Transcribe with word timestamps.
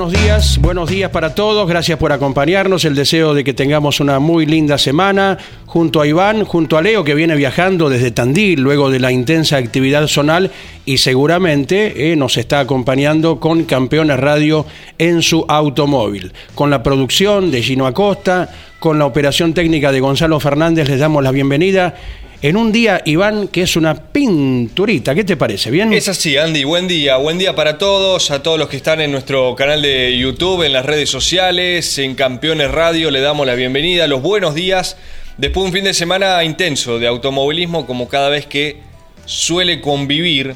Buenos 0.00 0.18
días, 0.18 0.58
buenos 0.58 0.88
días 0.88 1.10
para 1.10 1.34
todos, 1.34 1.68
gracias 1.68 1.98
por 1.98 2.10
acompañarnos, 2.10 2.86
el 2.86 2.94
deseo 2.94 3.34
de 3.34 3.44
que 3.44 3.52
tengamos 3.52 4.00
una 4.00 4.18
muy 4.18 4.46
linda 4.46 4.78
semana 4.78 5.36
junto 5.66 6.00
a 6.00 6.06
Iván, 6.06 6.46
junto 6.46 6.78
a 6.78 6.82
Leo 6.82 7.04
que 7.04 7.14
viene 7.14 7.36
viajando 7.36 7.90
desde 7.90 8.10
Tandil 8.10 8.62
luego 8.62 8.88
de 8.88 8.98
la 8.98 9.12
intensa 9.12 9.58
actividad 9.58 10.06
zonal 10.06 10.50
y 10.86 10.96
seguramente 10.96 12.12
eh, 12.12 12.16
nos 12.16 12.38
está 12.38 12.60
acompañando 12.60 13.40
con 13.40 13.64
Campeones 13.64 14.18
Radio 14.18 14.64
en 14.96 15.20
su 15.20 15.44
automóvil. 15.46 16.32
Con 16.54 16.70
la 16.70 16.82
producción 16.82 17.50
de 17.50 17.62
Gino 17.62 17.86
Acosta, 17.86 18.48
con 18.78 18.98
la 18.98 19.04
operación 19.04 19.52
técnica 19.52 19.92
de 19.92 20.00
Gonzalo 20.00 20.40
Fernández 20.40 20.88
les 20.88 20.98
damos 20.98 21.22
la 21.22 21.30
bienvenida 21.30 21.94
en 22.42 22.56
un 22.56 22.72
día, 22.72 23.02
Iván, 23.04 23.48
que 23.48 23.62
es 23.62 23.76
una 23.76 23.94
pinturita. 23.94 25.14
¿Qué 25.14 25.24
te 25.24 25.36
parece? 25.36 25.70
¿Bien? 25.70 25.92
Es 25.92 26.08
así, 26.08 26.38
Andy. 26.38 26.64
Buen 26.64 26.88
día. 26.88 27.16
Buen 27.16 27.38
día 27.38 27.54
para 27.54 27.76
todos, 27.76 28.30
a 28.30 28.42
todos 28.42 28.58
los 28.58 28.68
que 28.68 28.78
están 28.78 29.00
en 29.02 29.12
nuestro 29.12 29.54
canal 29.56 29.82
de 29.82 30.16
YouTube, 30.16 30.62
en 30.62 30.72
las 30.72 30.86
redes 30.86 31.10
sociales, 31.10 31.98
en 31.98 32.14
Campeones 32.14 32.70
Radio. 32.70 33.10
Le 33.10 33.20
damos 33.20 33.46
la 33.46 33.54
bienvenida, 33.54 34.06
los 34.06 34.22
buenos 34.22 34.54
días. 34.54 34.96
Después 35.36 35.64
de 35.64 35.68
un 35.68 35.72
fin 35.74 35.84
de 35.84 35.92
semana 35.92 36.42
intenso 36.42 36.98
de 36.98 37.06
automovilismo, 37.06 37.86
como 37.86 38.08
cada 38.08 38.30
vez 38.30 38.46
que 38.46 38.78
suele 39.26 39.82
convivir 39.82 40.54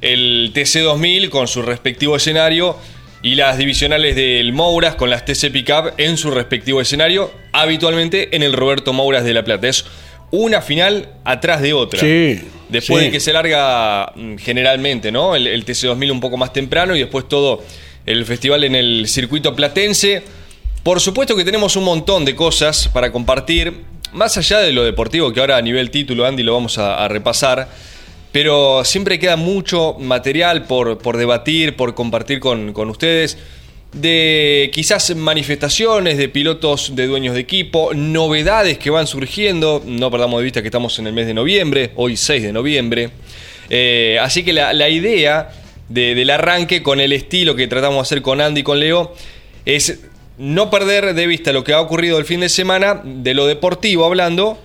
el 0.00 0.52
TC2000 0.52 1.28
con 1.28 1.46
su 1.46 1.62
respectivo 1.62 2.16
escenario 2.16 2.76
y 3.22 3.36
las 3.36 3.56
divisionales 3.56 4.16
del 4.16 4.52
Mouras 4.52 4.96
con 4.96 5.10
las 5.10 5.24
TC 5.24 5.52
Pickup 5.52 5.92
en 5.96 6.16
su 6.16 6.30
respectivo 6.30 6.80
escenario, 6.80 7.30
habitualmente 7.52 8.34
en 8.34 8.42
el 8.42 8.52
Roberto 8.52 8.92
Mouras 8.92 9.24
de 9.24 9.34
La 9.34 9.44
Plata. 9.44 9.68
Una 10.30 10.62
final 10.62 11.08
atrás 11.24 11.62
de 11.62 11.72
otra. 11.72 12.00
Sí. 12.00 12.40
Después 12.68 13.00
sí. 13.00 13.06
de 13.06 13.12
que 13.12 13.20
se 13.20 13.32
larga 13.32 14.12
mm, 14.14 14.36
generalmente, 14.36 15.10
¿no? 15.10 15.34
El, 15.34 15.46
el 15.46 15.64
TC2000 15.64 16.12
un 16.12 16.20
poco 16.20 16.36
más 16.36 16.52
temprano 16.52 16.94
y 16.94 17.00
después 17.00 17.28
todo 17.28 17.62
el 18.06 18.24
festival 18.24 18.64
en 18.64 18.74
el 18.74 19.08
circuito 19.08 19.54
platense. 19.54 20.22
Por 20.82 21.00
supuesto 21.00 21.36
que 21.36 21.44
tenemos 21.44 21.76
un 21.76 21.84
montón 21.84 22.24
de 22.24 22.34
cosas 22.34 22.88
para 22.88 23.12
compartir, 23.12 23.82
más 24.12 24.36
allá 24.36 24.60
de 24.60 24.72
lo 24.72 24.82
deportivo, 24.84 25.32
que 25.32 25.40
ahora 25.40 25.56
a 25.56 25.62
nivel 25.62 25.90
título, 25.90 26.24
Andy, 26.24 26.42
lo 26.42 26.54
vamos 26.54 26.78
a, 26.78 27.04
a 27.04 27.08
repasar. 27.08 27.68
Pero 28.32 28.84
siempre 28.84 29.18
queda 29.18 29.36
mucho 29.36 29.96
material 29.98 30.64
por, 30.64 30.98
por 30.98 31.16
debatir, 31.16 31.74
por 31.74 31.94
compartir 31.94 32.38
con, 32.38 32.72
con 32.72 32.88
ustedes 32.88 33.36
de 33.92 34.70
quizás 34.72 35.14
manifestaciones 35.16 36.16
de 36.16 36.28
pilotos 36.28 36.94
de 36.94 37.06
dueños 37.06 37.34
de 37.34 37.40
equipo, 37.40 37.90
novedades 37.92 38.78
que 38.78 38.90
van 38.90 39.06
surgiendo, 39.06 39.82
no 39.84 40.10
perdamos 40.10 40.38
de 40.38 40.44
vista 40.44 40.62
que 40.62 40.68
estamos 40.68 40.98
en 41.00 41.08
el 41.08 41.12
mes 41.12 41.26
de 41.26 41.34
noviembre, 41.34 41.90
hoy 41.96 42.16
6 42.16 42.42
de 42.42 42.52
noviembre, 42.52 43.10
eh, 43.68 44.18
así 44.20 44.44
que 44.44 44.52
la, 44.52 44.72
la 44.72 44.88
idea 44.88 45.50
de, 45.88 46.14
del 46.14 46.30
arranque 46.30 46.82
con 46.82 47.00
el 47.00 47.12
estilo 47.12 47.56
que 47.56 47.66
tratamos 47.66 47.96
de 47.96 48.02
hacer 48.02 48.22
con 48.22 48.40
Andy 48.40 48.60
y 48.60 48.64
con 48.64 48.78
Leo 48.78 49.12
es 49.66 50.00
no 50.38 50.70
perder 50.70 51.12
de 51.14 51.26
vista 51.26 51.52
lo 51.52 51.64
que 51.64 51.72
ha 51.72 51.80
ocurrido 51.80 52.18
el 52.18 52.24
fin 52.24 52.40
de 52.40 52.48
semana, 52.48 53.02
de 53.04 53.34
lo 53.34 53.46
deportivo 53.46 54.04
hablando, 54.06 54.58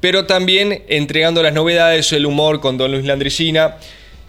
pero 0.00 0.26
también 0.26 0.82
entregando 0.88 1.42
las 1.42 1.54
novedades, 1.54 2.12
el 2.12 2.26
humor 2.26 2.60
con 2.60 2.76
Don 2.76 2.90
Luis 2.92 3.06
Landricina. 3.06 3.76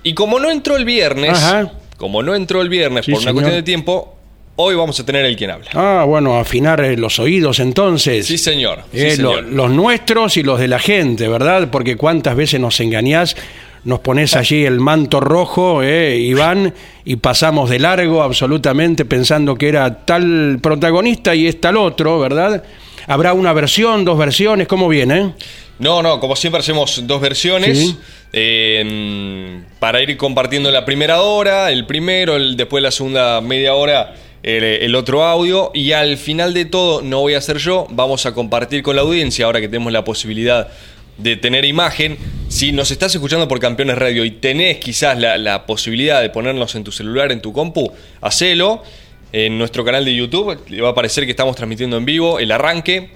Y 0.03 0.13
como 0.13 0.39
no 0.39 0.49
entró 0.49 0.77
el 0.77 0.85
viernes, 0.85 1.31
Ajá. 1.31 1.73
como 1.97 2.23
no 2.23 2.33
entró 2.33 2.61
el 2.61 2.69
viernes 2.69 3.05
Sí, 3.05 3.11
por 3.11 3.19
una 3.19 3.31
señor. 3.31 3.33
cuestión 3.43 3.55
de 3.59 3.63
tiempo, 3.63 4.14
hoy 4.57 4.75
vamos 4.75 4.99
a 4.99 5.05
tener 5.05 5.25
el 5.25 5.35
quien 5.35 5.51
habla. 5.51 5.69
Ah, 5.73 6.03
bueno, 6.07 6.37
afinar 6.39 6.79
eh, 6.83 6.95
los 6.97 7.19
oídos 7.19 7.59
entonces. 7.59 8.25
Sí, 8.25 8.37
señor. 8.37 8.83
Sí, 8.91 8.99
Eh, 8.99 9.17
lo- 9.17 9.33
señor. 9.35 9.43
los 9.51 9.71
nuestros 9.71 10.37
y 10.37 10.43
los 10.43 10.59
de 10.59 10.67
la 10.67 10.79
gente, 10.79 11.27
¿verdad? 11.27 11.69
Porque 11.71 11.95
cuántas 11.97 12.35
veces 12.35 12.59
nos 12.59 12.79
engañás, 12.79 13.35
nos 13.83 13.99
pones 13.99 14.35
allí 14.35 14.65
el 14.65 14.79
manto 14.79 15.19
rojo, 15.19 15.83
eh, 15.83 16.17
Iván, 16.17 16.73
y 17.03 17.17
pasamos 17.17 17.69
de 17.69 17.79
largo 17.79 18.23
absolutamente 18.23 19.05
pensando 19.05 19.55
que 19.55 19.67
era 19.69 20.05
tal 20.05 20.57
protagonista 20.61 21.35
y 21.35 21.47
es 21.47 21.61
tal 21.61 21.77
otro, 21.77 22.19
¿verdad? 22.19 22.63
Habrá 23.07 23.33
una 23.33 23.53
versión, 23.53 24.03
dos 24.03 24.17
versiones, 24.17 24.67
¿cómo 24.67 24.87
viene? 24.87 25.33
No, 25.77 26.01
no, 26.01 26.19
como 26.19 26.35
siempre 26.35 26.61
hacemos 26.61 27.05
dos 27.05 27.21
versiones. 27.21 27.77
Sí. 27.77 27.97
eh, 28.33 29.61
para 29.79 30.01
ir 30.01 30.17
compartiendo 30.17 30.71
la 30.71 30.83
primera 30.85 31.21
hora, 31.21 31.71
el 31.71 31.85
primero, 31.85 32.35
el, 32.35 32.55
después 32.57 32.81
la 32.81 32.91
segunda 32.91 33.39
media 33.41 33.73
hora, 33.75 34.13
el, 34.45 34.95
otro 34.95 35.23
audio. 35.23 35.71
Y 35.73 35.91
al 35.91 36.17
final 36.17 36.53
de 36.53 36.65
todo, 36.65 37.01
no 37.01 37.21
voy 37.21 37.33
a 37.33 37.41
ser 37.41 37.57
yo, 37.57 37.87
vamos 37.89 38.25
a 38.25 38.33
compartir 38.33 38.83
con 38.83 38.95
la 38.95 39.01
audiencia, 39.01 39.45
ahora 39.45 39.59
que 39.59 39.67
tenemos 39.67 39.91
la 39.91 40.03
posibilidad 40.03 40.69
de 41.17 41.35
tener 41.35 41.65
imagen. 41.65 42.17
Si 42.47 42.71
nos 42.71 42.91
estás 42.91 43.13
escuchando 43.15 43.47
por 43.47 43.59
Campeones 43.59 43.97
Radio 43.97 44.23
y 44.23 44.31
tenés 44.31 44.77
quizás 44.77 45.17
la, 45.17 45.37
la 45.37 45.65
posibilidad 45.65 46.21
de 46.21 46.29
ponernos 46.29 46.75
en 46.75 46.83
tu 46.83 46.91
celular, 46.91 47.31
en 47.31 47.41
tu 47.41 47.51
compu, 47.51 47.91
hacelo. 48.21 48.83
En 49.31 49.57
nuestro 49.57 49.83
canal 49.83 50.05
de 50.05 50.15
YouTube 50.15 50.57
le 50.69 50.81
va 50.81 50.89
a 50.89 50.91
aparecer 50.91 51.25
que 51.25 51.31
estamos 51.31 51.55
transmitiendo 51.57 51.97
en 51.97 52.05
vivo 52.05 52.39
el 52.39 52.51
arranque 52.51 53.09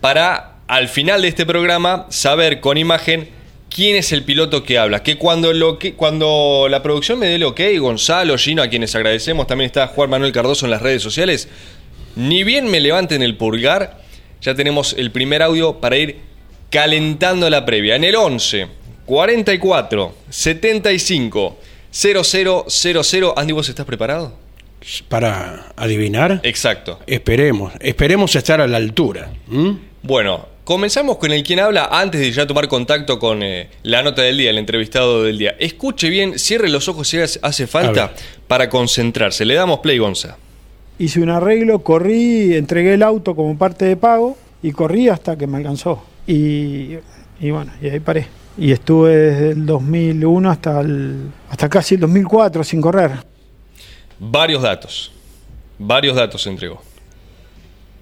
para 0.00 0.56
al 0.68 0.88
final 0.88 1.20
de 1.20 1.28
este 1.28 1.44
programa 1.44 2.06
saber 2.08 2.60
con 2.60 2.78
imagen 2.78 3.28
quién 3.76 3.94
es 3.94 4.10
el 4.12 4.22
piloto 4.22 4.64
que 4.64 4.78
habla. 4.78 5.02
Que 5.02 5.18
cuando, 5.18 5.52
lo 5.52 5.78
que, 5.78 5.92
cuando 5.92 6.66
la 6.70 6.82
producción 6.82 7.18
me 7.18 7.26
dé 7.26 7.34
el 7.34 7.44
ok, 7.44 7.60
Gonzalo, 7.78 8.38
Gino, 8.38 8.62
a 8.62 8.68
quienes 8.68 8.94
agradecemos, 8.94 9.46
también 9.46 9.66
está 9.66 9.88
Juan 9.88 10.08
Manuel 10.08 10.32
Cardoso 10.32 10.64
en 10.64 10.70
las 10.70 10.80
redes 10.80 11.02
sociales, 11.02 11.46
ni 12.16 12.42
bien 12.42 12.70
me 12.70 12.80
levanten 12.80 13.22
el 13.22 13.36
pulgar, 13.36 14.00
ya 14.40 14.54
tenemos 14.54 14.94
el 14.94 15.10
primer 15.10 15.42
audio 15.42 15.78
para 15.78 15.98
ir 15.98 16.16
calentando 16.70 17.50
la 17.50 17.66
previa. 17.66 17.96
En 17.96 18.04
el 18.04 18.16
11, 18.16 18.66
44, 19.04 20.14
75, 20.30 21.58
0000. 21.90 23.32
Andy, 23.36 23.52
¿vos 23.52 23.68
estás 23.68 23.84
preparado? 23.84 24.38
Para 25.10 25.66
adivinar. 25.76 26.40
Exacto. 26.44 27.00
Esperemos, 27.06 27.74
esperemos 27.80 28.34
estar 28.36 28.62
a 28.62 28.66
la 28.66 28.78
altura. 28.78 29.32
Bueno, 30.02 30.55
comenzamos 30.66 31.18
con 31.18 31.30
el 31.30 31.44
quien 31.44 31.60
habla 31.60 31.88
antes 31.92 32.20
de 32.20 32.32
ya 32.32 32.44
tomar 32.44 32.66
contacto 32.66 33.20
con 33.20 33.40
eh, 33.42 33.70
la 33.84 34.02
nota 34.02 34.22
del 34.22 34.36
día, 34.36 34.50
el 34.50 34.58
entrevistado 34.58 35.22
del 35.22 35.38
día. 35.38 35.54
Escuche 35.60 36.08
bien, 36.10 36.38
cierre 36.40 36.68
los 36.68 36.88
ojos 36.88 37.06
si 37.08 37.18
hace- 37.18 37.66
falta 37.68 38.12
para 38.48 38.68
concentrarse. 38.68 39.44
Le 39.44 39.54
damos 39.54 39.78
play, 39.78 39.98
Gonza. 39.98 40.36
hice 40.98 41.20
un 41.20 41.30
arreglo, 41.30 41.78
corrí, 41.84 42.54
entregué 42.56 42.94
el 42.94 43.04
auto 43.04 43.36
como 43.36 43.56
parte 43.56 43.84
de 43.84 43.96
pago 43.96 44.36
y 44.60 44.72
corrí 44.72 45.08
hasta 45.08 45.36
que 45.38 45.46
me 45.46 45.58
alcanzó. 45.58 46.02
Y, 46.26 46.96
y 47.40 47.50
bueno, 47.52 47.72
y 47.80 47.88
ahí 47.88 48.00
paré. 48.00 48.26
Y 48.58 48.72
estuve 48.72 49.14
desde 49.14 49.50
el 49.50 49.66
2001 49.66 50.50
hasta, 50.50 50.80
el, 50.80 51.26
hasta 51.48 51.68
casi 51.68 51.94
el 51.94 52.00
2004 52.00 52.64
sin 52.64 52.80
correr. 52.80 53.12
Varios 54.18 54.62
datos. 54.62 55.12
Varios 55.78 56.16
datos 56.16 56.42
se 56.42 56.50
entregó. 56.50 56.82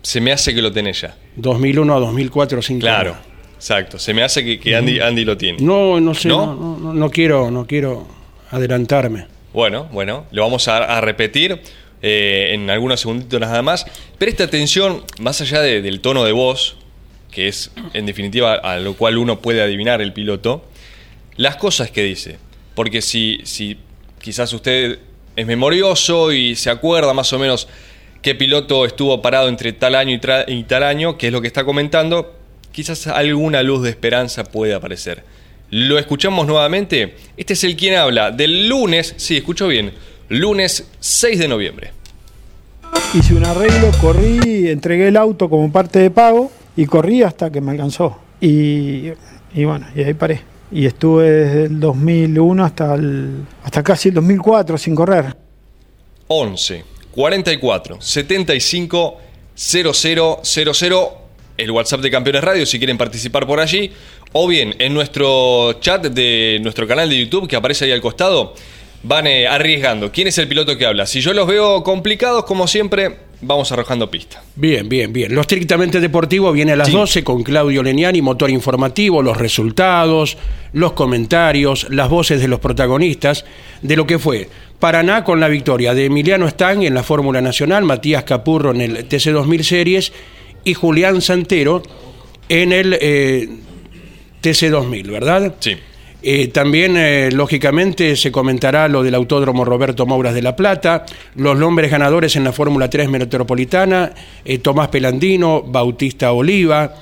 Se 0.05 0.21
me 0.21 0.31
hace 0.33 0.55
que 0.55 0.61
lo 0.63 0.71
tenés 0.71 1.01
ya. 1.01 1.17
2001 1.37 1.97
a 1.97 1.99
2004, 1.99 2.61
sin 2.63 2.79
Claro, 2.79 3.17
exacto. 3.57 3.99
Se 3.99 4.13
me 4.13 4.23
hace 4.23 4.45
que, 4.45 4.61
que 4.61 4.77
Andy, 4.77 5.01
Andy 5.01 5.25
lo 5.25 5.37
tiene. 5.39 5.59
No, 5.63 5.99
no 5.99 6.13
sé, 6.15 6.29
¿No? 6.29 6.45
no, 6.47 6.55
no, 6.55 6.79
no- 6.79 6.95
no 6.95 7.11
quiero, 7.11 7.51
no 7.51 7.67
quiero 7.67 8.07
adelantarme. 8.51 9.27
Bueno, 9.55 9.89
bueno, 9.93 10.27
lo 10.31 10.43
vamos 10.43 10.69
a, 10.69 10.77
a 10.97 11.01
repetir 11.01 11.61
eh, 12.03 12.51
en 12.53 12.69
algunos 12.71 13.01
segunditos 13.01 13.41
nada 13.41 13.63
más. 13.63 13.87
Presta 14.19 14.45
atención, 14.45 15.03
más 15.21 15.41
allá 15.41 15.61
de- 15.63 15.81
del 15.81 16.01
tono 16.01 16.23
de 16.25 16.33
voz, 16.33 16.77
que 17.31 17.49
es 17.49 17.71
en 17.95 18.05
definitiva 18.07 18.55
a 18.55 18.77
lo 18.79 18.95
cual 18.95 19.17
uno 19.19 19.41
puede 19.41 19.63
adivinar 19.63 20.03
el 20.03 20.13
piloto, 20.13 20.65
las 21.37 21.57
cosas 21.57 21.91
que 21.91 22.03
dice. 22.03 22.37
Porque 22.75 23.01
si, 23.01 23.41
si 23.45 23.79
quizás 24.21 24.53
usted 24.53 24.99
es 25.35 25.47
memorioso 25.47 26.31
y 26.31 26.55
se 26.57 26.69
acuerda 26.71 27.13
más 27.15 27.33
o 27.33 27.39
menos 27.39 27.67
qué 28.25 28.35
piloto 28.35 28.87
estuvo 28.87 29.21
parado 29.21 29.51
entre 29.51 29.75
tal 29.75 29.95
año 29.95 30.19
y, 30.47 30.63
tal 30.65 30.83
año, 30.83 31.19
que 31.19 31.27
es 31.27 31.33
lo 31.33 31.43
que 31.43 31.47
está 31.47 31.63
comentando, 31.63 32.35
quizás 32.73 33.07
alguna 33.07 33.63
luz 33.63 33.83
de 33.83 33.91
esperanza 33.91 34.45
puede 34.45 34.73
aparecer. 34.73 35.23
Lo 35.69 35.99
escuchamos 35.99 36.47
nuevamente. 36.47 37.17
Este 37.37 37.53
es 37.53 37.63
el 37.65 37.77
quien 37.77 37.97
habla 37.97 38.31
del 38.31 38.67
lunes, 38.67 39.13
sí, 39.19 39.37
escucho 39.37 39.69
bien, 39.69 39.93
lunes 40.31 40.89
6 41.01 41.39
de 41.39 41.49
noviembre. 41.49 41.91
Hice 43.13 43.35
un 43.35 43.45
arreglo, 43.45 43.91
corrí, 44.01 44.71
entregué 44.71 45.09
el 45.09 45.19
auto 45.19 45.51
como 45.51 45.71
parte 45.71 45.99
de 45.99 46.11
pago 46.11 46.51
y 46.77 46.87
corrí 46.87 47.23
hasta 47.23 47.51
que 47.51 47.61
me 47.61 47.73
alcanzó. 47.73 48.19
Y, 48.41 49.11
y 49.55 49.65
bueno, 49.67 49.87
y 49.95 50.03
ahí 50.03 50.15
paré. 50.15 50.41
Y 50.73 50.87
estuve 50.87 51.31
desde 51.31 51.65
el 51.65 51.79
2001 51.79 52.65
hasta, 52.65 52.95
el, 52.95 53.45
hasta 53.63 53.83
casi 53.83 54.09
el 54.09 54.15
2004 54.15 54.79
sin 54.79 54.95
correr. 54.95 55.37
11 56.29 56.94
44 57.15 58.01
75 58.01 59.19
0000 59.55 60.93
el 61.57 61.71
WhatsApp 61.71 62.01
de 62.01 62.11
Campeones 62.11 62.43
Radio 62.43 62.67
si 62.67 62.79
quieren 62.79 62.99
participar 62.99 63.47
por 63.47 63.61
allí 63.61 63.93
o 64.33 64.49
bien 64.49 64.75
en 64.81 64.93
nuestro 64.93 65.75
chat 65.75 66.03
de 66.07 66.59
nuestro 66.63 66.87
canal 66.89 67.09
de 67.09 67.19
YouTube 67.21 67.49
que 67.49 67.55
aparece 67.57 67.85
ahí 67.85 67.93
al 67.93 68.01
costado 68.01 68.55
van 69.05 69.27
eh, 69.29 69.47
arriesgando 69.47 70.11
quién 70.11 70.27
es 70.27 70.39
el 70.39 70.49
piloto 70.49 70.77
que 70.77 70.87
habla 70.87 71.07
si 71.07 71.21
yo 71.21 71.33
los 71.33 71.47
veo 71.47 71.85
complicados 71.85 72.45
como 72.45 72.67
siempre 72.67 73.19
vamos 73.41 73.71
arrojando 73.71 74.11
pista 74.11 74.43
Bien, 74.57 74.89
bien, 74.89 75.13
bien. 75.13 75.35
Lo 75.35 75.41
estrictamente 75.43 76.01
deportivo 76.01 76.51
viene 76.53 76.73
a 76.73 76.77
las 76.77 76.87
Sí. 76.89 76.95
12 76.95 77.25
con 77.25 77.43
Claudio 77.43 77.83
Leniani, 77.83 78.23
motor 78.23 78.49
informativo, 78.51 79.21
los 79.21 79.37
resultados, 79.37 80.39
los 80.73 80.93
comentarios, 80.93 81.89
las 81.91 82.09
voces 82.09 82.41
de 82.41 82.47
los 82.49 82.61
protagonistas 82.61 83.45
de 83.83 83.97
lo 83.97 84.07
que 84.07 84.19
fue 84.21 84.49
Paraná 84.85 85.25
con 85.25 85.41
la 85.41 85.49
victoria 85.49 85.95
de 85.95 86.05
Emiliano 86.05 86.47
Stang 86.47 86.83
en 86.83 86.93
la 86.93 87.03
Fórmula 87.03 87.41
Nacional, 87.41 87.85
Matías 87.85 88.25
Capurro 88.25 88.71
en 88.71 88.83
el 88.83 89.09
TC2000 89.09 89.63
Series 89.63 90.13
y 90.63 90.75
Julián 90.75 91.23
Santero 91.23 91.83
en 92.51 92.71
el 92.71 92.99
eh, 93.01 93.49
TC2000, 94.43 95.11
¿verdad? 95.11 95.55
sí 95.59 95.75
Eh, 96.23 96.49
también, 96.49 96.99
eh, 96.99 97.31
lógicamente, 97.33 98.15
se 98.15 98.31
comentará 98.31 98.87
lo 98.89 99.03
del 99.03 99.15
Autódromo 99.15 99.65
Roberto 99.65 100.05
Mouras 100.05 100.35
de 100.35 100.43
La 100.43 100.55
Plata, 100.55 101.07
los 101.35 101.57
nombres 101.57 101.91
ganadores 101.91 102.37
en 102.37 102.45
la 102.45 102.53
Fórmula 102.53 102.91
3 102.91 103.09
Metropolitana, 103.09 104.13
eh, 104.45 104.59
Tomás 104.59 104.89
Pelandino, 104.89 105.63
Bautista 105.63 106.31
Oliva. 106.33 106.97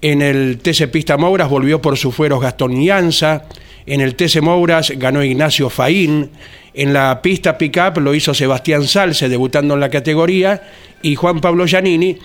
En 0.00 0.22
el 0.22 0.58
TC 0.58 0.86
Pista 0.86 1.16
Mouras 1.16 1.50
volvió 1.50 1.82
por 1.82 1.96
sus 1.96 2.14
fueros 2.14 2.40
Gastón 2.40 2.78
Nianza. 2.78 3.46
En 3.86 4.00
el 4.00 4.14
TC 4.14 4.40
Mouras 4.40 4.92
ganó 4.96 5.24
Ignacio 5.24 5.68
Faín. 5.68 6.30
En 6.74 6.92
la 6.92 7.22
pista 7.22 7.56
Pickup 7.56 7.98
lo 7.98 8.14
hizo 8.14 8.34
Sebastián 8.34 8.84
Salce, 8.86 9.28
debutando 9.28 9.74
en 9.74 9.80
la 9.80 9.88
categoría. 9.90 10.60
Y 11.02 11.14
Juan 11.14 11.40
Pablo 11.40 11.66
Giannini 11.66 12.18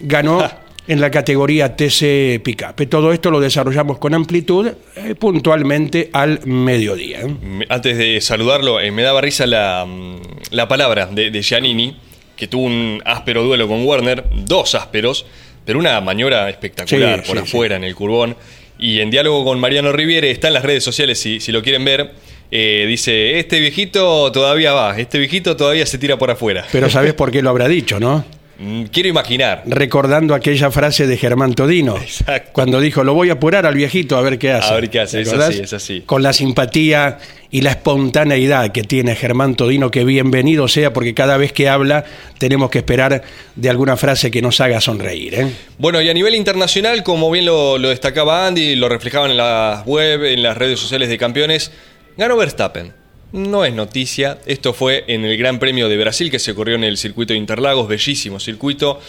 ganó 0.00 0.46
en 0.86 1.00
la 1.00 1.10
categoría 1.10 1.74
TC 1.74 2.40
Pickup. 2.42 2.86
Todo 2.90 3.12
esto 3.12 3.30
lo 3.30 3.40
desarrollamos 3.40 3.96
con 3.98 4.12
amplitud 4.12 4.66
eh, 4.96 5.14
puntualmente 5.14 6.10
al 6.12 6.44
mediodía. 6.46 7.20
¿eh? 7.22 7.28
Me- 7.42 7.66
Antes 7.70 7.96
de 7.96 8.20
saludarlo, 8.20 8.80
eh, 8.80 8.90
me 8.90 9.02
daba 9.02 9.20
risa 9.22 9.46
la, 9.46 9.86
mm, 9.88 10.16
la 10.50 10.68
palabra 10.68 11.06
de, 11.06 11.30
de 11.30 11.42
Giannini, 11.42 11.96
que 12.36 12.46
tuvo 12.48 12.64
un 12.64 13.00
áspero 13.06 13.42
duelo 13.44 13.66
con 13.68 13.86
Werner, 13.86 14.24
dos 14.44 14.74
ásperos, 14.74 15.24
pero 15.64 15.78
una 15.78 15.98
maniobra 16.02 16.50
espectacular 16.50 17.22
Sí, 17.24 17.28
por 17.28 17.38
sí, 17.38 17.44
afuera 17.44 17.76
en 17.76 17.84
el 17.84 17.94
curbón. 17.94 18.36
Y 18.78 19.00
en 19.00 19.10
diálogo 19.10 19.44
con 19.44 19.58
Mariano 19.60 19.92
Riviere, 19.92 20.30
está 20.30 20.48
en 20.48 20.54
las 20.54 20.64
redes 20.64 20.84
sociales 20.84 21.18
si, 21.18 21.40
si 21.40 21.52
lo 21.52 21.62
quieren 21.62 21.84
ver. 21.86 22.12
Eh, 22.50 22.84
dice: 22.88 23.38
Este 23.38 23.60
viejito 23.60 24.30
todavía 24.32 24.72
va, 24.72 24.98
este 24.98 25.18
viejito 25.18 25.56
todavía 25.56 25.86
se 25.86 25.98
tira 25.98 26.18
por 26.18 26.30
afuera. 26.30 26.64
Pero 26.72 26.88
sabés 26.90 27.14
por 27.14 27.30
qué 27.30 27.42
lo 27.42 27.50
habrá 27.50 27.68
dicho, 27.68 27.98
¿no? 28.00 28.24
Mm, 28.58 28.84
Quiero 28.84 29.08
imaginar. 29.08 29.64
Recordando 29.66 30.32
aquella 30.32 30.70
frase 30.70 31.08
de 31.08 31.16
Germán 31.16 31.54
Todino, 31.54 31.96
Exacto. 31.96 32.50
cuando 32.52 32.80
dijo, 32.80 33.02
lo 33.02 33.12
voy 33.12 33.30
a 33.30 33.32
apurar 33.32 33.66
al 33.66 33.74
viejito 33.74 34.16
a 34.16 34.22
ver 34.22 34.38
qué 34.38 34.52
hace. 34.52 34.72
A 34.72 34.76
ver 34.76 34.90
qué 34.90 35.00
hace, 35.00 35.16
¿Te 35.16 35.22
es 35.22 35.32
así, 35.32 35.60
es 35.60 35.72
así. 35.72 36.02
Con 36.06 36.22
la 36.22 36.32
simpatía 36.32 37.18
y 37.50 37.62
la 37.62 37.70
espontaneidad 37.70 38.70
que 38.70 38.82
tiene 38.82 39.16
Germán 39.16 39.56
Todino, 39.56 39.90
que 39.90 40.04
bienvenido 40.04 40.68
sea, 40.68 40.92
porque 40.92 41.14
cada 41.14 41.36
vez 41.36 41.52
que 41.52 41.68
habla 41.68 42.04
tenemos 42.38 42.70
que 42.70 42.78
esperar 42.78 43.22
de 43.56 43.70
alguna 43.70 43.96
frase 43.96 44.30
que 44.30 44.40
nos 44.40 44.60
haga 44.60 44.80
sonreír. 44.80 45.34
¿eh? 45.34 45.52
Bueno, 45.78 46.00
y 46.00 46.08
a 46.08 46.14
nivel 46.14 46.36
internacional, 46.36 47.02
como 47.02 47.32
bien 47.32 47.46
lo, 47.46 47.76
lo 47.78 47.88
destacaba 47.88 48.46
Andy, 48.46 48.76
lo 48.76 48.88
reflejaban 48.88 49.32
en 49.32 49.36
la 49.38 49.82
web, 49.84 50.22
en 50.24 50.44
las 50.44 50.56
redes 50.56 50.78
sociales 50.78 51.08
de 51.08 51.18
campeones, 51.18 51.72
ganó 52.16 52.36
Verstappen. 52.36 52.92
No 53.32 53.64
es 53.64 53.74
noticia, 53.74 54.38
esto 54.46 54.72
fue 54.72 55.04
en 55.08 55.24
el 55.24 55.36
Gran 55.36 55.58
Premio 55.58 55.88
de 55.88 55.96
Brasil 55.96 56.30
que 56.30 56.38
se 56.38 56.54
corrió 56.54 56.76
en 56.76 56.84
el 56.84 56.96
circuito 56.96 57.32
de 57.32 57.38
Interlagos, 57.38 57.88
bellísimo 57.88 58.38
circuito. 58.38 59.00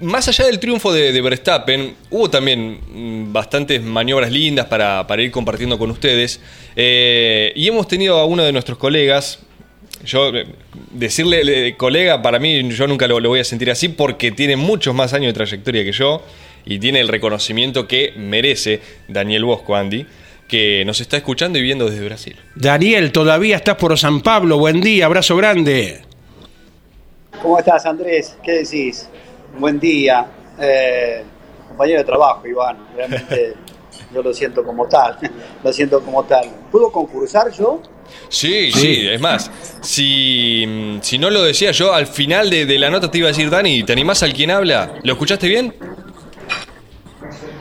Más 0.00 0.26
allá 0.28 0.46
del 0.46 0.58
triunfo 0.58 0.92
de, 0.92 1.20
Verstappen, 1.22 1.94
hubo 2.10 2.28
también 2.28 2.80
mm, 2.86 3.32
bastantes 3.32 3.80
maniobras 3.82 4.32
lindas 4.32 4.66
para, 4.66 5.22
ir 5.22 5.30
compartiendo 5.30 5.78
con 5.78 5.90
ustedes. 5.90 6.40
Eh, 6.74 7.52
y 7.54 7.68
hemos 7.68 7.86
tenido 7.88 8.18
a 8.18 8.26
uno 8.26 8.42
de 8.42 8.52
nuestros 8.52 8.78
colegas, 8.78 9.38
yo 10.04 10.34
eh, 10.34 10.46
decirle 10.90 11.76
colega, 11.76 12.20
para 12.22 12.38
mí 12.38 12.68
yo 12.70 12.86
nunca 12.86 13.06
lo 13.06 13.20
voy 13.20 13.40
a 13.40 13.44
sentir 13.44 13.70
así 13.70 13.88
porque 13.88 14.32
tiene 14.32 14.56
muchos 14.56 14.94
más 14.94 15.12
años 15.12 15.28
de 15.28 15.32
trayectoria 15.34 15.84
que 15.84 15.92
yo 15.92 16.22
y 16.64 16.78
tiene 16.78 17.00
el 17.00 17.08
reconocimiento 17.08 17.86
que 17.86 18.12
merece 18.16 18.80
Daniel 19.08 19.44
Bosco, 19.44 19.76
Andy, 19.76 20.04
que 20.48 20.84
nos 20.84 21.00
está 21.00 21.16
escuchando 21.16 21.58
y 21.58 21.62
viendo 21.62 21.88
desde 21.88 22.04
Brasil. 22.04 22.36
Daniel, 22.54 23.12
todavía 23.12 23.56
estás 23.56 23.76
por 23.76 23.96
San 23.98 24.20
Pablo, 24.20 24.58
buen 24.58 24.80
día, 24.80 25.06
abrazo 25.06 25.36
grande. 25.36 26.02
¿Cómo 27.42 27.58
estás, 27.58 27.84
Andrés? 27.86 28.36
¿Qué 28.42 28.52
decís? 28.64 29.08
Buen 29.58 29.78
día. 29.78 30.26
Eh, 30.60 31.22
compañero 31.68 31.98
de 31.98 32.04
trabajo, 32.04 32.46
Iván. 32.46 32.78
Realmente 32.96 33.54
yo 34.14 34.22
lo 34.22 34.32
siento 34.32 34.64
como 34.64 34.86
tal. 34.86 35.18
Lo 35.64 35.72
siento 35.72 36.00
como 36.00 36.24
tal. 36.24 36.48
¿Puedo 36.70 36.90
concursar 36.92 37.50
yo? 37.52 37.82
Sí, 38.28 38.70
Sí. 38.70 38.80
sí, 38.80 39.08
es 39.08 39.20
más, 39.20 39.50
si, 39.82 40.98
si 41.02 41.18
no 41.18 41.28
lo 41.28 41.42
decía 41.42 41.72
yo, 41.72 41.92
al 41.92 42.06
final 42.06 42.50
de, 42.50 42.64
de 42.64 42.78
la 42.78 42.88
nota 42.88 43.10
te 43.10 43.18
iba 43.18 43.26
a 43.26 43.32
decir, 43.32 43.50
Dani, 43.50 43.82
¿te 43.82 43.92
animás 43.92 44.22
al 44.22 44.32
quien 44.32 44.52
habla? 44.52 44.94
¿Lo 45.02 45.14
escuchaste 45.14 45.48
bien? 45.48 45.74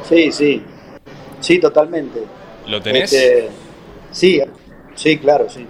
Sí, 0.08 0.32
sí. 0.32 0.62
Sí, 1.40 1.60
totalmente. 1.60 2.22
¿Lo 2.68 2.82
tenés? 2.82 3.12
Este, 3.14 3.50
sí, 4.12 4.42
sí, 4.96 5.18
claro, 5.18 5.48
sí. 5.50 5.66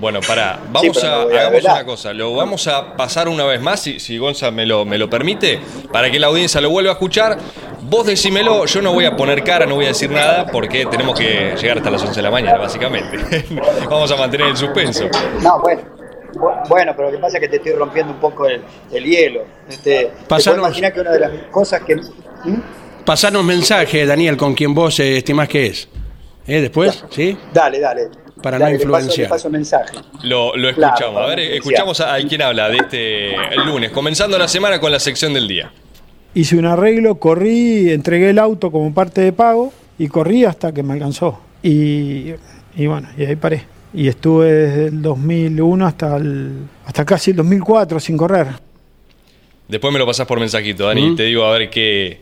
Bueno, 0.00 0.20
pará, 0.20 0.60
vamos 0.70 1.02
a, 1.02 1.08
no 1.10 1.24
voy 1.24 1.36
a 1.36 1.40
hagamos 1.40 1.64
una 1.64 1.84
cosa, 1.84 2.12
lo 2.12 2.32
vamos 2.32 2.68
a 2.68 2.94
pasar 2.96 3.28
una 3.28 3.44
vez 3.44 3.60
más, 3.60 3.80
si, 3.80 3.98
si 3.98 4.16
Gonza 4.16 4.52
me 4.52 4.64
lo, 4.64 4.84
me 4.84 4.96
lo 4.96 5.10
permite, 5.10 5.58
para 5.92 6.08
que 6.08 6.20
la 6.20 6.28
audiencia 6.28 6.60
lo 6.60 6.70
vuelva 6.70 6.90
a 6.90 6.92
escuchar. 6.92 7.36
Vos 7.82 8.06
decímelo, 8.06 8.64
yo 8.66 8.80
no 8.80 8.92
voy 8.92 9.06
a 9.06 9.16
poner 9.16 9.42
cara, 9.42 9.66
no 9.66 9.74
voy 9.74 9.86
a 9.86 9.88
decir 9.88 10.10
nada, 10.10 10.46
porque 10.46 10.86
tenemos 10.86 11.18
que 11.18 11.56
llegar 11.60 11.78
hasta 11.78 11.90
las 11.90 12.02
11 12.02 12.14
de 12.14 12.22
la 12.22 12.30
mañana, 12.30 12.58
básicamente. 12.58 13.18
vamos 13.90 14.10
a 14.12 14.16
mantener 14.16 14.46
el 14.48 14.56
suspenso. 14.56 15.08
No, 15.42 15.58
bueno. 15.60 15.82
Bu- 16.34 16.68
Bueno, 16.68 16.92
pero 16.94 17.08
lo 17.10 17.16
que 17.16 17.20
pasa 17.20 17.38
es 17.38 17.42
que 17.42 17.48
te 17.48 17.56
estoy 17.56 17.72
rompiendo 17.72 18.12
un 18.12 18.20
poco 18.20 18.46
el, 18.46 18.60
el 18.92 19.04
hielo. 19.04 19.44
Este, 19.68 20.12
te 20.12 20.28
Pasanos- 20.28 20.58
imaginar 20.58 20.92
que 20.92 21.00
una 21.00 21.10
de 21.10 21.20
las 21.20 21.30
cosas 21.50 21.82
que... 21.82 21.96
¿Mm? 21.96 22.60
Pasanos 23.04 23.42
mensaje, 23.42 24.04
Daniel, 24.06 24.36
con 24.36 24.54
quien 24.54 24.74
vos 24.74 25.00
eh, 25.00 25.16
estimás 25.16 25.48
que 25.48 25.66
es. 25.66 25.88
¿Eh? 26.48 26.60
Después, 26.60 27.04
¿sí? 27.10 27.36
Dale, 27.52 27.78
dale. 27.78 28.08
Para 28.42 28.58
no 28.58 28.64
Dale, 28.64 28.78
le 28.78 28.84
paso- 28.86 28.96
influenciar. 28.96 29.26
Le 29.26 29.28
paso 29.30 29.50
mensaje. 29.50 29.96
Lo, 30.22 30.56
lo 30.56 30.72
Claro, 30.74 30.94
escuchamos. 30.94 31.22
a 31.22 31.26
ver, 31.26 31.38
escuchamos 31.40 32.00
a, 32.00 32.14
a 32.14 32.18
quien 32.22 32.40
habla 32.42 32.68
de 32.70 32.76
este 32.78 33.34
el 33.34 33.66
lunes, 33.66 33.90
comenzando 33.90 34.38
la 34.38 34.48
semana 34.48 34.80
con 34.80 34.90
la 34.92 34.98
sección 35.00 35.34
del 35.34 35.46
día. 35.48 35.72
Hice 36.34 36.56
un 36.56 36.66
arreglo, 36.66 37.16
corrí, 37.16 37.90
entregué 37.90 38.30
el 38.30 38.38
auto 38.38 38.70
como 38.70 38.92
parte 38.94 39.20
de 39.20 39.32
pago 39.32 39.72
y 39.98 40.08
corrí 40.08 40.44
hasta 40.44 40.72
que 40.72 40.82
me 40.82 40.92
alcanzó. 40.94 41.40
Y, 41.62 42.32
y 42.76 42.86
bueno, 42.86 43.08
y 43.18 43.24
ahí 43.24 43.34
paré. 43.36 43.64
Y 43.92 44.06
estuve 44.06 44.52
desde 44.52 44.86
el 44.88 45.02
2001 45.02 45.86
hasta, 45.86 46.16
el, 46.16 46.52
hasta 46.86 47.04
casi 47.04 47.32
el 47.32 47.38
2004 47.38 47.98
sin 47.98 48.16
correr. 48.16 48.46
Después 49.66 49.92
me 49.92 49.98
lo 49.98 50.06
pasás 50.06 50.26
por 50.26 50.38
mensajito, 50.38 50.86
Dani, 50.86 51.08
y 51.08 51.16
te 51.16 51.24
digo 51.24 51.44
a 51.44 51.52
ver 51.58 51.68
qué. 51.70 52.20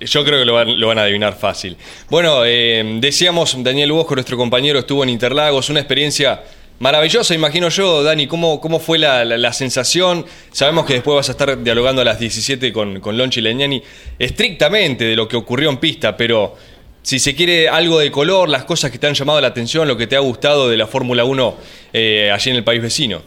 Yo 0.00 0.24
creo 0.24 0.38
que 0.38 0.44
lo 0.44 0.54
van, 0.54 0.78
lo 0.78 0.88
van 0.88 0.98
a 0.98 1.02
adivinar 1.02 1.34
fácil. 1.38 1.76
Bueno, 2.10 2.42
eh, 2.44 2.98
decíamos, 3.00 3.56
Daniel 3.62 3.92
Bosco, 3.92 4.14
nuestro 4.14 4.36
compañero, 4.36 4.78
estuvo 4.78 5.02
en 5.02 5.08
Interlagos, 5.10 5.70
una 5.70 5.80
experiencia 5.80 6.42
maravillosa, 6.80 7.34
imagino 7.34 7.68
yo, 7.70 8.02
Dani. 8.02 8.26
¿Cómo, 8.26 8.60
cómo 8.60 8.78
fue 8.78 8.98
la, 8.98 9.24
la- 9.24 9.38
la 9.38 9.52
sensación? 9.52 10.24
Sabemos 10.52 10.84
que 10.86 10.94
después 10.94 11.16
vas 11.16 11.28
a 11.28 11.32
estar 11.32 11.62
dialogando 11.62 12.02
a 12.02 12.04
las 12.04 12.18
17 12.20 12.72
con, 12.72 13.00
con 13.00 13.16
Lonchi 13.16 13.40
Leñani 13.40 13.82
estrictamente 14.18 15.04
de 15.04 15.16
lo 15.16 15.26
que 15.26 15.36
ocurrió 15.36 15.70
en 15.70 15.78
pista, 15.78 16.16
pero 16.16 16.54
si 17.02 17.18
se 17.18 17.34
quiere 17.34 17.68
algo 17.68 17.98
de 17.98 18.10
color, 18.10 18.48
las 18.48 18.64
cosas 18.64 18.90
que 18.90 18.98
te 18.98 19.06
han 19.06 19.14
llamado 19.14 19.40
la 19.40 19.48
atención, 19.48 19.88
lo 19.88 19.96
que 19.96 20.06
te 20.06 20.14
ha 20.16 20.20
gustado 20.20 20.68
de 20.68 20.76
la 20.76 20.86
Fórmula 20.86 21.24
1 21.24 21.56
eh, 21.94 22.30
allí 22.32 22.50
en 22.50 22.56
el 22.56 22.64
país 22.64 22.82
vecino. 22.82 23.22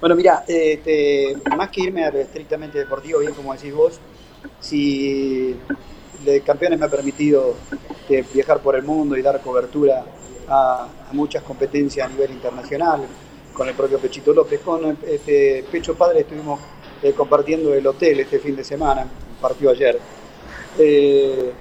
Bueno, 0.00 0.14
mira, 0.14 0.44
este, 0.46 1.36
más 1.56 1.70
que 1.70 1.82
irme 1.82 2.04
a 2.04 2.10
lo 2.10 2.18
estrictamente 2.18 2.78
deportivo, 2.78 3.20
bien 3.20 3.32
como 3.32 3.54
decís 3.54 3.72
vos, 3.72 3.98
si 4.60 5.56
de 6.24 6.40
campeones 6.42 6.78
me 6.78 6.84
ha 6.84 6.90
permitido 6.90 7.54
este, 7.90 8.22
viajar 8.34 8.60
por 8.60 8.76
el 8.76 8.82
mundo 8.82 9.16
y 9.16 9.22
dar 9.22 9.40
cobertura 9.40 10.04
a, 10.48 10.88
muchas 11.12 11.42
competencias 11.42 12.06
a 12.06 12.10
nivel 12.10 12.30
internacional, 12.32 13.06
con 13.54 13.68
el 13.68 13.74
propio 13.74 13.98
Pechito 13.98 14.34
López. 14.34 14.60
Con 14.60 14.98
este, 15.06 15.64
Pecho 15.70 15.94
Padre 15.94 16.20
estuvimos 16.20 16.60
eh, 17.02 17.12
compartiendo 17.12 17.72
el 17.72 17.86
hotel 17.86 18.20
este 18.20 18.38
fin 18.38 18.54
de 18.54 18.64
semana, 18.64 19.06
partió 19.40 19.70
ayer. 19.70 19.98
Eh, 20.78 21.52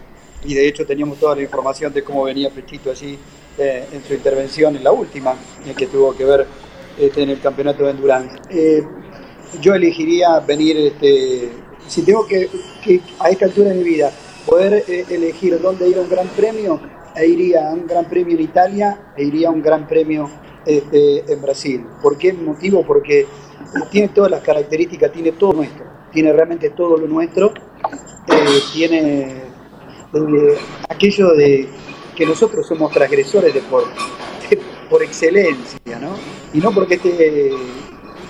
y 0.44 0.54
de 0.54 0.68
hecho 0.68 0.86
teníamos 0.86 1.20
toda 1.20 1.36
la 1.36 1.42
información 1.42 1.94
de 1.94 2.04
cómo 2.04 2.24
venía 2.24 2.50
Pechito 2.50 2.92
allí 2.92 3.18
eh, 3.58 3.88
en 3.94 4.04
su 4.04 4.14
intervención 4.14 4.76
en 4.76 4.84
la 4.84 4.92
última, 4.92 5.36
que 5.78 5.88
tuvo 5.88 6.14
que 6.14 6.26
ver 6.26 6.46
este, 6.98 7.24
en 7.24 7.30
el 7.30 7.40
campeonato 7.40 7.84
de 7.84 7.92
endurance. 7.92 8.36
yo 9.62 9.74
elegiría 9.74 10.40
venir, 10.40 10.78
este, 10.78 11.50
si 11.88 12.02
tengo 12.04 12.26
que, 12.26 12.50
a 13.20 13.30
esta 13.30 13.46
altura 13.46 13.70
de 13.70 13.76
mi 13.76 13.84
vida 13.84 14.12
poder 14.46 14.84
elegir 15.10 15.60
dónde 15.60 15.90
ir 15.90 15.98
a 15.98 16.02
un 16.02 16.10
gran 16.10 16.28
premio, 16.30 16.80
e 17.16 17.28
iría 17.28 17.70
a 17.70 17.74
un 17.74 17.88
gran 17.88 18.06
premio 18.06 18.36
en 18.36 18.44
Italia 18.44 19.14
e 19.16 19.24
iría 19.24 19.48
a 19.48 19.52
un 19.52 19.62
gran 19.62 19.88
premio 19.88 20.30
este, 20.66 21.32
en 21.32 21.42
Brasil. 21.42 21.86
¿Por 22.02 22.18
qué 22.18 22.34
motivo? 22.34 22.84
Porque 22.86 23.26
tiene 23.92 24.10
todas 24.10 24.32
las 24.32 24.42
características, 24.42 25.12
tiene 25.12 25.32
todo 25.34 25.54
nuestro, 25.54 25.86
tiene 26.12 26.34
realmente 26.34 26.72
todo 26.72 26.98
lo 26.98 27.08
nuestro, 27.08 27.54
eh, 28.28 28.60
tiene 28.74 29.44
eh, 30.14 30.58
aquello 30.90 31.34
de 31.34 31.70
que 32.16 32.26
nosotros 32.26 32.68
somos 32.68 32.92
transgresores 32.92 33.54
de 33.54 33.62
por 34.90 35.04
excelencia, 35.04 36.00
¿no? 36.00 36.45
Y 36.56 36.60
no 36.60 36.72
porque 36.72 36.96
esté 36.96 37.52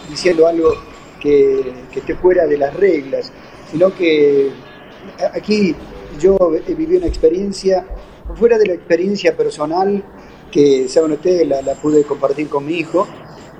diciendo 0.09 0.47
algo 0.47 0.73
que, 1.21 1.73
que 1.91 1.99
esté 1.99 2.15
fuera 2.15 2.47
de 2.47 2.57
las 2.57 2.73
reglas, 2.73 3.31
sino 3.71 3.93
que 3.93 4.49
aquí 5.31 5.75
yo 6.19 6.35
viví 6.67 6.97
una 6.97 7.05
experiencia, 7.05 7.85
fuera 8.35 8.57
de 8.57 8.65
la 8.65 8.73
experiencia 8.73 9.37
personal, 9.37 10.03
que 10.51 10.87
saben 10.87 11.11
ustedes, 11.11 11.47
la, 11.47 11.61
pude 11.75 12.03
compartir 12.03 12.49
con 12.49 12.65
mi 12.65 12.79
hijo. 12.79 13.07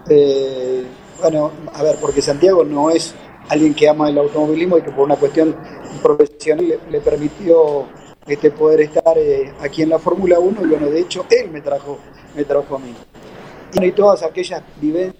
Eh, 0.09 0.83
bueno, 1.21 1.51
a 1.73 1.83
ver, 1.83 1.97
porque 2.01 2.23
Santiago 2.23 2.63
no 2.63 2.89
es 2.89 3.13
alguien 3.49 3.75
que 3.75 3.87
ama 3.87 4.09
el 4.09 4.17
automovilismo 4.17 4.79
y 4.79 4.81
que 4.81 4.91
por 4.91 5.05
una 5.05 5.17
cuestión 5.17 5.55
profesional 6.01 6.79
le, 6.89 7.01
permitió 7.01 7.85
este, 8.25 8.49
poder 8.49 8.81
estar 8.81 9.15
eh, 9.15 9.53
aquí 9.59 9.83
en 9.83 9.89
la 9.89 9.99
Fórmula 9.99 10.39
1 10.39 10.61
y 10.63 10.67
bueno, 10.69 10.87
de 10.87 11.01
hecho 11.01 11.23
él 11.29 11.51
me 11.51 11.61
trajo, 11.61 11.99
me 12.35 12.43
trajo 12.45 12.77
a 12.77 12.79
mí. 12.79 12.95
Y 13.81 13.91
todas 13.91 14.23
aquellas 14.23 14.61
vivencias. 14.81 15.15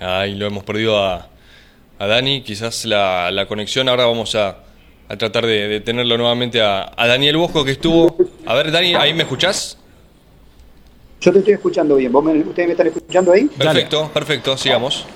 Ahí 0.00 0.34
lo 0.34 0.46
hemos 0.46 0.64
perdido 0.64 1.02
a, 1.02 1.28
a 1.98 2.06
Dani, 2.06 2.42
quizás 2.42 2.84
la, 2.84 3.30
la 3.30 3.46
conexión, 3.46 3.88
ahora 3.88 4.06
vamos 4.06 4.34
a, 4.34 4.58
a 5.08 5.16
tratar 5.16 5.46
de, 5.46 5.80
tenerlo 5.80 6.18
nuevamente 6.18 6.60
a, 6.60 6.92
Daniel 6.96 7.36
Bosco 7.36 7.64
que 7.64 7.72
estuvo... 7.72 8.16
A 8.44 8.54
ver, 8.54 8.70
Dani, 8.70 8.94
¿ahí 8.94 9.14
me 9.14 9.22
escuchás? 9.22 9.78
Yo 11.20 11.32
te 11.32 11.38
estoy 11.38 11.54
escuchando 11.54 11.96
bien. 11.96 12.14
¿Ustedes 12.14 12.68
me 12.68 12.72
están 12.72 12.86
escuchando 12.88 13.32
ahí? 13.32 13.44
Perfecto, 13.44 14.10
perfecto, 14.12 14.56
sigamos. 14.56 15.06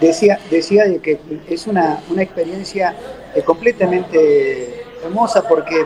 Decía, 0.00 0.40
decía 0.50 0.84
que 1.02 1.18
es 1.48 1.66
una, 1.66 2.00
experiencia 2.18 2.96
eh, 3.34 3.42
completamente 3.42 4.84
hermosa 5.04 5.46
porque 5.46 5.84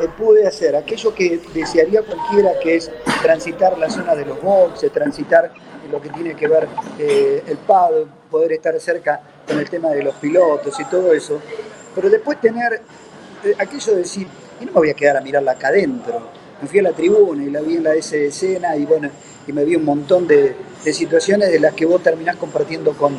eh, 0.00 0.08
pude 0.16 0.46
hacer 0.46 0.76
aquello 0.76 1.14
que 1.14 1.40
desearía 1.52 2.02
cualquiera, 2.02 2.58
que 2.60 2.76
es 2.76 2.90
transitar 3.22 3.76
la 3.78 3.90
zona 3.90 4.14
de 4.14 4.24
los 4.24 4.40
boxes, 4.40 4.92
transitar 4.92 5.52
lo 5.90 6.00
que 6.00 6.10
tiene 6.10 6.34
que 6.34 6.48
ver 6.48 6.68
eh, 6.98 7.42
el 7.46 7.56
pad, 7.58 7.90
poder 8.30 8.52
estar 8.52 8.78
cerca 8.80 9.20
con 9.46 9.58
el 9.58 9.68
tema 9.68 9.90
de 9.90 10.02
los 10.02 10.14
pilotos 10.16 10.78
y 10.78 10.84
todo 10.84 11.12
eso, 11.12 11.40
pero 11.94 12.10
después 12.10 12.40
tener 12.40 12.82
eh, 13.44 13.54
aquello 13.58 13.92
de 13.92 13.98
decir, 13.98 14.26
y 14.60 14.66
no 14.66 14.72
me 14.72 14.78
voy 14.78 14.90
a 14.90 14.94
quedar 14.94 15.16
a 15.16 15.20
mirarla 15.20 15.52
acá 15.52 15.68
adentro, 15.68 16.20
me 16.60 16.68
fui 16.68 16.80
a 16.80 16.82
la 16.82 16.92
tribuna 16.92 17.42
y 17.42 17.50
la 17.50 17.60
vi 17.60 17.76
en 17.76 17.84
la 17.84 17.94
S 17.94 18.26
escena 18.26 18.76
y 18.76 18.84
bueno, 18.84 19.10
y 19.46 19.52
me 19.52 19.64
vi 19.64 19.76
un 19.76 19.84
montón 19.84 20.26
de, 20.26 20.54
situaciones 20.92 21.50
de 21.50 21.60
las 21.60 21.74
que 21.74 21.86
vos 21.86 22.02
terminás 22.02 22.36
compartiendo 22.36 22.92
con, 22.92 23.16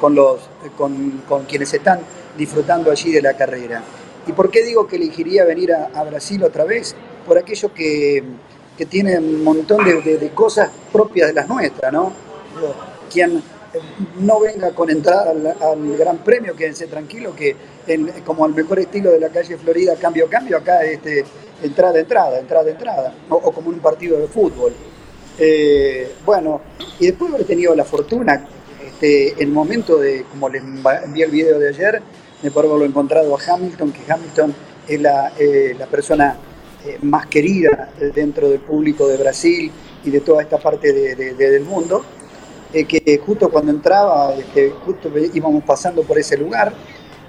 con, 0.00 0.14
los, 0.14 0.40
con, 0.76 1.44
quienes 1.48 1.72
están 1.72 2.00
disfrutando 2.36 2.90
allí 2.90 3.12
de 3.12 3.22
la 3.22 3.34
carrera. 3.34 3.82
¿Y 4.30 4.32
por 4.32 4.48
qué 4.48 4.62
digo 4.62 4.86
que 4.86 4.94
elegiría 4.94 5.44
venir 5.44 5.72
a, 5.72 6.04
Brasil 6.04 6.44
otra 6.44 6.62
vez? 6.62 6.94
Por 7.26 7.36
aquello 7.36 7.74
que, 7.74 8.22
que 8.78 8.86
tiene 8.86 9.18
un 9.18 9.42
montón 9.42 9.84
de, 9.84 10.18
de, 10.18 10.30
cosas 10.30 10.70
propias 10.92 11.26
de 11.26 11.34
las 11.34 11.48
nuestras, 11.48 11.92
¿no? 11.92 12.12
Quien 13.12 13.42
no 14.20 14.38
venga 14.38 14.70
con 14.70 14.88
entrada 14.88 15.32
al, 15.32 15.96
Gran 15.96 16.18
Premio, 16.18 16.54
quédense 16.54 16.86
tranquilos 16.86 17.34
que 17.34 17.56
como 18.24 18.44
al 18.44 18.54
mejor 18.54 18.78
estilo 18.78 19.10
de 19.10 19.18
la 19.18 19.30
calle 19.30 19.56
Florida, 19.56 19.96
cambio, 19.96 20.28
cambio, 20.28 20.58
acá 20.58 20.84
este, 20.84 21.24
entrada, 21.60 21.98
entrada, 21.98 22.38
entrada, 22.38 22.70
entrada, 22.70 23.14
o, 23.30 23.50
como 23.50 23.68
un 23.68 23.80
partido 23.80 24.16
de 24.20 24.28
fútbol. 24.28 24.72
Eh, 25.40 26.08
bueno, 26.24 26.60
y 27.00 27.06
después 27.06 27.32
de 27.32 27.34
haber 27.34 27.48
tenido 27.48 27.74
la 27.74 27.84
fortuna, 27.84 28.46
este, 28.86 29.42
el 29.42 29.48
momento 29.48 29.98
de, 29.98 30.24
como 30.30 30.48
les 30.48 30.62
envié 30.62 31.24
el 31.24 31.30
video 31.32 31.58
de 31.58 31.70
ayer, 31.70 32.00
de 32.42 32.50
por 32.50 32.64
haberlo 32.64 32.84
encontrado 32.84 33.36
a 33.36 33.54
Hamilton, 33.54 33.92
que 33.92 34.12
Hamilton 34.12 34.54
es 34.88 35.00
la, 35.00 35.32
eh, 35.38 35.76
persona 35.90 36.36
eh, 36.84 36.98
más 37.02 37.26
querida 37.26 37.92
dentro 38.14 38.48
del 38.48 38.60
público 38.60 39.06
de 39.06 39.16
Brasil 39.16 39.70
y 40.04 40.10
de 40.10 40.20
toda 40.20 40.42
esta 40.42 40.58
parte 40.58 40.92
del 40.92 41.64
mundo. 41.64 42.02
Eh, 42.72 42.84
que 42.84 43.18
justo 43.18 43.48
cuando 43.48 43.72
entraba, 43.72 44.32
este, 44.34 44.70
justo 44.70 45.10
íbamos 45.34 45.64
pasando 45.64 46.02
por 46.04 46.16
ese 46.18 46.36
lugar 46.36 46.72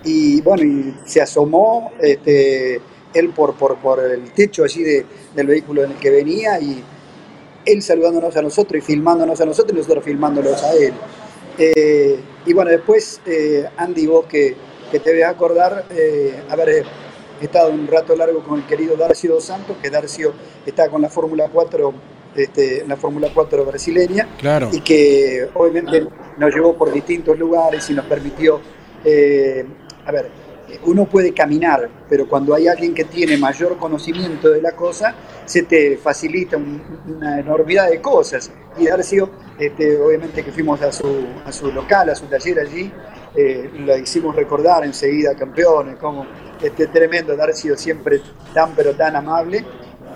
y 0.03 0.39
bueno, 0.41 0.63
y 0.63 0.95
se 1.05 1.19
asomó 1.19 1.91
este, 1.99 2.79
él 3.11 3.29
por, 3.35 3.55
por, 3.55 3.77
por 3.77 3.99
el 4.03 4.31
techo 4.33 4.63
allí 4.63 4.83
de, 4.83 5.03
del 5.35 5.47
vehículo 5.47 5.83
en 5.83 5.91
el 5.91 5.97
que 5.97 6.11
venía 6.11 6.59
y 6.59 6.83
él 7.65 7.81
saludándonos 7.81 8.37
a 8.37 8.41
nosotros 8.43 8.83
y 8.83 8.85
filmándonos 8.85 9.41
a 9.41 9.45
nosotros 9.45 9.73
y 9.73 9.77
nosotros 9.77 10.05
filmándolos 10.05 10.61
a 10.63 10.73
él. 10.73 10.93
Eh, 11.57 12.19
y 12.45 12.53
bueno, 12.53 12.69
después, 12.69 13.19
eh, 13.25 13.67
Andy, 13.77 14.05
vos 14.05 14.25
que, 14.25 14.55
que 14.91 14.99
te 14.99 15.11
voy 15.11 15.21
a 15.21 15.29
acordar 15.29 15.85
haber 16.49 16.85
estado 17.41 17.71
un 17.71 17.87
rato 17.87 18.15
largo 18.15 18.43
con 18.43 18.59
el 18.59 18.65
querido 18.65 18.95
Darcio 18.95 19.33
Dos 19.33 19.45
Santos, 19.45 19.77
que 19.81 19.89
Darcio 19.89 20.33
está 20.65 20.89
con 20.89 21.01
la 21.01 21.09
Fórmula 21.09 21.49
4 21.51 21.93
este, 22.35 22.85
la 22.87 22.95
Fórmula 22.95 23.29
4 23.33 23.65
brasileña 23.65 24.27
y 24.71 24.79
que 24.79 25.49
obviamente 25.53 26.07
nos 26.37 26.53
llevó 26.53 26.77
por 26.77 26.91
distintos 26.91 27.37
lugares 27.37 27.89
y 27.89 27.93
nos 27.93 28.05
permitió, 28.05 28.61
eh, 29.03 29.65
a 30.05 30.11
ver, 30.11 30.29
uno 30.83 31.05
puede 31.05 31.33
caminar, 31.33 31.89
pero 32.07 32.29
cuando 32.29 32.55
hay 32.55 32.69
alguien 32.69 32.93
que 32.93 33.03
tiene 33.03 33.35
mayor 33.37 33.77
conocimiento 33.77 34.49
de 34.49 34.61
la 34.61 34.71
cosa, 34.71 35.13
se 35.45 35.63
te 35.63 35.97
facilita 35.97 36.55
una 36.55 37.39
enormidad 37.39 37.89
de 37.89 37.99
cosas. 37.99 38.49
Y 38.77 38.85
Darcio, 38.85 39.29
este, 39.59 39.97
obviamente 39.97 40.41
que 40.41 40.51
fuimos 40.53 40.81
a 40.81 40.93
su, 40.93 41.25
a 41.45 41.51
su 41.51 41.69
local, 41.71 42.09
a 42.11 42.15
su 42.15 42.27
taller 42.27 42.59
allí, 42.59 42.89
eh, 43.35 43.69
lo 43.79 43.97
hicimos 43.97 44.35
recordar 44.35 44.83
enseguida 44.83 45.35
campeones, 45.35 45.97
como 45.97 46.25
este 46.61 46.87
tremendo 46.87 47.35
Darcio 47.35 47.77
siempre 47.77 48.21
tan 48.53 48.73
pero 48.75 48.93
tan 48.93 49.15
amable 49.15 49.65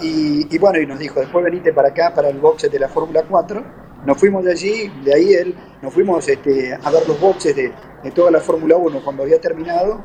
y, 0.01 0.57
bueno, 0.57 0.79
y 0.79 0.85
nos 0.85 0.99
dijo, 0.99 1.19
después 1.19 1.43
venite 1.43 1.71
para 1.73 1.89
acá, 1.89 2.13
para 2.13 2.29
el 2.29 2.37
boxe 2.39 2.69
de 2.69 2.79
la 2.79 2.89
Fórmula 2.89 3.23
4. 3.27 3.85
Nos 4.05 4.17
fuimos 4.17 4.43
de 4.43 4.51
allí, 4.51 4.91
de 5.03 5.13
ahí 5.13 5.33
él, 5.33 5.55
nos 5.81 5.93
fuimos 5.93 6.27
este, 6.27 6.73
a 6.73 6.91
ver 6.91 7.07
los 7.07 7.19
boxes 7.19 7.55
de, 7.55 7.73
toda 8.13 8.29
la 8.29 8.39
Fórmula 8.39 8.75
1 8.75 9.03
cuando 9.03 9.23
había 9.23 9.39
terminado. 9.39 10.03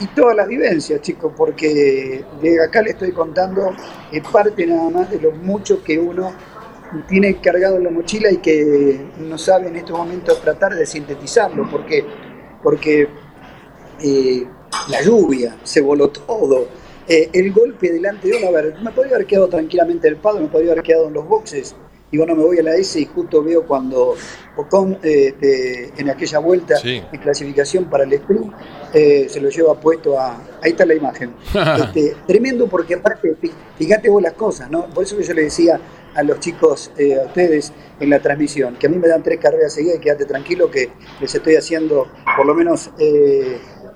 Y 0.00 0.06
todas 0.08 0.34
las 0.34 0.48
vivencias, 0.48 1.00
chicos, 1.00 1.32
porque 1.36 2.24
de 2.40 2.64
acá 2.64 2.82
le 2.82 2.90
estoy 2.90 3.12
contando 3.12 3.72
es 4.10 4.26
parte 4.28 4.66
nada 4.66 4.90
más 4.90 5.10
de 5.10 5.20
lo 5.20 5.30
mucho 5.30 5.82
que 5.84 5.96
uno 5.96 6.32
tiene 7.08 7.40
cargado 7.40 7.76
en 7.76 7.84
la 7.84 7.90
mochila 7.90 8.30
y 8.30 8.38
que 8.38 9.12
no 9.18 9.38
sabe 9.38 9.68
en 9.68 9.76
estos 9.76 9.96
momentos 9.96 10.40
tratar 10.40 10.74
de 10.74 10.84
sintetizarlo. 10.86 11.70
¿Por 11.70 11.86
qué? 11.86 12.04
Porque 12.62 13.08
eh, 14.02 14.46
la 14.88 15.02
lluvia, 15.02 15.56
se 15.62 15.80
voló 15.80 16.08
todo, 16.08 16.68
eh, 17.08 17.30
el 17.32 17.52
golpe 17.52 17.92
delante 17.92 18.28
de 18.28 18.36
uno, 18.36 18.48
a 18.48 18.50
ver, 18.50 18.74
me 18.82 18.90
podría 18.90 19.14
haber 19.16 19.26
quedado 19.26 19.48
tranquilamente 19.48 20.08
el 20.08 20.16
pado, 20.16 20.40
me 20.40 20.48
podría 20.48 20.72
haber 20.72 20.84
quedado 20.84 21.08
en 21.08 21.14
los 21.14 21.26
boxes, 21.26 21.76
y 22.10 22.18
bueno, 22.18 22.36
me 22.36 22.44
voy 22.44 22.58
a 22.58 22.62
la 22.62 22.76
S 22.76 23.00
y 23.00 23.06
justo 23.06 23.42
veo 23.42 23.66
cuando 23.66 24.14
Ocon 24.56 24.98
eh, 25.02 25.90
en 25.96 26.08
aquella 26.08 26.38
vuelta 26.38 26.76
en 26.84 27.18
clasificación 27.20 27.86
para 27.86 28.04
el 28.04 28.12
sprint 28.12 28.52
eh, 28.92 29.26
se 29.28 29.40
lo 29.40 29.50
lleva 29.50 29.78
puesto 29.78 30.18
a... 30.18 30.36
Ahí 30.62 30.70
está 30.70 30.86
la 30.86 30.94
imagen. 30.94 31.34
Este, 31.76 32.16
tremendo 32.26 32.68
porque 32.68 32.94
aparte, 32.94 33.36
fíjate 33.76 34.08
vos 34.08 34.22
las 34.22 34.34
cosas, 34.34 34.70
¿no? 34.70 34.86
Por 34.86 35.04
eso 35.04 35.16
que 35.16 35.24
yo 35.24 35.34
le 35.34 35.42
decía 35.42 35.80
a 36.14 36.22
los 36.22 36.40
chicos, 36.40 36.90
a 36.96 37.26
ustedes 37.26 37.72
en 38.00 38.08
la 38.08 38.20
transmisión, 38.20 38.76
que 38.76 38.86
a 38.86 38.90
mí 38.90 38.96
me 38.96 39.08
dan 39.08 39.22
tres 39.22 39.38
carreras 39.38 39.74
seguidas 39.74 39.98
y 39.98 40.00
quédate 40.00 40.24
tranquilo 40.24 40.70
que 40.70 40.90
les 41.20 41.34
estoy 41.34 41.56
haciendo 41.56 42.08
por 42.36 42.46
lo 42.46 42.54
menos 42.54 42.90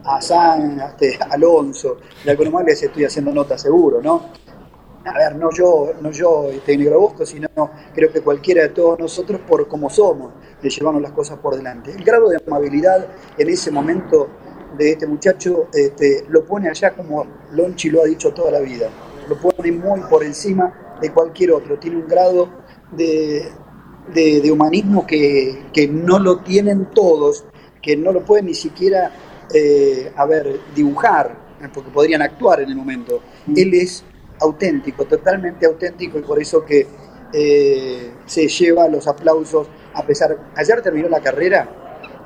a 0.04 0.20
San, 0.20 0.80
este, 0.80 1.18
Alonso, 1.30 1.98
de 2.24 2.30
alguna 2.30 2.50
manera 2.50 2.72
les 2.72 2.82
estoy 2.82 3.04
haciendo 3.04 3.32
nota 3.32 3.56
seguro, 3.56 4.02
¿no? 4.02 4.30
A 5.04 5.14
ver, 5.14 5.36
no 5.36 5.50
yo, 5.50 5.92
no 6.02 6.10
yo, 6.10 6.50
este 6.50 6.76
Negro 6.76 7.00
Bosco, 7.00 7.24
sino 7.24 7.48
creo 7.94 8.12
que 8.12 8.20
cualquiera 8.20 8.62
de 8.62 8.68
todos 8.68 8.98
nosotros, 8.98 9.40
por 9.46 9.66
como 9.66 9.88
somos, 9.88 10.32
de 10.60 10.68
llevarnos 10.68 11.02
las 11.02 11.12
cosas 11.12 11.38
por 11.38 11.56
delante. 11.56 11.92
El 11.92 12.04
grado 12.04 12.28
de 12.28 12.38
amabilidad 12.46 13.06
en 13.38 13.48
ese 13.48 13.70
momento 13.70 14.28
de 14.76 14.92
este 14.92 15.06
muchacho 15.06 15.68
este, 15.72 16.24
lo 16.28 16.44
pone 16.44 16.68
allá 16.68 16.92
como 16.92 17.26
Lonchi 17.52 17.90
lo 17.90 18.02
ha 18.02 18.06
dicho 18.06 18.32
toda 18.32 18.50
la 18.50 18.60
vida. 18.60 18.88
lo 19.28 19.36
pone 19.38 19.72
muy 19.72 20.00
por 20.00 20.24
encima 20.24 20.98
de 21.00 21.12
cualquier 21.12 21.52
otro, 21.52 21.78
tiene 21.78 21.96
un 21.96 22.06
grado 22.08 22.50
de, 22.92 23.48
de, 24.12 24.50
humanismo 24.50 25.06
que, 25.06 25.66
que, 25.72 25.86
no 25.88 26.18
lo 26.18 26.40
tienen 26.40 26.86
todos, 26.86 27.44
que 27.80 27.96
no 27.96 28.12
lo 28.12 28.24
pueden 28.24 28.46
ni 28.46 28.54
siquiera, 28.54 29.12
eh, 29.54 30.12
a 30.14 30.26
ver, 30.26 30.60
dibujar, 30.74 31.36
porque 31.72 31.90
podrían 31.90 32.22
actuar 32.22 32.60
en 32.60 32.70
el 32.70 32.76
momento. 32.76 33.20
Mm. 33.46 33.54
Él 33.56 33.74
es 33.74 34.04
auténtico, 34.40 35.04
totalmente 35.04 35.66
auténtico 35.66 36.18
y 36.18 36.22
por 36.22 36.40
eso 36.40 36.64
que 36.64 36.86
eh, 37.32 38.10
se 38.26 38.48
lleva 38.48 38.88
los 38.88 39.06
aplausos 39.06 39.68
a 39.94 40.04
pesar. 40.04 40.36
Ayer 40.56 40.82
terminó 40.82 41.08
la 41.08 41.20
carrera 41.20 41.68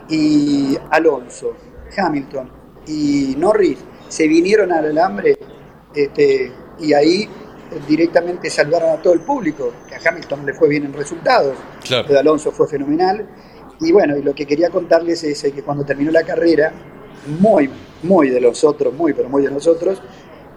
y 0.08 0.76
Alonso, 0.90 1.54
Hamilton 1.96 2.50
y 2.86 3.34
Norris 3.38 3.78
se 4.08 4.28
vinieron 4.28 4.72
al 4.72 4.86
alambre 4.86 5.38
este, 5.94 6.52
y 6.78 6.92
ahí 6.92 7.28
directamente 7.88 8.50
salvaron 8.50 8.90
a 8.90 9.02
todo 9.02 9.14
el 9.14 9.20
público, 9.20 9.72
que 9.88 9.94
a 9.94 9.98
Hamilton 10.08 10.46
le 10.46 10.54
fue 10.54 10.68
bien 10.68 10.84
en 10.84 10.92
resultados, 10.92 11.56
claro. 11.82 12.18
Alonso 12.18 12.52
fue 12.52 12.68
fenomenal. 12.68 13.26
Y 13.80 13.90
bueno, 13.90 14.16
y 14.16 14.22
lo 14.22 14.34
que 14.34 14.46
quería 14.46 14.70
contarles 14.70 15.24
es 15.24 15.42
que 15.42 15.62
cuando 15.62 15.84
terminó 15.84 16.12
la 16.12 16.22
carrera, 16.22 16.72
muy, 17.40 17.68
muy 18.02 18.30
de 18.30 18.40
los 18.40 18.62
otros, 18.64 18.94
muy, 18.94 19.12
pero 19.12 19.28
muy 19.28 19.42
de 19.42 19.50
nosotros, 19.50 20.00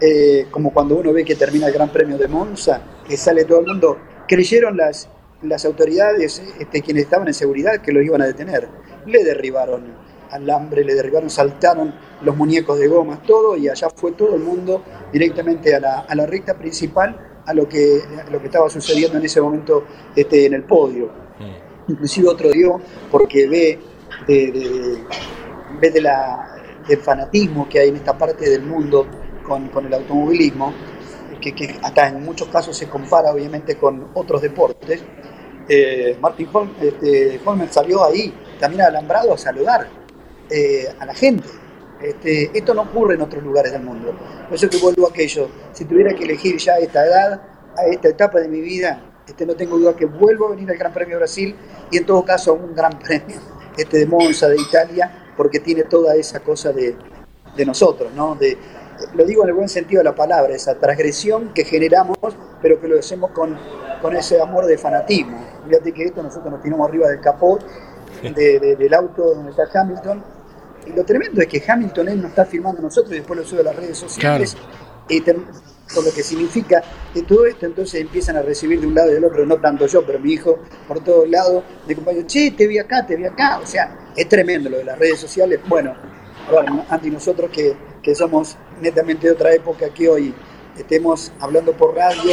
eh, 0.00 0.46
como 0.50 0.72
cuando 0.72 0.96
uno 0.96 1.12
ve 1.12 1.24
que 1.24 1.34
termina 1.34 1.66
el 1.66 1.72
Gran 1.72 1.90
Premio 1.90 2.18
de 2.18 2.28
Monza, 2.28 2.80
que 3.06 3.16
sale 3.16 3.44
todo 3.44 3.60
el 3.60 3.66
mundo, 3.66 3.98
creyeron 4.26 4.76
las, 4.76 5.08
las 5.42 5.64
autoridades, 5.64 6.42
este, 6.58 6.82
quienes 6.82 7.04
estaban 7.04 7.28
en 7.28 7.34
seguridad, 7.34 7.80
que 7.80 7.92
lo 7.92 8.02
iban 8.02 8.22
a 8.22 8.26
detener. 8.26 8.68
Le 9.06 9.24
derribaron 9.24 10.08
alambre, 10.30 10.84
le 10.84 10.94
derribaron, 10.94 11.30
saltaron 11.30 11.94
los 12.22 12.36
muñecos 12.36 12.78
de 12.78 12.88
gomas, 12.88 13.22
todo, 13.22 13.56
y 13.56 13.68
allá 13.68 13.88
fue 13.94 14.12
todo 14.12 14.34
el 14.34 14.42
mundo 14.42 14.82
directamente 15.12 15.74
a 15.74 15.80
la, 15.80 16.00
a 16.00 16.14
la 16.14 16.26
recta 16.26 16.56
principal, 16.58 17.42
a 17.46 17.54
lo, 17.54 17.68
que, 17.68 18.00
lo 18.30 18.38
que 18.40 18.46
estaba 18.46 18.68
sucediendo 18.68 19.18
en 19.18 19.24
ese 19.24 19.40
momento 19.40 19.84
este, 20.14 20.46
en 20.46 20.54
el 20.54 20.64
podio. 20.64 21.06
Mm. 21.38 21.92
Inclusive 21.92 22.28
otro 22.28 22.50
dio, 22.50 22.80
porque 23.10 23.48
ve, 23.48 23.78
de, 24.26 24.98
ve 25.80 25.90
de 25.90 26.00
la, 26.00 26.58
del 26.86 26.98
fanatismo 26.98 27.68
que 27.68 27.78
hay 27.78 27.88
en 27.88 27.96
esta 27.96 28.16
parte 28.16 28.50
del 28.50 28.62
mundo 28.62 29.06
con, 29.48 29.68
con 29.68 29.86
el 29.86 29.94
automovilismo, 29.94 30.72
que, 31.40 31.54
que, 31.54 31.76
hasta 31.82 32.08
en 32.08 32.22
muchos 32.22 32.48
casos 32.48 32.76
se 32.76 32.88
compara 32.88 33.32
obviamente 33.32 33.76
con 33.76 34.10
otros 34.14 34.42
deportes. 34.42 35.02
Eh, 35.68 36.16
Martin 36.20 36.48
Holm, 36.52 36.70
este, 36.80 37.40
Holmer 37.44 37.68
salió 37.70 38.04
ahí 38.04 38.32
también 38.60 38.82
alambrado 38.82 39.34
a 39.34 39.38
saludar 39.38 39.88
eh, 40.50 40.88
a 40.98 41.06
la 41.06 41.14
gente. 41.14 41.48
Este, 42.00 42.56
esto 42.56 42.74
no 42.74 42.82
ocurre 42.82 43.14
en 43.14 43.22
otros 43.22 43.42
lugares 43.42 43.72
del 43.72 43.82
mundo. 43.82 44.14
Por 44.46 44.54
eso 44.54 44.68
que 44.68 44.78
vuelvo 44.78 45.06
a 45.06 45.10
aquello. 45.10 45.48
Si 45.72 45.84
tuviera 45.84 46.14
que 46.14 46.24
elegir 46.24 46.56
ya 46.58 46.76
esta 46.76 47.04
edad, 47.04 47.42
a 47.76 47.86
esta 47.86 48.08
etapa 48.08 48.40
de 48.40 48.48
mi 48.48 48.60
vida, 48.60 49.02
este, 49.26 49.44
no 49.44 49.54
tengo 49.54 49.78
duda 49.78 49.94
que 49.94 50.06
vuelvo 50.06 50.46
a 50.46 50.50
venir 50.50 50.70
al 50.70 50.78
Gran 50.78 50.92
Premio 50.92 51.18
Brasil 51.18 51.54
y 51.90 51.98
en 51.98 52.06
todo 52.06 52.24
caso 52.24 52.52
a 52.52 52.54
un 52.54 52.74
Gran 52.74 52.98
Premio 53.04 53.36
este, 53.76 53.98
de 53.98 54.06
Monza, 54.06 54.48
de 54.48 54.60
Italia, 54.60 55.32
porque 55.36 55.60
tiene 55.60 55.84
toda 55.84 56.14
esa 56.16 56.40
cosa 56.40 56.72
de, 56.72 56.96
de 57.56 57.66
nosotros, 57.66 58.12
¿no? 58.14 58.34
De, 58.34 58.56
lo 59.14 59.24
digo 59.24 59.42
en 59.44 59.50
el 59.50 59.54
buen 59.54 59.68
sentido 59.68 60.00
de 60.00 60.04
la 60.04 60.14
palabra, 60.14 60.54
esa 60.54 60.78
transgresión 60.78 61.52
que 61.54 61.64
generamos, 61.64 62.16
pero 62.62 62.80
que 62.80 62.88
lo 62.88 62.98
hacemos 62.98 63.30
con, 63.30 63.56
con 64.00 64.16
ese 64.16 64.40
amor 64.40 64.66
de 64.66 64.78
fanatismo. 64.78 65.38
Fíjate 65.66 65.92
que 65.92 66.04
esto 66.04 66.22
nosotros 66.22 66.52
nos 66.52 66.62
tiramos 66.62 66.88
arriba 66.88 67.08
del 67.08 67.20
capot 67.20 67.64
del 68.22 68.94
auto 68.94 69.34
donde 69.34 69.50
está 69.50 69.80
Hamilton 69.80 70.22
y 70.86 70.92
lo 70.92 71.04
tremendo 71.04 71.40
es 71.40 71.46
que 71.48 71.62
Hamilton 71.66 72.08
él 72.08 72.22
nos 72.22 72.30
está 72.30 72.44
filmando 72.44 72.80
nosotros 72.80 73.12
y 73.12 73.18
después 73.18 73.38
lo 73.38 73.44
sube 73.44 73.60
a 73.60 73.64
las 73.64 73.76
redes 73.76 73.98
sociales. 73.98 74.56
Y 75.08 75.20
por 75.20 76.04
lo 76.04 76.12
que 76.12 76.22
significa 76.22 76.82
que 77.14 77.22
todo 77.22 77.46
esto 77.46 77.66
entonces 77.66 78.00
empiezan 78.00 78.36
a 78.36 78.42
recibir 78.42 78.80
de 78.80 78.86
un 78.86 78.94
lado 78.94 79.10
y 79.10 79.14
del 79.14 79.24
otro, 79.24 79.46
no 79.46 79.56
tanto 79.56 79.86
yo, 79.86 80.04
pero 80.04 80.18
mi 80.18 80.32
hijo 80.32 80.58
por 80.86 81.02
todos 81.02 81.28
lados, 81.28 81.64
de 81.86 81.94
compañeros, 81.94 82.26
che, 82.26 82.50
te 82.50 82.66
vi 82.66 82.78
acá, 82.78 83.06
te 83.06 83.16
vi 83.16 83.24
acá. 83.24 83.58
O 83.58 83.66
sea, 83.66 84.12
es 84.14 84.28
tremendo 84.28 84.68
lo 84.68 84.78
de 84.78 84.84
las 84.84 84.98
redes 84.98 85.18
sociales. 85.18 85.60
Bueno, 85.66 85.94
bueno 86.50 86.84
antes 86.88 87.12
nosotros 87.12 87.50
que, 87.50 87.74
que 88.02 88.14
somos 88.14 88.56
netamente 88.80 89.26
de 89.26 89.32
otra 89.32 89.52
época, 89.52 89.88
que 89.90 90.08
hoy 90.08 90.34
estemos 90.76 91.32
hablando 91.40 91.72
por 91.72 91.94
radio, 91.94 92.32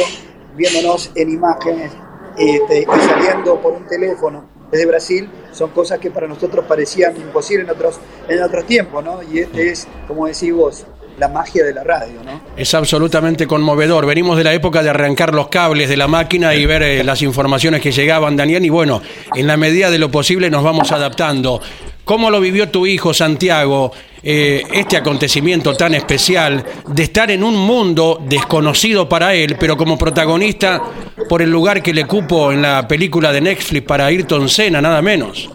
viéndonos 0.56 1.10
en 1.14 1.30
imágenes 1.30 1.92
este, 2.38 2.82
y 2.82 2.84
saliendo 2.84 3.60
por 3.60 3.72
un 3.72 3.86
teléfono 3.86 4.56
desde 4.70 4.86
Brasil 4.86 5.30
son 5.52 5.70
cosas 5.70 5.98
que 5.98 6.10
para 6.10 6.26
nosotros 6.26 6.64
parecían 6.66 7.16
imposibles 7.16 7.66
en 7.66 7.74
otros, 7.74 8.00
en 8.28 8.42
otros 8.42 8.66
tiempos, 8.66 9.04
¿no? 9.04 9.22
Y 9.22 9.40
este 9.40 9.70
es, 9.70 9.86
como 10.08 10.26
decís 10.26 10.52
vos, 10.52 10.86
la 11.18 11.28
magia 11.28 11.64
de 11.64 11.72
la 11.72 11.82
radio, 11.82 12.22
¿no? 12.24 12.40
Es 12.56 12.74
absolutamente 12.74 13.46
conmovedor. 13.46 14.06
Venimos 14.06 14.36
de 14.36 14.44
la 14.44 14.52
época 14.52 14.82
de 14.82 14.90
arrancar 14.90 15.34
los 15.34 15.48
cables 15.48 15.88
de 15.88 15.96
la 15.96 16.08
máquina 16.08 16.54
y 16.54 16.66
ver 16.66 16.82
eh, 16.82 17.04
las 17.04 17.22
informaciones 17.22 17.80
que 17.80 17.92
llegaban, 17.92 18.36
Daniel, 18.36 18.64
y 18.64 18.68
bueno, 18.68 19.00
en 19.34 19.46
la 19.46 19.56
medida 19.56 19.90
de 19.90 19.98
lo 19.98 20.10
posible 20.10 20.50
nos 20.50 20.62
vamos 20.62 20.92
adaptando. 20.92 21.60
¿Cómo 22.04 22.30
lo 22.30 22.40
vivió 22.40 22.68
tu 22.68 22.86
hijo 22.86 23.12
Santiago 23.12 23.92
eh, 24.22 24.62
este 24.72 24.96
acontecimiento 24.96 25.74
tan 25.74 25.94
especial 25.94 26.64
de 26.86 27.02
estar 27.02 27.30
en 27.30 27.42
un 27.42 27.56
mundo 27.56 28.20
desconocido 28.28 29.08
para 29.08 29.34
él, 29.34 29.56
pero 29.58 29.76
como 29.76 29.98
protagonista 29.98 30.82
por 31.28 31.42
el 31.42 31.50
lugar 31.50 31.82
que 31.82 31.92
le 31.92 32.06
cupo 32.06 32.52
en 32.52 32.62
la 32.62 32.86
película 32.86 33.32
de 33.32 33.40
Netflix 33.40 33.86
para 33.86 34.06
Ayrton 34.06 34.48
Senna, 34.48 34.80
nada 34.80 35.02
menos? 35.02 35.50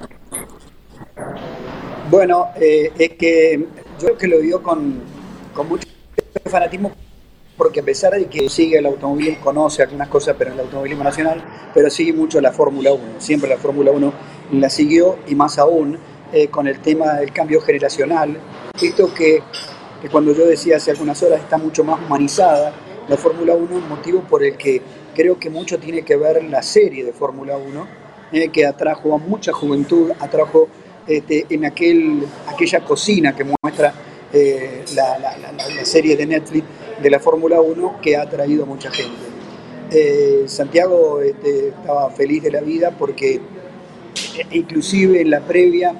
Bueno, 2.09 2.49
eh, 2.59 2.91
es 2.97 3.11
que 3.11 3.57
yo 4.01 4.07
creo 4.07 4.17
que 4.17 4.27
lo 4.27 4.39
vio 4.39 4.61
con, 4.61 5.10
con 5.53 5.69
mucho 5.69 5.87
fanatismo 6.45 6.91
porque 7.61 7.81
a 7.81 7.83
pesar 7.83 8.13
de 8.13 8.25
que 8.25 8.49
sigue 8.49 8.79
el 8.79 8.87
automovilismo, 8.87 9.43
conoce 9.43 9.83
algunas 9.83 10.07
cosas, 10.07 10.35
pero 10.35 10.49
en 10.49 10.55
el 10.55 10.65
automovilismo 10.65 11.03
nacional, 11.03 11.43
pero 11.75 11.91
sigue 11.91 12.11
mucho 12.11 12.41
la 12.41 12.51
Fórmula 12.51 12.91
1. 12.91 13.03
Siempre 13.19 13.47
la 13.47 13.57
Fórmula 13.57 13.91
1 13.91 14.13
la 14.53 14.67
siguió 14.67 15.19
y 15.27 15.35
más 15.35 15.59
aún 15.59 15.95
eh, 16.33 16.47
con 16.47 16.67
el 16.67 16.79
tema 16.79 17.13
del 17.19 17.31
cambio 17.31 17.61
generacional. 17.61 18.35
Esto 18.81 19.13
que, 19.13 19.43
que, 20.01 20.09
cuando 20.09 20.33
yo 20.33 20.47
decía 20.47 20.77
hace 20.77 20.89
algunas 20.89 21.21
horas 21.21 21.39
está 21.39 21.59
mucho 21.59 21.83
más 21.83 21.99
humanizada, 22.03 22.73
la 23.07 23.15
Fórmula 23.15 23.53
1 23.53 23.77
es 23.77 23.85
motivo 23.87 24.21
por 24.21 24.43
el 24.43 24.57
que 24.57 24.81
creo 25.13 25.37
que 25.37 25.51
mucho 25.51 25.77
tiene 25.77 26.01
que 26.01 26.15
ver 26.15 26.43
la 26.45 26.63
serie 26.63 27.05
de 27.05 27.13
Fórmula 27.13 27.57
1, 27.57 27.87
eh, 28.31 28.49
que 28.49 28.65
atrajo 28.65 29.13
a 29.13 29.19
mucha 29.19 29.53
juventud, 29.53 30.11
atrajo 30.19 30.67
este, 31.05 31.45
en 31.47 31.65
aquel, 31.65 32.25
aquella 32.47 32.79
cocina 32.79 33.35
que 33.35 33.43
muestra 33.43 33.93
eh, 34.33 34.83
la, 34.95 35.85
serie 35.85 36.15
de 36.15 36.25
Netflix 36.25 36.65
de 37.01 37.09
la 37.09 37.19
Fórmula 37.19 37.61
1 37.61 37.99
que 38.01 38.15
ha 38.15 38.23
atraído 38.23 38.63
a 38.63 38.65
mucha 38.65 38.91
gente. 38.91 39.31
Santiago 40.47 41.19
este, 41.19 41.69
estaba 41.69 42.09
feliz 42.11 42.43
de 42.43 42.51
la 42.51 42.61
vida 42.61 42.91
porque 42.97 43.41
inclusive 44.51 45.21
en 45.21 45.29
la 45.29 45.41
previa 45.41 45.93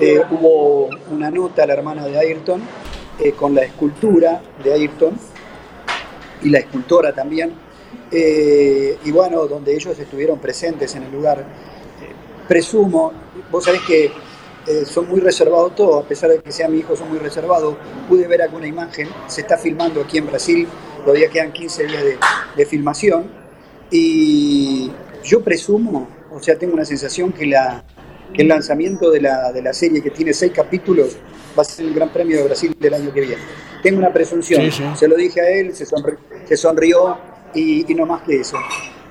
eh, 0.00 0.20
hubo 0.30 0.88
una 1.10 1.30
nota 1.30 1.64
a 1.64 1.66
la 1.66 1.72
hermana 1.72 2.06
de 2.06 2.18
Ayrton 2.18 2.60
eh, 3.18 3.32
con 3.32 3.54
la 3.54 3.62
escultura 3.62 4.40
de 4.62 4.72
Ayrton 4.72 5.18
y 6.42 6.50
la 6.50 6.60
escultora 6.60 7.12
también, 7.12 7.52
eh, 8.12 8.96
y 9.04 9.10
bueno, 9.10 9.46
donde 9.46 9.74
ellos 9.74 9.98
estuvieron 9.98 10.38
presentes 10.38 10.94
en 10.94 11.02
el 11.02 11.10
lugar. 11.10 11.44
presumo, 12.46 13.12
vos 13.50 13.64
sabés 13.64 13.80
que 13.82 14.12
son 14.84 15.08
muy 15.08 15.20
reservados 15.20 15.74
todos, 15.74 16.04
a 16.04 16.08
pesar 16.08 16.30
de 16.30 16.40
que 16.40 16.52
sea 16.52 16.68
mi 16.68 16.78
hijo, 16.78 16.96
son 16.96 17.08
muy 17.08 17.18
reservados. 17.18 17.76
Pude 18.08 18.26
ver 18.26 18.42
alguna 18.42 18.66
imagen, 18.66 19.08
se 19.26 19.42
está 19.42 19.56
filmando 19.56 20.00
aquí 20.00 20.18
en 20.18 20.26
Brasil, 20.26 20.68
todavía 21.04 21.28
quedan 21.28 21.52
15 21.52 21.84
días 21.86 22.02
de, 22.02 22.18
de 22.56 22.66
filmación, 22.66 23.30
y 23.90 24.90
yo 25.24 25.42
presumo, 25.42 26.08
o 26.30 26.40
sea, 26.40 26.58
tengo 26.58 26.74
una 26.74 26.84
sensación 26.84 27.32
que 27.32 27.46
la, 27.46 27.84
que 28.32 28.42
el 28.42 28.48
lanzamiento 28.48 29.10
de 29.10 29.20
la, 29.20 29.52
de 29.52 29.62
la 29.62 29.72
serie 29.72 30.02
que 30.02 30.10
tiene 30.10 30.32
seis 30.32 30.52
capítulos 30.54 31.16
va 31.58 31.62
a 31.62 31.64
ser 31.64 31.86
el 31.86 31.94
Gran 31.94 32.10
Premio 32.10 32.36
de 32.38 32.44
Brasil 32.44 32.76
del 32.78 32.94
año 32.94 33.12
que 33.12 33.20
viene. 33.20 33.42
Tengo 33.82 33.98
una 33.98 34.12
presunción, 34.12 34.70
se 34.96 35.08
lo 35.08 35.16
dije 35.16 35.40
a 35.40 35.48
él, 35.48 35.74
se, 35.74 35.86
se 35.86 36.56
sonrió 36.56 37.18
y, 37.54 37.84
no 37.94 38.06
más 38.06 38.22
que 38.22 38.40
eso. 38.40 38.56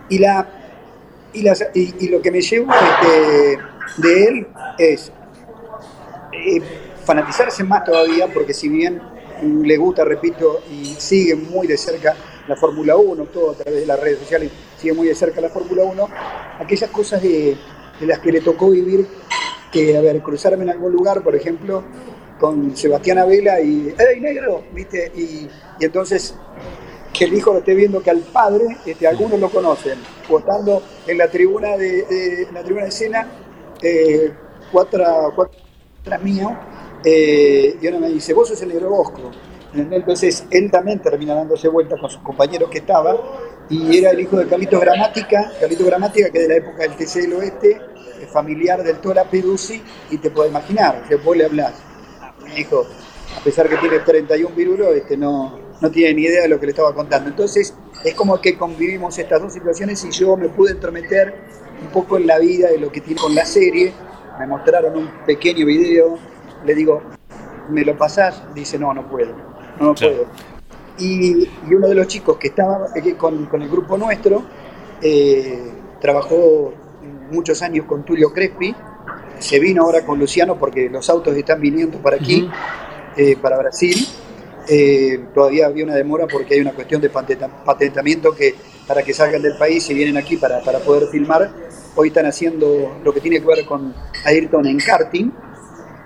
Y, 0.10 0.20
la, 0.20 0.48
y, 1.34 1.50
y, 1.74 2.10
lo 2.10 2.22
que 2.22 2.32
me 2.32 2.41
llevo 2.41 2.72
este, 2.74 3.60
de 3.98 4.24
él 4.26 4.48
es 4.78 5.12
eh, 6.45 6.62
fanatizarse 7.04 7.63
más 7.63 7.84
todavía, 7.84 8.28
porque 8.34 8.54
si 8.54 8.69
bien 8.69 9.02
le 9.41 9.78
gusta, 9.78 10.04
repito, 10.04 10.62
y 10.71 10.86
sigue 10.97 11.36
muy 11.36 11.67
de 11.67 11.78
cerca 11.78 12.15
la 12.47 12.56
Fórmula 12.56 12.95
1, 12.95 13.26
todo 13.26 13.52
a 13.52 13.54
través 13.56 13.82
de 13.82 13.86
las 13.86 14.00
redes 14.00 14.19
sociales, 14.19 14.52
sigue 14.78 14.93
muy 14.93 15.08
de 15.08 15.15
cerca 15.15 15.41
la 15.41 15.50
Fórmula 15.50 15.84
1, 15.84 16.10
aquellas 16.60 16.89
cosas 16.89 17.21
de 17.21 17.58
las 18.02 18.19
que 18.19 18.32
le 18.32 18.41
tocó 18.41 18.69
vivir, 18.71 19.08
que, 19.71 19.97
a 19.97 20.02
ver, 20.02 20.21
cruzarme 20.21 20.63
en 20.63 20.69
algún 20.69 20.91
lugar, 20.91 21.23
por 21.23 21.36
ejemplo, 21.36 21.84
con 22.39 22.76
Sebastián 22.76 23.17
Abela 23.17 23.60
y, 23.62 23.93
¡Ey, 23.97 24.19
negro! 24.19 24.63
¿Viste? 24.73 25.12
Y, 25.15 25.47
entonces 25.80 26.36
que 27.13 27.26
el 27.26 27.34
hijo 27.34 27.52
lo 27.52 27.60
esté 27.60 27.73
viendo 27.73 28.02
que 28.02 28.12
al 28.12 28.19
padre, 28.19 28.78
este, 28.86 29.08
algunos 29.08 29.39
lo 29.39 29.50
conocen, 29.50 29.97
votando 30.30 30.84
en 31.08 31.17
la 31.17 31.28
tribuna 31.30 31.76
de, 31.76 32.47
la 32.54 32.62
tribuna 32.62 32.84
de 32.84 32.89
escena, 32.89 33.28
eh, 33.82 34.32
cuatro, 34.71 35.04
cuatro 35.36 35.66
mío, 36.17 36.58
eh, 37.04 37.78
y 37.82 37.88
uno 37.88 38.00
me 38.00 38.10
dice, 38.10 38.34
vos 38.34 38.48
sos 38.48 38.62
el 38.62 38.70
negro 38.70 38.89
Bosco. 38.89 39.32
Entonces 39.74 40.46
él 40.50 40.72
también 40.72 41.00
termina 41.00 41.36
dándose 41.36 41.67
vuelta 41.67 41.98
con 41.98 42.10
sus 42.10 42.22
compañeros 42.22 42.70
que 42.70 42.80
estaba 42.80 43.15
y 43.70 43.98
era 43.98 44.12
el 44.12 44.20
hijo 44.22 44.38
de 44.38 44.48
Carlitos 44.48 44.80
Gramática, 44.80 45.52
Carlitos 45.60 45.86
Gramática 45.86 46.30
que 46.30 46.39
de 46.39 46.48
la 46.48 46.56
época 46.56 46.84
del 46.84 46.96
TC 46.96 47.22
del 47.22 47.34
Oeste, 47.34 47.82
familiar 48.32 48.82
del 48.84 48.98
Tora 48.98 49.26
Peduzzi 49.26 49.82
y 50.10 50.17
te 50.17 50.32
puedes 50.32 50.52
imaginar, 50.52 51.04
después 51.08 51.38
le 51.38 51.46
hablas, 51.46 51.74
mi 52.46 52.62
hijo, 52.62 52.88
a 53.39 53.43
pesar 53.43 53.67
que 53.70 53.78
tiene 53.78 54.00
31 54.00 54.56
virulos, 54.56 54.96
este, 54.96 55.17
no, 55.17 55.60
no 55.82 55.91
tiene 55.91 56.13
ni 56.13 56.22
idea 56.24 56.43
de 56.43 56.48
lo 56.48 56.60
que 56.60 56.67
le 56.67 56.72
estaba 56.72 56.93
contando. 56.93 57.30
Entonces 57.30 57.74
es 58.04 58.15
como 58.15 58.39
que 58.39 58.58
convivimos 58.58 59.17
estas 59.17 59.41
dos 59.41 59.54
situaciones 59.54 60.04
y 60.06 60.12
yo 60.12 60.38
me 60.38 60.50
pude 60.50 60.72
entrometer 60.72 61.36
un 61.82 61.89
poco 61.89 62.17
en 62.17 62.26
la 62.26 62.39
vida 62.39 62.70
de 62.70 62.80
lo 62.80 62.91
que 62.91 63.02
tiene 63.02 63.22
con 63.22 63.36
la 63.36 63.46
serie, 63.46 63.93
me 64.39 64.47
mostraron 64.47 64.95
un 64.95 65.10
pequeño 65.26 65.65
video, 65.65 66.17
le 66.65 66.76
digo, 66.76 67.02
¿me 67.69 67.84
lo 67.84 67.97
pasás? 67.97 68.43
Dice, 68.54 68.78
no, 68.78 68.93
no 68.93 69.08
puedo, 69.08 69.34
no, 69.80 69.95
puedo. 69.95 70.26
Y, 71.00 71.47
uno 71.71 71.88
de 71.88 71.95
los 71.95 72.08
chicos 72.08 72.38
que 72.38 72.47
estaba 72.47 72.88
con, 73.17 73.47
el 73.62 73.69
grupo 73.69 73.97
nuestro, 73.97 74.43
eh, 75.02 75.71
trabajó 76.00 76.73
muchos 77.32 77.62
años 77.62 77.86
con 77.86 78.04
Tulio 78.04 78.32
Crespi, 78.32 78.76
se 79.39 79.60
vino 79.60 79.84
ahora 79.84 80.06
con 80.06 80.19
Luciano 80.19 80.58
porque 80.58 80.89
los 80.89 81.10
autos 81.10 81.36
están 81.36 81.62
viniendo 81.62 82.00
para 82.00 82.15
aquí, 82.17 82.50
eh, 83.15 83.36
para 83.41 83.58
Brasil. 83.58 83.95
Eh, 84.69 85.28
todavía 85.34 85.67
había 85.67 85.86
una 85.86 85.95
demora 85.95 86.28
porque 86.28 86.56
hay 86.56 86.60
una 86.60 86.73
cuestión 86.73 87.00
de 87.00 87.10
patentamiento 87.10 88.36
que 88.36 88.56
para 88.86 89.02
que 89.04 89.13
salgan 89.13 89.41
del 89.41 89.58
país 89.58 89.89
y 89.89 89.93
vienen 89.93 90.17
aquí 90.17 90.38
para, 90.38 90.62
para 90.62 90.80
poder 90.80 91.08
filmar, 91.10 91.50
hoy 91.98 92.10
están 92.10 92.28
haciendo 92.28 93.00
lo 93.04 93.14
que 93.14 93.20
tiene 93.20 93.40
que 93.40 93.46
ver 93.46 93.66
con 93.66 93.94
Ayrton 94.24 94.66
en 94.68 94.78
karting. 94.78 95.32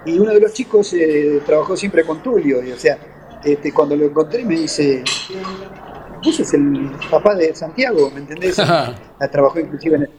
Y 0.06 0.18
uno 0.18 0.34
de 0.34 0.40
los 0.40 0.54
chicos 0.54 0.94
eh, 0.94 1.42
trabajó 1.46 1.78
siempre 1.78 2.04
con 2.04 2.24
Tulio, 2.24 2.64
y, 2.64 2.72
o 2.72 2.78
sea, 2.78 2.98
este, 3.44 3.72
cuando 3.72 3.96
lo 3.96 4.06
encontré 4.06 4.44
me 4.44 4.56
dice, 4.56 5.04
vos 6.24 6.36
sos 6.36 6.54
el 6.56 6.92
papá 7.10 7.36
de 7.36 7.54
Santiago, 7.54 8.10
¿me 8.12 8.22
entendés? 8.22 8.56
trabajó 9.32 9.60
inclusive, 9.60 10.10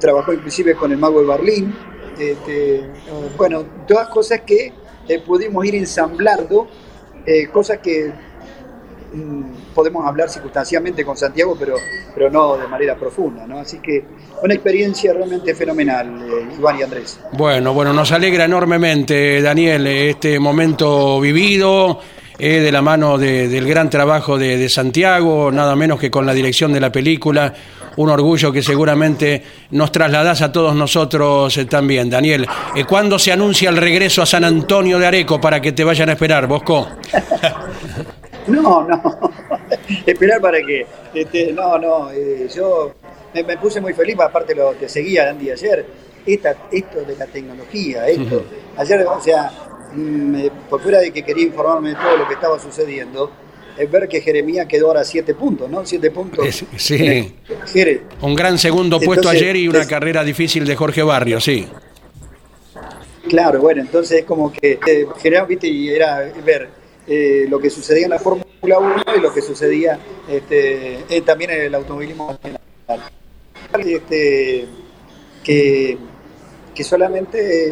trabajó 0.00 0.32
inclusive 0.32 0.74
con 0.74 0.90
el 0.90 0.98
mago 0.98 1.20
de 1.20 1.26
Berlín. 1.28 1.74
Este, 2.18 2.88
bueno, 3.36 3.64
todas 3.86 4.08
cosas 4.08 4.40
que 4.40 4.72
eh, 5.08 5.20
pudimos 5.24 5.64
ir 5.66 5.76
ensamblando, 5.76 6.66
eh, 7.26 7.46
cosas 7.48 7.78
que 7.78 8.12
podemos 9.74 10.06
hablar 10.06 10.28
circunstancialmente 10.28 11.04
con 11.04 11.16
Santiago, 11.16 11.56
pero, 11.58 11.76
pero 12.14 12.30
no 12.30 12.56
de 12.56 12.66
manera 12.68 12.96
profunda, 12.96 13.46
¿no? 13.46 13.58
Así 13.58 13.78
que 13.78 14.04
una 14.42 14.54
experiencia 14.54 15.12
realmente 15.12 15.54
fenomenal, 15.54 16.22
eh, 16.22 16.54
Iván 16.58 16.78
y 16.78 16.82
Andrés. 16.82 17.20
Bueno, 17.32 17.74
bueno, 17.74 17.92
nos 17.92 18.12
alegra 18.12 18.44
enormemente, 18.44 19.40
Daniel, 19.42 19.86
este 19.86 20.38
momento 20.38 21.20
vivido 21.20 22.00
eh, 22.38 22.60
de 22.60 22.70
la 22.70 22.82
mano 22.82 23.16
del 23.16 23.66
gran 23.66 23.88
trabajo 23.88 24.36
de, 24.36 24.68
Santiago, 24.68 25.50
nada 25.50 25.74
menos 25.74 25.98
que 25.98 26.10
con 26.10 26.26
la 26.26 26.34
dirección 26.34 26.72
de 26.72 26.80
la 26.80 26.92
película. 26.92 27.52
Un 27.96 28.10
orgullo 28.10 28.52
que 28.52 28.62
seguramente 28.62 29.42
nos 29.70 29.90
trasladás 29.90 30.42
a 30.42 30.52
todos 30.52 30.74
nosotros 30.74 31.56
eh, 31.56 31.64
también. 31.64 32.10
Daniel, 32.10 32.46
eh, 32.74 32.84
¿cuándo 32.84 33.18
se 33.18 33.32
anuncia 33.32 33.70
el 33.70 33.78
regreso 33.78 34.20
a 34.20 34.26
San 34.26 34.44
Antonio 34.44 34.98
de 34.98 35.06
Areco 35.06 35.40
para 35.40 35.62
que 35.62 35.72
te 35.72 35.82
vayan 35.82 36.10
a 36.10 36.12
esperar, 36.12 36.46
Bosco? 36.46 36.88
no, 38.62 38.86
no. 38.86 39.30
¿Esperar 40.06 40.40
para 40.40 40.58
qué? 40.58 40.86
Este, 41.14 41.52
no, 41.52 41.78
no. 41.78 42.10
yo 42.54 42.94
me, 43.34 43.56
puse 43.58 43.80
muy 43.80 43.92
feliz, 43.92 44.16
aparte 44.20 44.54
lo 44.54 44.78
que 44.78 44.88
seguía 44.88 45.30
Andy 45.30 45.50
ayer. 45.50 45.86
Esta, 46.24 46.56
esto 46.72 47.02
de 47.02 47.16
la 47.16 47.26
tecnología, 47.26 48.08
esto. 48.08 48.44
Ayer, 48.76 49.06
o 49.06 49.20
sea, 49.20 49.52
por 50.68 50.80
fuera 50.80 50.98
de 50.98 51.12
que 51.12 51.22
quería 51.22 51.46
informarme 51.46 51.90
de 51.90 51.94
todo 51.94 52.16
lo 52.16 52.26
que 52.26 52.34
estaba 52.34 52.58
sucediendo, 52.58 53.30
es 53.78 53.90
ver 53.90 54.08
que 54.08 54.20
Jeremías 54.20 54.66
quedó 54.66 54.88
ahora 54.88 55.02
a 55.02 55.04
siete 55.04 55.34
puntos, 55.34 55.70
¿no? 55.70 55.84
Siete 55.86 56.10
puntos. 56.10 56.64
Sí. 56.76 57.32
Un 58.22 58.34
gran 58.34 58.58
segundo 58.58 58.98
puesto 59.00 59.28
ayer 59.28 59.54
y 59.56 59.68
una 59.68 59.86
carrera 59.86 60.24
difícil 60.24 60.64
de 60.66 60.74
Jorge 60.74 61.02
Barrio, 61.02 61.40
sí. 61.40 61.68
Claro, 63.28 63.60
bueno, 63.60 63.82
entonces 63.82 64.20
es 64.20 64.24
como 64.24 64.52
que 64.52 64.78
eh, 64.86 65.06
viste, 65.48 65.66
y 65.66 65.88
era 65.90 66.30
ver 66.44 66.68
eh, 67.06 67.46
lo 67.48 67.58
que 67.58 67.70
sucedía 67.70 68.04
en 68.04 68.10
la 68.10 68.18
Fórmula 68.18 68.46
1 68.62 69.04
y 69.16 69.20
lo 69.20 69.32
que 69.32 69.42
sucedía 69.42 69.98
este, 70.28 71.04
eh, 71.08 71.20
también 71.22 71.50
en 71.50 71.62
el 71.62 71.74
automovilismo 71.74 72.38
este, 73.78 74.66
que, 75.44 75.98
que 76.74 76.84
solamente 76.84 77.68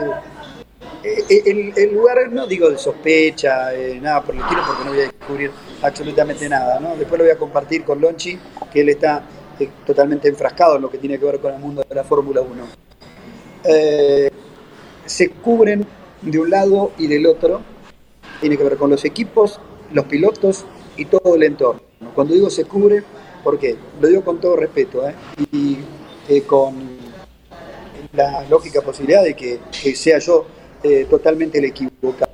eh, 1.02 1.24
eh, 1.28 1.72
el, 1.76 1.92
lugar, 1.92 2.30
no 2.30 2.46
digo 2.46 2.70
de 2.70 2.78
sospecha, 2.78 3.72
nada 4.00 4.22
por 4.22 4.34
el 4.34 4.40
estilo, 4.42 4.62
porque 4.66 4.84
no 4.84 4.90
voy 4.90 5.00
a 5.00 5.02
descubrir 5.02 5.50
absolutamente 5.82 6.48
nada. 6.48 6.78
¿no? 6.78 6.96
Después 6.96 7.18
lo 7.18 7.24
voy 7.24 7.34
a 7.34 7.38
compartir 7.38 7.84
con 7.84 8.00
Lonchi, 8.00 8.38
que 8.72 8.80
él 8.80 8.90
está 8.90 9.24
totalmente 9.86 10.28
enfrascado 10.28 10.76
en 10.76 10.82
lo 10.82 10.90
que 10.90 10.98
tiene 10.98 11.18
que 11.18 11.24
ver 11.24 11.40
con 11.40 11.54
el 11.54 11.60
mundo 11.60 11.84
de 11.88 11.94
la 11.94 12.04
Fórmula 12.04 12.40
1. 12.40 12.66
se 15.06 15.30
cubren 15.30 15.86
de 16.22 16.38
un 16.38 16.50
lado 16.50 16.92
y 16.98 17.06
del 17.06 17.26
otro, 17.26 17.60
tiene 18.44 18.58
que 18.58 18.64
ver 18.64 18.76
con 18.76 18.90
los 18.90 19.06
equipos, 19.06 19.58
los 19.90 20.04
pilotos 20.04 20.66
y 20.98 21.06
todo 21.06 21.34
el 21.34 21.44
entorno. 21.44 21.80
Cuando 22.14 22.34
digo 22.34 22.50
se 22.50 22.66
cubre, 22.66 23.02
¿por 23.42 23.58
qué? 23.58 23.74
Lo 24.02 24.08
digo 24.08 24.22
con 24.22 24.38
todo 24.38 24.54
respeto 24.54 25.02
y 25.50 25.78
con 26.46 26.74
la 28.12 28.46
lógica 28.50 28.82
posibilidad 28.82 29.24
de 29.24 29.32
que 29.32 29.60
sea 29.94 30.18
yo 30.18 30.44
eh, 30.82 31.06
totalmente 31.08 31.56
el 31.56 31.64
equivocado. 31.64 32.32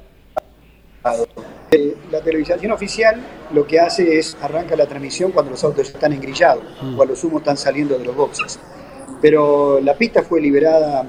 la 2.11 2.21
televisación 2.23 2.73
oficial 2.73 3.21
lo 3.55 3.65
que 3.65 3.79
hace 3.79 4.19
es 4.19 4.37
arranca 4.43 4.75
la 4.75 4.87
transmisión 4.87 5.31
cuando 5.31 5.53
los 5.53 5.63
autos 5.63 5.91
están 5.91 6.13
engrillados 6.13 6.65
mm. 6.83 6.99
o 6.99 7.03
a 7.05 7.07
lo 7.07 7.15
sumo 7.15 7.39
están 7.39 7.57
saliendo 7.57 7.97
de 7.97 8.05
los 8.05 8.17
boxes. 8.17 8.59
Pero 9.23 9.79
la 9.81 9.97
pista 9.97 10.25
fue 10.25 10.41
liberada 10.41 11.07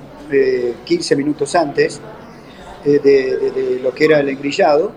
15 0.85 1.11
eh, 1.11 1.17
minutos 1.17 1.55
antes 1.55 1.99
eh, 2.85 2.99
de, 2.99 3.79
lo 3.81 3.93
que 3.93 4.05
era 4.05 4.19
el 4.19 4.29
engrillado 4.29 4.91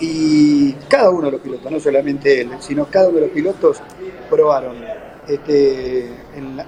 y 0.00 0.72
cada 0.88 1.10
uno 1.10 1.26
de 1.26 1.32
los 1.32 1.40
pilotos, 1.40 1.70
no 1.70 1.80
solamente 1.80 2.40
él, 2.40 2.50
sino 2.60 2.86
cada 2.86 3.08
uno 3.08 3.16
de 3.16 3.26
los 3.26 3.30
pilotos 3.30 3.80
probaron 4.28 4.76
este, 5.28 6.10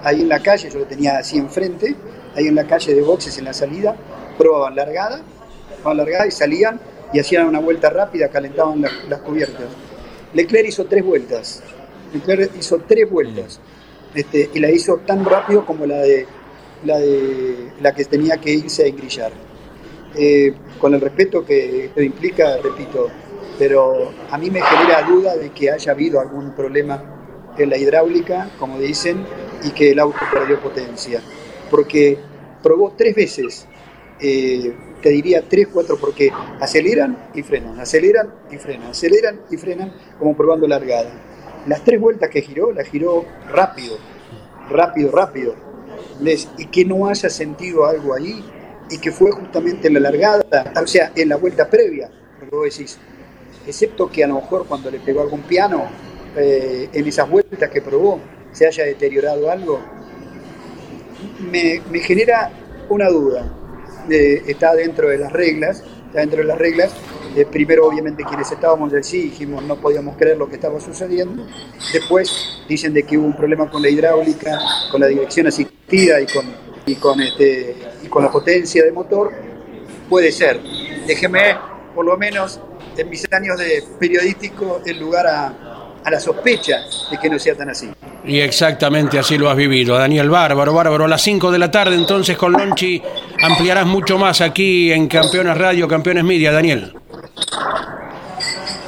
ahí 0.03 0.21
en 0.21 0.29
la 0.29 0.39
calle, 0.39 0.69
yo 0.69 0.79
lo 0.79 0.85
tenía 0.85 1.17
así 1.17 1.37
enfrente, 1.37 1.95
ahí 2.35 2.47
en 2.47 2.55
la 2.55 2.65
calle 2.65 2.93
de 2.93 3.01
boxes 3.01 3.37
en 3.37 3.45
la 3.45 3.53
salida, 3.53 3.95
probaban 4.37 4.75
largada, 4.75 5.21
largada 5.85 6.27
y 6.27 6.31
salían 6.31 6.79
y 7.13 7.19
hacían 7.19 7.47
una 7.47 7.59
vuelta 7.59 7.89
rápida, 7.89 8.29
calentaban 8.29 8.81
las, 8.81 9.19
cubiertas. 9.21 9.65
Leclerc 10.33 10.67
hizo 10.67 10.85
tres 10.85 11.05
vueltas. 11.05 11.63
Leclerc 12.13 12.51
hizo 12.57 12.79
tres 12.85 13.09
vueltas. 13.09 13.59
Este, 14.13 14.49
y 14.53 14.59
la 14.59 14.71
hizo 14.71 14.97
tan 15.05 15.23
rápido 15.23 15.65
como 15.65 15.85
la 15.85 15.97
de 15.97 16.25
la, 16.83 16.97
de, 16.97 17.71
la 17.81 17.93
que 17.93 18.05
tenía 18.05 18.37
que 18.37 18.51
irse 18.51 18.83
a 18.83 18.87
engrillar. 18.87 19.31
Eh, 20.15 20.53
con 20.79 20.93
el 20.93 21.01
respeto 21.01 21.45
que 21.45 21.85
esto 21.85 22.01
implica, 22.01 22.57
repito, 22.57 23.07
pero 23.59 24.11
a 24.29 24.37
mí 24.37 24.49
me 24.49 24.61
genera 24.61 25.01
duda 25.03 25.35
de 25.35 25.49
que 25.49 25.71
haya 25.71 25.91
habido 25.91 26.19
algún 26.19 26.51
problema 26.53 27.03
en 27.57 27.69
la 27.69 27.77
hidráulica, 27.77 28.51
como 28.59 28.79
dicen, 28.79 29.25
y 29.63 29.71
que 29.71 29.91
el 29.91 29.99
auto 29.99 30.19
perdió 30.31 30.59
potencia. 30.59 31.21
Porque 31.69 32.17
probó 32.61 32.93
tres 32.95 33.15
veces 33.15 33.67
eh, 34.19 34.75
te 35.01 35.09
diría 35.09 35.43
tres, 35.47 35.67
cuatro, 35.71 35.97
porque 35.97 36.31
aceleran 36.59 37.29
y 37.33 37.43
frenan, 37.43 37.79
aceleran 37.79 38.33
y 38.51 38.57
frenan, 38.57 38.91
aceleran 38.91 39.41
y 39.49 39.57
frenan, 39.57 39.93
como 40.17 40.35
probando 40.35 40.67
largada. 40.67 41.11
Las 41.67 41.83
tres 41.83 41.99
vueltas 41.99 42.29
que 42.29 42.41
giró, 42.41 42.71
las 42.71 42.87
giró 42.87 43.25
rápido, 43.49 43.97
rápido, 44.69 45.11
rápido. 45.11 45.55
Y 46.57 46.65
que 46.65 46.83
no 46.83 47.07
haya 47.07 47.29
sentido 47.29 47.85
algo 47.85 48.15
ahí, 48.15 48.43
y 48.89 48.97
que 48.99 49.11
fue 49.11 49.31
justamente 49.31 49.87
en 49.87 49.95
la 49.95 49.99
largada, 49.99 50.45
o 50.81 50.87
sea, 50.87 51.11
en 51.15 51.29
la 51.29 51.35
vuelta 51.35 51.69
previa, 51.69 52.09
lo 52.51 52.61
decís. 52.61 52.97
Excepto 53.65 54.09
que 54.09 54.23
a 54.23 54.27
lo 54.27 54.35
mejor 54.35 54.65
cuando 54.65 54.89
le 54.89 54.99
pegó 54.99 55.21
algún 55.21 55.41
piano, 55.41 55.85
eh, 56.35 56.89
en 56.93 57.07
esas 57.07 57.29
vueltas 57.29 57.69
que 57.69 57.81
probó, 57.81 58.19
se 58.51 58.65
haya 58.65 58.85
deteriorado 58.85 59.51
algo, 59.51 59.79
me, 61.51 61.81
genera 61.99 62.51
una 62.89 63.09
duda 63.09 63.53
está 64.09 64.73
dentro 64.73 65.09
de 65.09 65.17
las 65.17 65.33
reglas, 65.33 65.83
está 66.07 66.21
dentro 66.21 66.39
de 66.39 66.45
las 66.45 66.57
reglas. 66.57 66.93
Eh, 67.35 67.45
primero, 67.45 67.85
obviamente, 67.85 68.23
quienes 68.23 68.49
estábamos 68.49 68.93
allí 68.93 69.23
dijimos 69.23 69.61
no 69.63 69.75
podíamos 69.75 70.15
creer 70.15 70.37
lo 70.37 70.47
que 70.47 70.55
estaba 70.55 70.79
sucediendo. 70.79 71.45
Después 71.91 72.63
dicen 72.69 72.93
de 72.93 73.03
que 73.03 73.17
hubo 73.17 73.27
un 73.27 73.35
problema 73.35 73.69
con 73.69 73.81
la 73.81 73.89
hidráulica, 73.89 74.59
con 74.91 75.01
la 75.01 75.07
dirección 75.07 75.47
asistida 75.47 76.21
y 76.21 76.25
con, 76.27 76.45
y 76.85 76.95
con, 76.95 77.19
este, 77.19 77.75
y 78.07 78.09
con 78.09 78.23
la 78.23 78.31
potencia 78.31 78.83
de 78.83 78.91
motor. 78.91 79.31
Puede 80.09 80.31
ser. 80.31 80.61
Déjeme, 81.05 81.57
por 81.93 82.05
lo 82.05 82.17
menos, 82.17 82.59
en 82.97 83.09
mis 83.09 83.25
años 83.31 83.59
de 83.59 83.83
periodístico, 83.99 84.81
el 84.85 84.99
lugar 84.99 85.27
a, 85.27 85.53
a 86.03 86.11
la 86.11 86.19
sospecha 86.19 86.77
de 87.11 87.17
que 87.17 87.29
no 87.29 87.37
sea 87.37 87.55
tan 87.55 87.69
así. 87.69 87.89
Y 88.23 88.39
exactamente 88.39 89.19
así 89.19 89.37
lo 89.37 89.49
has 89.49 89.57
vivido, 89.57 89.97
Daniel 89.97 90.29
Bárbaro, 90.29 90.73
Bárbaro. 90.73 91.05
A 91.05 91.07
las 91.07 91.21
5 91.21 91.51
de 91.51 91.59
la 91.59 91.69
tarde 91.69 91.95
entonces 91.95 92.37
con 92.37 92.53
Lonchi 92.53 93.01
ampliarás 93.41 93.85
mucho 93.85 94.17
más 94.17 94.41
aquí 94.41 94.91
en 94.91 95.07
Campeones 95.07 95.57
Radio, 95.57 95.87
Campeones 95.87 96.23
Media, 96.23 96.51
Daniel. 96.51 96.93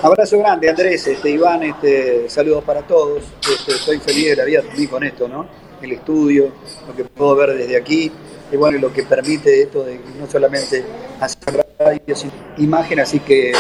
Abrazo 0.02 0.40
grande, 0.40 0.70
Andrés, 0.70 1.08
este, 1.08 1.32
Iván, 1.32 1.62
este, 1.64 2.30
saludos 2.30 2.64
para 2.64 2.84
todos. 2.84 3.22
Este, 3.42 3.74
estoy 3.74 4.00
feliz 4.00 4.30
de 4.30 4.36
la 4.38 4.46
vida 4.46 4.62
también 4.62 4.88
con 4.88 5.04
esto, 5.04 5.28
¿no? 5.28 5.46
El 5.82 5.92
estudio, 5.92 6.52
lo 6.88 6.96
que 6.96 7.04
puedo 7.04 7.36
ver 7.36 7.54
desde 7.54 7.76
aquí, 7.76 8.10
y 8.52 8.56
bueno, 8.56 8.80
lo 8.80 8.94
que 8.94 9.04
permite 9.04 9.64
esto 9.64 9.84
de 9.84 10.00
no 10.20 10.30
solamente 10.30 10.84
hacer 11.20 11.66
radio, 11.78 12.16
sino 12.16 12.32
imagen, 12.58 13.00
así 13.00 13.20
que 13.20 13.54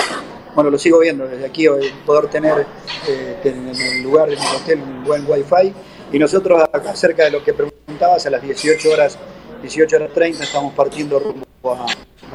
bueno, 0.55 0.71
lo 0.71 0.77
sigo 0.77 0.99
viendo 0.99 1.27
desde 1.27 1.45
aquí, 1.45 1.67
poder 2.05 2.27
tener 2.29 2.65
eh, 3.07 3.37
en 3.43 3.69
el 3.69 4.03
lugar 4.03 4.29
de 4.29 4.35
mi 4.35 4.45
hotel 4.45 4.81
un 4.81 5.03
buen 5.03 5.23
wifi. 5.27 5.73
Y 6.11 6.19
nosotros 6.19 6.61
acá 6.73 6.95
cerca 6.95 7.23
de 7.23 7.31
lo 7.31 7.43
que 7.43 7.53
preguntabas, 7.53 8.25
a 8.25 8.29
las 8.29 8.41
18 8.41 8.91
horas, 8.91 9.17
18 9.61 9.95
horas 9.95 10.13
30 10.13 10.43
estamos 10.43 10.73
partiendo 10.73 11.19
rumbo 11.19 11.45
a 11.65 11.85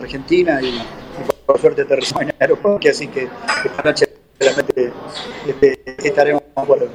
Argentina 0.01 0.63
y, 0.63 0.81
por 1.45 1.61
suerte 1.61 1.83
aterrizamos 1.83 2.23
en 2.23 2.29
el 2.29 2.37
aeropuerto, 2.39 2.89
así 2.89 3.09
que 3.09 3.29
esta 3.65 3.83
noche 3.83 4.09
realmente 4.45 4.93
este, 5.47 6.09
estaremos 6.09 6.43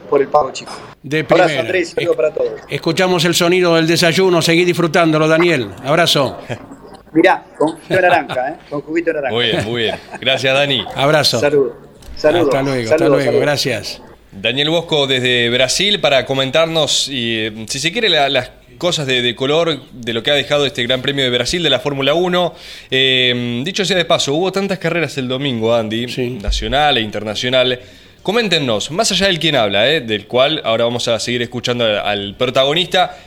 por, 0.10 0.22
el 0.22 0.28
pago, 0.28 0.52
chicos. 0.52 0.74
De 1.04 1.20
Abrazo, 1.20 1.60
Andrés, 1.60 1.90
saludos 1.90 2.16
para 2.16 2.34
todos. 2.34 2.52
Escuchamos 2.70 3.26
el 3.26 3.36
sonido 3.36 3.76
del 3.76 3.88
desayuno, 3.88 4.42
seguí 4.42 4.66
disfrutándolo, 4.66 5.28
Daniel. 5.28 5.72
Abrazo. 5.84 6.38
Mirá, 7.12 7.44
con 7.58 7.72
juguito 7.72 7.96
de 7.96 8.02
naranja, 8.02 8.50
¿eh? 8.50 8.56
Con 8.70 8.82
juguito 8.82 9.10
de 9.10 9.14
naranja. 9.16 9.36
Muy 9.36 9.46
bien, 9.46 9.66
muy 9.66 9.82
bien. 9.82 9.96
Gracias, 10.22 10.54
Dani. 10.54 10.86
Abrazo. 10.96 11.40
Saludos. 11.40 11.74
Saludos. 12.16 12.48
Hasta 12.48 12.62
luego, 12.62 12.92
hasta 12.92 13.08
luego. 13.08 13.40
Gracias. 13.40 14.02
Daniel 14.32 14.70
Bosco 14.70 15.08
desde 15.08 15.50
Brasil 15.50 16.00
para 16.00 16.26
comentarnos, 16.26 17.08
y, 17.08 17.48
eh, 17.48 17.66
si 17.68 17.80
se 17.80 17.92
quiere, 17.92 18.10
las 18.10 18.52
cosas 18.80 19.06
de, 19.06 19.36
color 19.36 19.84
de 19.92 20.14
lo 20.14 20.24
que 20.24 20.32
ha 20.32 20.34
dejado 20.34 20.66
este 20.66 20.82
Gran 20.84 21.04
Premio 21.04 21.24
de 21.24 21.30
Brasil 21.30 21.62
de 21.62 21.70
la 21.70 21.80
Fórmula 21.80 22.16
1. 22.16 22.56
Eh, 22.90 23.62
dicho 23.64 23.86
sea 23.86 23.98
de 23.98 24.06
paso, 24.06 24.34
hubo 24.34 24.52
tantas 24.52 24.80
carreras 24.80 25.18
el 25.18 25.28
domingo, 25.28 25.76
Andy, 25.76 26.08
nacional 26.42 26.98
e 26.98 27.02
internacional. 27.02 27.80
Coméntenos, 28.24 28.90
más 28.90 29.12
allá 29.12 29.28
del 29.28 29.38
quien 29.38 29.56
habla, 29.56 29.88
eh, 29.92 30.02
del 30.02 30.26
cual 30.26 30.62
ahora 30.64 30.86
vamos 30.86 31.08
a 31.10 31.20
seguir 31.20 31.42
escuchando 31.42 31.86
al 31.86 32.36
protagonista, 32.36 33.18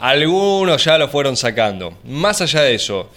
algunos 0.00 0.82
ya 0.82 0.98
lo 0.98 1.08
fueron 1.08 1.36
sacando. 1.36 1.98
Más 2.04 2.40
allá 2.40 2.62
de 2.62 2.74
eso, 2.74 3.10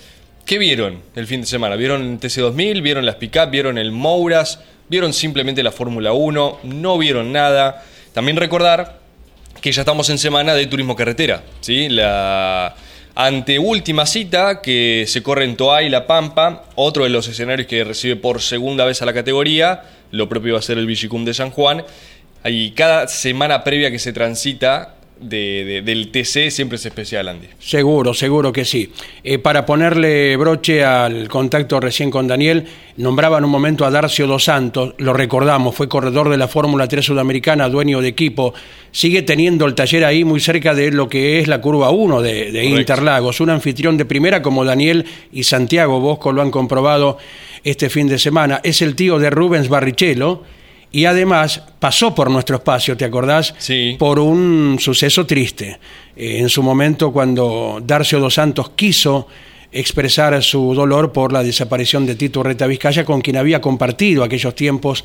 ¿Qué 0.46 0.60
vieron 0.60 1.02
el 1.16 1.26
fin 1.26 1.42
de 1.42 1.48
semana? 1.48 1.76
¿Vieron 1.76 2.20
TC2000? 2.20 2.84
¿Vieron 2.84 3.04
las 3.04 3.16
pick 3.16 3.50
¿Vieron 3.50 3.80
el 3.80 3.92
Mouras? 3.92 4.60
¿Vieron 4.88 5.12
simplemente 5.12 5.64
la 5.64 5.72
Fórmula 5.72 6.14
1? 6.14 6.60
¿No 6.66 7.00
vieron 7.00 7.32
nada? 7.32 7.84
También 8.14 8.38
recordar 8.38 9.05
que 9.62 9.72
ya 9.72 9.82
estamos 9.82 10.10
en 10.10 10.18
semana 10.18 10.54
de 10.54 10.68
turismo 10.68 10.96
carretera, 10.96 11.44
¿sí? 11.62 11.89
La 11.89 12.76
anteúltima 13.15 14.06
cita 14.06 14.62
que 14.62 15.06
se 15.08 15.24
corre 15.24 15.46
en 15.46 15.56
Toa 15.56 15.84
y 15.84 15.89
La 15.89 16.06
Pampa, 16.06 16.65
otro 16.76 17.04
de 17.04 17.10
los 17.10 17.28
escenarios 17.28 17.68
que 17.68 17.84
recibe 17.84 18.15
por 18.15 18.41
segunda 18.41 18.86
vez 18.86 19.02
a 19.02 19.06
la 19.06 19.13
categoría, 19.13 19.84
lo 20.12 20.28
propio 20.28 20.54
va 20.54 20.60
a 20.60 20.62
ser 20.62 20.78
el 20.78 20.86
Vigicum 20.86 21.26
de 21.26 21.34
San 21.34 21.52
Juan, 21.52 21.84
y 22.44 22.72
cada 22.72 23.08
semana 23.08 23.63
previa 23.63 23.89
que 23.89 24.00
se 24.00 24.13
transita 24.13 24.95
del 25.19 26.10
TC 26.12 26.51
siempre 26.51 26.75
es 26.75 26.86
especial, 26.86 27.28
Andy. 27.28 27.47
Seguro, 27.60 28.13
seguro 28.13 28.51
que 28.51 28.65
sí. 28.65 28.91
Eh, 29.23 29.39
para 29.39 29.65
ponerle 29.65 30.36
broche 30.38 30.84
al 30.84 31.28
contacto 31.30 31.80
recién 31.80 32.12
con 32.12 32.28
Daniel, 32.28 32.65
nombraba 32.97 33.38
en 33.38 33.45
un 33.45 33.49
momento 33.49 33.86
a 33.86 33.91
Darcio 33.91 34.28
Dos 34.28 34.45
Santos, 34.45 34.93
lo 34.97 35.13
recordamos, 35.13 35.75
fue 35.75 35.88
corredor 35.88 36.30
de 36.30 36.38
la 36.38 36.47
Fórmula 36.47 36.88
3 36.88 37.06
Sudamericana, 37.06 37.69
dueño 37.69 38.01
de 38.01 38.10
equipo, 38.10 38.54
sigue 38.91 39.21
teniendo 39.21 39.65
el 39.65 39.73
taller 39.75 40.06
ahí 40.06 40.23
muy 40.23 40.39
cerca 40.39 40.73
de 40.73 40.91
lo 40.91 41.08
que 41.08 41.39
es 41.39 41.47
la 41.47 41.62
curva 41.62 41.91
1 41.91 42.21
de, 42.21 42.51
de 42.51 42.65
Interlagos, 42.65 43.39
un 43.39 43.49
anfitrión 43.49 43.97
de 43.97 44.06
primera 44.06 44.41
como 44.41 44.65
Daniel 44.65 45.06
y 45.32 45.43
Santiago 45.43 45.99
Bosco 45.99 46.32
lo 46.32 46.41
han 46.41 46.51
comprobado 46.51 47.17
este 47.63 47.89
fin 47.89 48.08
de 48.08 48.19
semana, 48.19 48.62
es 48.63 48.82
el 48.82 48.95
tío 48.95 49.17
de 49.17 49.30
Rubens 49.30 49.69
Barrichello, 49.69 50.43
y 50.96 51.04
además 51.04 51.62
pasó 51.78 52.16
por 52.16 52.32
nuestro 52.32 52.56
espacio, 52.56 52.96
¿te 52.96 53.04
acordás? 53.04 53.54
Sí. 53.58 53.98
Por 54.00 54.18
un 54.18 54.78
suceso 54.80 55.26
triste. 55.26 55.78
Eh, 56.16 56.38
en 56.40 56.48
su 56.48 56.64
momento, 56.64 57.12
cuando 57.12 57.82
Darcio 57.86 58.18
dos 58.22 58.36
Santos 58.36 58.72
quiso 58.78 59.28
expresar 59.74 60.42
su 60.42 60.74
dolor 60.74 61.12
por 61.12 61.34
la 61.34 61.44
desaparición 61.44 62.06
de 62.06 62.16
Tito 62.16 62.44
Reta 62.44 62.66
Vizcaya, 62.66 63.04
con 63.04 63.20
quien 63.20 63.36
había 63.36 63.60
compartido 63.60 64.24
aquellos 64.24 64.56
tiempos 64.56 65.04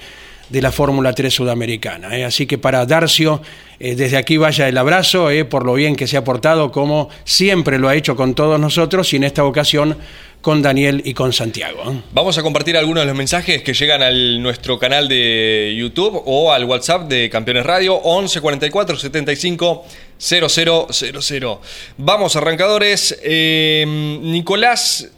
de 0.50 0.60
la 0.60 0.72
Fórmula 0.72 1.14
3 1.14 1.32
sudamericana. 1.32 2.16
¿eh? 2.16 2.24
Así 2.24 2.46
que 2.46 2.58
para 2.58 2.84
Darcio, 2.84 3.40
eh, 3.78 3.94
desde 3.94 4.16
aquí 4.16 4.36
vaya 4.36 4.68
el 4.68 4.76
abrazo 4.76 5.28
por 5.48 5.64
lo 5.64 5.74
bien 5.74 5.96
que 5.96 6.06
se 6.06 6.16
ha 6.16 6.24
portado, 6.24 6.70
como 6.70 7.08
siempre 7.24 7.78
lo 7.78 7.88
ha 7.88 7.94
hecho 7.94 8.16
con 8.16 8.34
todos 8.34 8.60
nosotros 8.60 9.12
y 9.12 9.16
en 9.16 9.24
esta 9.24 9.44
ocasión 9.44 9.96
con 10.40 10.62
Daniel 10.62 11.02
y 11.04 11.14
con 11.14 11.32
Santiago. 11.32 11.82
¿eh? 11.90 12.00
Vamos 12.12 12.38
a 12.38 12.42
compartir 12.42 12.76
algunos 12.76 13.02
de 13.02 13.06
los 13.06 13.16
mensajes 13.16 13.62
que 13.62 13.74
llegan 13.74 14.02
a 14.02 14.10
nuestro 14.10 14.78
canal 14.78 15.08
de 15.08 15.74
YouTube 15.76 16.22
o 16.24 16.52
al 16.52 16.64
WhatsApp 16.64 17.08
de 17.08 17.28
Campeones 17.28 17.64
Radio 17.64 17.94
11 17.94 18.40
44 18.40 18.96
75 18.96 19.84
0000. 20.18 21.58
Vamos, 21.98 22.36
arrancadores. 22.36 23.18
Eh, 23.22 23.84
Nicolás. 24.22 25.10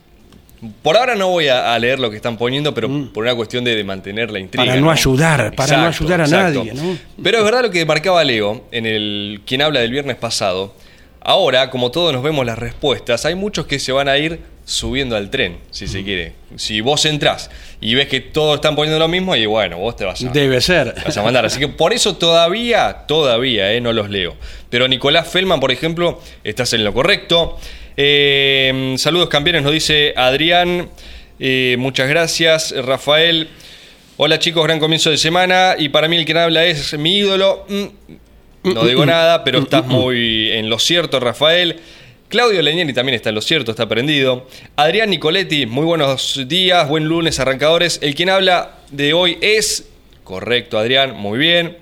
Por 0.82 0.96
ahora 0.96 1.16
no 1.16 1.28
voy 1.28 1.48
a, 1.48 1.76
leer 1.78 1.98
lo 1.98 2.08
que 2.10 2.16
están 2.16 2.36
poniendo, 2.36 2.72
pero 2.72 2.88
mm. 2.88 3.12
por 3.12 3.24
una 3.24 3.34
cuestión 3.34 3.64
de, 3.64 3.82
mantener 3.82 4.30
la 4.30 4.38
intriga. 4.38 4.66
Para 4.66 4.80
no, 4.80 4.90
ayudar, 4.90 5.54
para 5.56 5.76
no 5.76 5.86
ayudar 5.88 6.20
a 6.20 6.26
nadie. 6.26 6.72
Pero 7.22 7.38
es 7.38 7.44
verdad 7.44 7.62
lo 7.62 7.70
que 7.70 7.84
marcaba 7.84 8.22
Leo 8.22 8.64
en 8.70 8.86
el 8.86 9.40
quien 9.44 9.62
habla 9.62 9.80
del 9.80 9.90
viernes 9.90 10.16
pasado. 10.16 10.74
Ahora, 11.20 11.70
como 11.70 11.90
todos 11.90 12.12
nos 12.12 12.22
vemos 12.22 12.46
las 12.46 12.58
respuestas, 12.58 13.24
hay 13.26 13.34
muchos 13.34 13.66
que 13.66 13.78
se 13.78 13.92
van 13.92 14.08
a 14.08 14.18
ir 14.18 14.40
subiendo 14.64 15.16
al 15.16 15.30
tren, 15.30 15.58
si 15.70 15.86
se 15.86 16.02
quiere. 16.04 16.34
Si 16.56 16.80
vos 16.80 17.04
entrás 17.04 17.50
y 17.80 17.94
ves 17.94 18.08
que 18.08 18.20
todos 18.20 18.56
están 18.56 18.76
poniendo 18.76 18.98
lo 18.98 19.08
mismo, 19.08 19.34
y 19.34 19.46
bueno, 19.46 19.78
vos 19.78 19.96
te 19.96 20.04
vas 20.04 20.22
a, 20.22 20.28
Debe 20.30 20.60
ser. 20.60 20.94
Vas 21.04 21.16
a 21.16 21.22
mandar. 21.22 21.44
Así 21.44 21.58
que 21.58 21.68
por 21.68 21.92
eso 21.92 22.16
todavía, 22.16 23.04
todavía, 23.06 23.72
eh, 23.72 23.80
no 23.80 23.92
los 23.92 24.10
leo. 24.10 24.34
Pero 24.70 24.88
Nicolás 24.88 25.28
Feldman, 25.28 25.60
por 25.60 25.72
ejemplo, 25.72 26.20
estás 26.44 26.72
en 26.72 26.84
lo 26.84 26.92
correcto. 26.92 27.58
Eh, 27.96 28.94
saludos 28.98 29.28
campeones, 29.28 29.62
nos 29.62 29.72
dice 29.72 30.14
Adrián. 30.16 30.88
Eh, 31.38 31.76
muchas 31.78 32.08
gracias, 32.08 32.74
Rafael. 32.76 33.48
Hola 34.16 34.38
chicos, 34.38 34.64
gran 34.64 34.78
comienzo 34.78 35.10
de 35.10 35.18
semana. 35.18 35.74
Y 35.78 35.88
para 35.88 36.08
mí 36.08 36.16
el 36.16 36.24
que 36.24 36.38
habla 36.38 36.64
es 36.64 36.96
mi 36.98 37.18
ídolo. 37.18 37.66
Mm, 37.68 38.72
no 38.74 38.84
digo 38.86 39.04
nada, 39.04 39.42
pero 39.44 39.58
estás 39.60 39.86
muy 39.86 40.50
en 40.52 40.70
lo 40.70 40.78
cierto, 40.78 41.18
Rafael. 41.18 41.80
Claudio 42.28 42.62
Leñeri 42.62 42.94
también 42.94 43.16
está 43.16 43.28
en 43.28 43.34
lo 43.34 43.42
cierto, 43.42 43.72
está 43.72 43.88
prendido. 43.88 44.46
Adrián 44.76 45.10
Nicoletti, 45.10 45.66
muy 45.66 45.84
buenos 45.84 46.40
días, 46.46 46.88
buen 46.88 47.04
lunes, 47.04 47.38
arrancadores. 47.40 47.98
El 48.02 48.14
quien 48.14 48.30
habla 48.30 48.78
de 48.90 49.12
hoy 49.12 49.36
es. 49.42 49.88
Correcto, 50.24 50.78
Adrián, 50.78 51.14
muy 51.14 51.38
bien. 51.38 51.76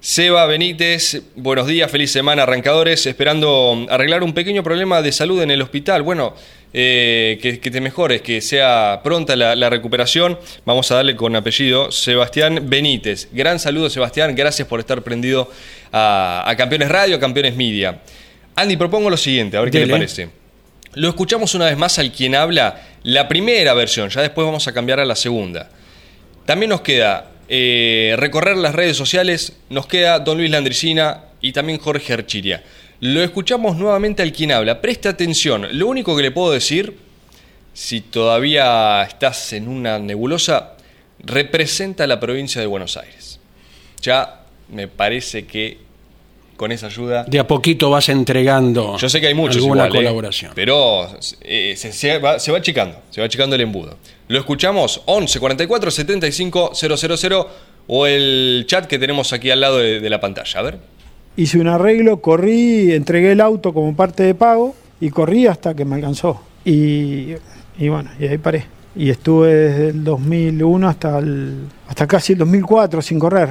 Seba 0.00 0.46
Benítez, 0.46 1.22
buenos 1.34 1.66
días, 1.66 1.90
feliz 1.90 2.12
semana, 2.12 2.44
arrancadores. 2.44 3.04
Esperando 3.06 3.84
arreglar 3.90 4.22
un 4.22 4.32
pequeño 4.32 4.62
problema 4.62 5.02
de 5.02 5.10
salud 5.10 5.42
en 5.42 5.50
el 5.50 5.60
hospital. 5.60 6.02
Bueno, 6.02 6.36
eh, 6.72 7.38
que, 7.42 7.58
te 7.58 7.80
mejores, 7.80 8.22
que 8.22 8.40
sea 8.40 9.00
pronta 9.02 9.34
la, 9.34 9.70
recuperación. 9.70 10.38
Vamos 10.64 10.92
a 10.92 10.96
darle 10.96 11.16
con 11.16 11.34
apellido 11.34 11.90
Sebastián 11.90 12.70
Benítez. 12.70 13.28
Gran 13.32 13.58
saludo, 13.58 13.90
Sebastián. 13.90 14.36
Gracias 14.36 14.68
por 14.68 14.78
estar 14.78 15.02
prendido 15.02 15.50
a, 15.90 16.44
a 16.46 16.56
Campeones 16.56 16.88
Radio, 16.88 17.16
a 17.16 17.20
Campeones 17.20 17.56
Media. 17.56 18.00
Andy, 18.54 18.76
propongo 18.76 19.10
lo 19.10 19.16
siguiente, 19.16 19.56
a 19.56 19.62
ver 19.62 19.72
qué 19.72 19.80
le 19.84 19.88
parece. 19.88 20.28
Lo 20.94 21.08
escuchamos 21.08 21.56
una 21.56 21.66
vez 21.66 21.76
más 21.76 21.98
al 21.98 22.12
quien 22.12 22.36
habla 22.36 22.82
la 23.02 23.26
primera 23.26 23.74
versión, 23.74 24.10
ya 24.10 24.20
después 24.20 24.44
vamos 24.44 24.66
a 24.68 24.72
cambiar 24.72 25.00
a 25.00 25.04
la 25.04 25.16
segunda. 25.16 25.70
También 26.44 26.70
nos 26.70 26.80
queda 26.82 27.30
eh, 27.48 28.14
recorrer 28.18 28.56
las 28.56 28.74
redes 28.74 28.96
sociales, 28.96 29.54
nos 29.70 29.86
queda 29.86 30.18
Don 30.18 30.36
Luis 30.36 30.50
Landricina 30.50 31.24
y 31.40 31.52
también 31.52 31.78
Jorge 31.78 32.12
Archiria. 32.12 32.62
Lo 33.00 33.22
escuchamos 33.22 33.76
nuevamente 33.76 34.22
al 34.22 34.32
quien 34.32 34.52
habla. 34.52 34.80
Presta 34.80 35.10
atención, 35.10 35.66
lo 35.72 35.86
único 35.86 36.16
que 36.16 36.22
le 36.22 36.30
puedo 36.30 36.52
decir, 36.52 36.96
si 37.72 38.00
todavía 38.00 39.02
estás 39.02 39.52
en 39.52 39.68
una 39.68 39.98
nebulosa, 39.98 40.74
representa 41.20 42.06
la 42.06 42.20
provincia 42.20 42.60
de 42.60 42.66
Buenos 42.66 42.96
Aires. 42.96 43.40
Ya 44.02 44.42
me 44.68 44.88
parece 44.88 45.46
que 45.46 45.87
con 46.58 46.72
esa 46.72 46.88
ayuda. 46.88 47.24
De 47.24 47.38
a 47.38 47.46
poquito 47.46 47.88
vas 47.88 48.10
entregando. 48.10 48.98
Yo 48.98 49.08
sé 49.08 49.20
que 49.22 49.28
hay 49.28 49.34
muchos 49.34 49.62
alguna 49.62 49.86
¿eh? 49.86 49.90
colaboración. 49.90 50.52
pero 50.54 51.08
eh, 51.40 51.74
se, 51.76 52.18
va, 52.18 52.38
se, 52.38 52.52
va, 52.52 52.58
achicando, 52.58 52.98
se 53.10 53.22
va 53.22 53.26
achicando 53.26 53.54
el 53.54 53.62
embudo. 53.62 53.96
Lo 54.26 54.38
escuchamos 54.38 55.00
11 55.06 55.40
44 55.40 55.90
75 55.90 56.72
000 56.74 57.46
o 57.86 58.06
el 58.06 58.64
chat 58.66 58.86
que 58.86 58.98
tenemos 58.98 59.32
aquí 59.32 59.50
al 59.50 59.60
lado 59.60 59.78
de, 59.78 60.10
la 60.10 60.20
pantalla. 60.20 60.60
A 60.60 60.62
ver. 60.62 60.78
Hice 61.36 61.58
un 61.58 61.68
arreglo, 61.68 62.20
corrí, 62.20 62.92
entregué 62.92 63.32
el 63.32 63.40
auto 63.40 63.72
como 63.72 63.94
parte 63.96 64.24
de 64.24 64.34
pago 64.34 64.74
y 65.00 65.10
corrí 65.10 65.46
hasta 65.46 65.74
que 65.74 65.84
me 65.84 65.94
alcanzó. 65.94 66.42
Y, 66.64 67.34
y 67.78 67.88
bueno, 67.88 68.10
y 68.18 68.26
ahí 68.26 68.36
paré. 68.36 68.66
Y 68.96 69.10
estuve 69.10 69.54
desde 69.54 69.88
el 69.90 70.02
2001 70.02 70.88
hasta, 70.88 71.18
el, 71.20 71.68
hasta 71.86 72.06
casi 72.08 72.32
el 72.32 72.40
2004 72.40 73.00
sin 73.00 73.20
correr. 73.20 73.50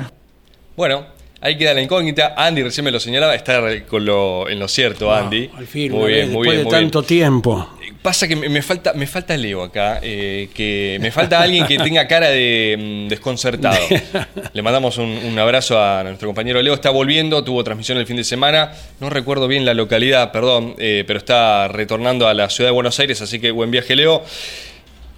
Bueno, 0.75 1.16
Ahí 1.39 1.57
queda 1.57 1.73
la 1.73 1.81
incógnita. 1.81 2.33
Andy 2.35 2.63
recién 2.63 2.83
me 2.85 2.91
lo 2.91 2.99
señalaba, 2.99 3.35
está 3.35 3.61
con 3.85 4.05
lo, 4.05 4.49
en 4.49 4.59
lo 4.59 4.67
cierto, 4.67 5.13
Andy. 5.13 5.49
al 5.55 5.67
fin, 5.67 5.91
muy 5.91 6.11
bien, 6.11 6.31
muy 6.31 6.47
después 6.47 6.65
de 6.65 6.71
tanto 6.71 7.03
tiempo. 7.03 7.69
Pasa 8.01 8.27
que 8.27 8.35
me, 8.35 8.47
me 8.49 8.61
falta, 8.61 8.93
me 8.93 9.05
falta 9.05 9.35
Leo 9.35 9.63
acá, 9.63 9.99
eh, 10.01 10.49
que 10.53 10.97
me 11.01 11.11
falta 11.11 11.41
alguien 11.41 11.65
que 11.67 11.77
tenga 11.77 12.07
cara 12.07 12.29
de 12.29 13.05
mm, 13.05 13.09
desconcertado. 13.09 13.77
Le 14.53 14.61
mandamos 14.61 14.97
un, 14.97 15.09
un 15.09 15.37
abrazo 15.39 15.81
a 15.81 16.03
nuestro 16.03 16.27
compañero 16.27 16.61
Leo, 16.61 16.73
está 16.73 16.89
volviendo, 16.89 17.43
tuvo 17.43 17.63
transmisión 17.63 17.97
el 17.97 18.05
fin 18.05 18.17
de 18.17 18.23
semana, 18.23 18.71
no 18.99 19.09
recuerdo 19.09 19.47
bien 19.47 19.65
la 19.65 19.73
localidad, 19.73 20.31
perdón, 20.31 20.75
eh, 20.77 21.03
pero 21.05 21.19
está 21.19 21.67
retornando 21.67 22.27
a 22.27 22.33
la 22.33 22.49
ciudad 22.49 22.69
de 22.69 22.73
Buenos 22.73 22.99
Aires, 22.99 23.21
así 23.21 23.39
que 23.39 23.51
buen 23.51 23.71
viaje 23.71 23.95
Leo. 23.95 24.23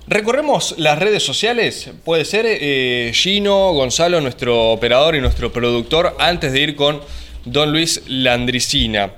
Recorremos 0.09 0.73
las 0.79 0.97
redes 0.97 1.21
sociales, 1.21 1.91
puede 2.03 2.25
ser 2.25 2.43
eh, 2.47 3.11
Gino, 3.13 3.73
Gonzalo, 3.73 4.19
nuestro 4.21 4.71
operador 4.71 5.15
y 5.15 5.21
nuestro 5.21 5.53
productor, 5.53 6.15
antes 6.17 6.51
de 6.51 6.61
ir 6.61 6.75
con 6.75 6.99
Don 7.45 7.71
Luis 7.71 8.01
Landricina. 8.07 9.11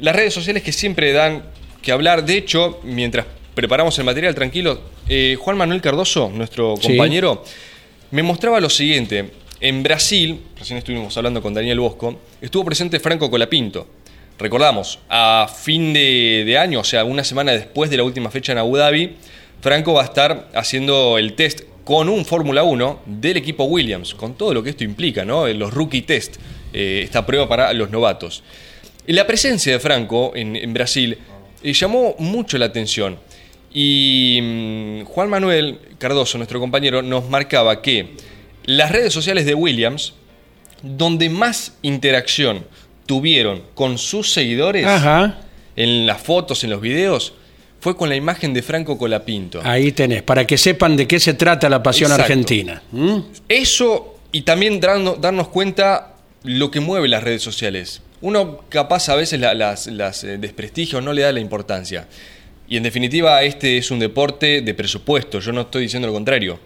Las 0.00 0.16
redes 0.16 0.32
sociales 0.32 0.62
que 0.62 0.72
siempre 0.72 1.12
dan 1.12 1.42
que 1.82 1.92
hablar, 1.92 2.24
de 2.24 2.38
hecho, 2.38 2.80
mientras 2.82 3.26
preparamos 3.54 3.98
el 3.98 4.06
material 4.06 4.34
tranquilo, 4.34 4.80
eh, 5.06 5.36
Juan 5.38 5.58
Manuel 5.58 5.82
Cardoso, 5.82 6.30
nuestro 6.32 6.76
Sí. 6.80 6.88
compañero, 6.88 7.44
me 8.10 8.22
mostraba 8.22 8.58
lo 8.58 8.70
siguiente. 8.70 9.30
En 9.60 9.82
Brasil, 9.82 10.40
recién 10.58 10.78
estuvimos 10.78 11.14
hablando 11.18 11.42
con 11.42 11.52
Daniel 11.52 11.78
Bosco, 11.80 12.20
estuvo 12.40 12.64
presente 12.64 12.98
Franco 13.00 13.30
Colapinto. 13.30 13.86
Recordamos, 14.38 14.98
a 15.10 15.46
fin 15.54 15.92
de, 15.92 16.44
de 16.46 16.56
año, 16.56 16.80
o 16.80 16.84
sea, 16.84 17.04
una 17.04 17.22
semana 17.22 17.52
después 17.52 17.90
de 17.90 17.98
la 17.98 18.04
última 18.04 18.30
fecha 18.30 18.52
en 18.52 18.58
Abu 18.58 18.78
Dhabi, 18.78 19.16
Franco 19.60 19.94
va 19.94 20.02
a 20.02 20.04
estar 20.04 20.48
haciendo 20.54 21.18
el 21.18 21.34
test 21.34 21.62
con 21.84 22.08
un 22.08 22.24
Fórmula 22.24 22.62
1 22.62 23.00
del 23.06 23.38
equipo 23.38 23.64
Williams, 23.64 24.14
con 24.14 24.34
todo 24.34 24.54
lo 24.54 24.62
que 24.62 24.70
esto 24.70 24.84
implica, 24.84 25.24
¿no? 25.24 25.48
Los 25.48 25.72
rookie 25.72 26.02
test, 26.02 26.36
eh, 26.72 27.00
esta 27.02 27.24
prueba 27.24 27.48
para 27.48 27.72
los 27.72 27.90
novatos. 27.90 28.42
La 29.06 29.26
presencia 29.26 29.72
de 29.72 29.80
Franco 29.80 30.32
en, 30.34 30.54
en 30.54 30.74
Brasil 30.74 31.16
eh, 31.62 31.72
llamó 31.72 32.14
mucho 32.18 32.58
la 32.58 32.66
atención. 32.66 33.18
Y 33.72 34.38
mm, 34.42 35.04
Juan 35.04 35.30
Manuel 35.30 35.78
Cardoso, 35.98 36.38
nuestro 36.38 36.60
compañero, 36.60 37.02
nos 37.02 37.28
marcaba 37.28 37.82
que 37.82 38.10
las 38.64 38.92
redes 38.92 39.12
sociales 39.12 39.46
de 39.46 39.54
Williams, 39.54 40.14
donde 40.82 41.30
más 41.30 41.78
interacción 41.82 42.64
tuvieron 43.06 43.62
con 43.74 43.96
sus 43.96 44.30
seguidores, 44.32 44.86
Ajá. 44.86 45.38
en 45.74 46.06
las 46.06 46.20
fotos, 46.20 46.64
en 46.64 46.70
los 46.70 46.80
videos, 46.80 47.32
fue 47.80 47.96
con 47.96 48.08
la 48.08 48.16
imagen 48.16 48.52
de 48.54 48.62
Franco 48.62 48.98
Colapinto. 48.98 49.60
Ahí 49.64 49.92
tenés, 49.92 50.22
para 50.22 50.46
que 50.46 50.58
sepan 50.58 50.96
de 50.96 51.06
qué 51.06 51.20
se 51.20 51.34
trata 51.34 51.68
la 51.68 51.82
pasión 51.82 52.10
Exacto. 52.10 52.24
argentina. 52.32 52.82
¿Mm? 52.92 53.18
Eso 53.48 54.16
y 54.32 54.42
también 54.42 54.80
darno- 54.80 55.16
darnos 55.16 55.48
cuenta 55.48 56.14
lo 56.42 56.70
que 56.70 56.80
mueve 56.80 57.08
las 57.08 57.22
redes 57.22 57.42
sociales. 57.42 58.02
Uno 58.20 58.62
capaz 58.68 59.08
a 59.08 59.14
veces 59.16 59.38
la- 59.40 59.54
las, 59.54 59.86
las 59.86 60.24
eh, 60.24 60.38
desprestigio, 60.38 61.00
no 61.00 61.12
le 61.12 61.22
da 61.22 61.32
la 61.32 61.40
importancia. 61.40 62.08
Y 62.68 62.76
en 62.76 62.82
definitiva 62.82 63.42
este 63.44 63.78
es 63.78 63.90
un 63.90 63.98
deporte 64.00 64.60
de 64.60 64.74
presupuesto, 64.74 65.38
yo 65.40 65.52
no 65.52 65.62
estoy 65.62 65.82
diciendo 65.82 66.08
lo 66.08 66.14
contrario. 66.14 66.58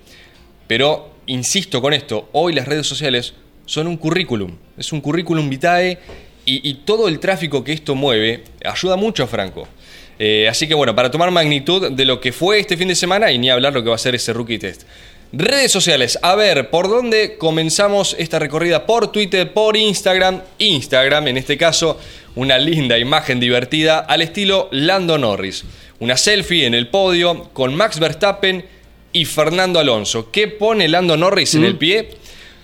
Pero 0.67 1.11
insisto 1.27 1.81
con 1.83 1.93
esto, 1.93 2.29
hoy 2.33 2.53
las 2.55 2.67
redes 2.67 2.87
sociales 2.87 3.35
son 3.67 3.87
un 3.87 3.97
currículum, 3.97 4.57
es 4.77 4.93
un 4.93 5.01
currículum 5.01 5.49
vitae 5.49 5.99
y, 6.45 6.69
y 6.69 6.75
todo 6.85 7.07
el 7.07 7.21
tráfico 7.21 7.63
que 7.63 7.73
esto 7.73 7.95
mueve 7.95 8.43
ayuda 8.65 8.97
mucho 8.97 9.23
a 9.23 9.27
Franco. 9.29 9.69
Eh, 10.25 10.47
así 10.49 10.69
que 10.69 10.75
bueno, 10.75 10.95
para 10.95 11.11
tomar 11.11 11.33
magnitud 11.33 11.91
de 11.91 12.05
lo 12.05 12.21
que 12.21 12.31
fue 12.31 12.61
este 12.61 12.77
fin 12.77 12.87
de 12.87 12.95
semana 12.95 13.33
y 13.33 13.39
ni 13.39 13.51
hablar 13.51 13.73
lo 13.73 13.83
que 13.83 13.89
va 13.89 13.97
a 13.97 13.99
ser 13.99 14.15
ese 14.15 14.33
rookie 14.33 14.57
test. 14.57 14.85
Redes 15.33 15.73
sociales, 15.73 16.17
a 16.23 16.37
ver, 16.37 16.71
¿por 16.71 16.89
dónde 16.89 17.37
comenzamos 17.39 18.15
esta 18.21 18.39
recorrida? 18.39 18.87
Por 18.87 19.11
Twitter, 19.11 19.53
por 19.53 19.77
Instagram. 19.77 20.41
Instagram, 20.59 21.27
en 21.27 21.39
este 21.39 21.59
caso, 21.59 21.99
una 22.37 22.57
linda 22.57 23.01
imagen 23.01 23.41
divertida 23.41 23.99
al 23.99 24.23
estilo 24.23 24.69
Lando 24.71 25.19
Norris. 25.19 25.65
Una 25.99 26.17
selfie 26.17 26.67
en 26.67 26.75
el 26.75 26.87
podio 26.87 27.51
con 27.53 27.75
Max 27.75 27.99
Verstappen 27.99 28.65
y 29.13 29.25
Fernando 29.25 29.81
Alonso. 29.81 30.31
¿Qué 30.31 30.47
pone 30.47 30.87
Lando 30.87 31.17
Norris 31.17 31.57
en 31.57 31.65
el 31.65 31.77
pie? 31.77 32.11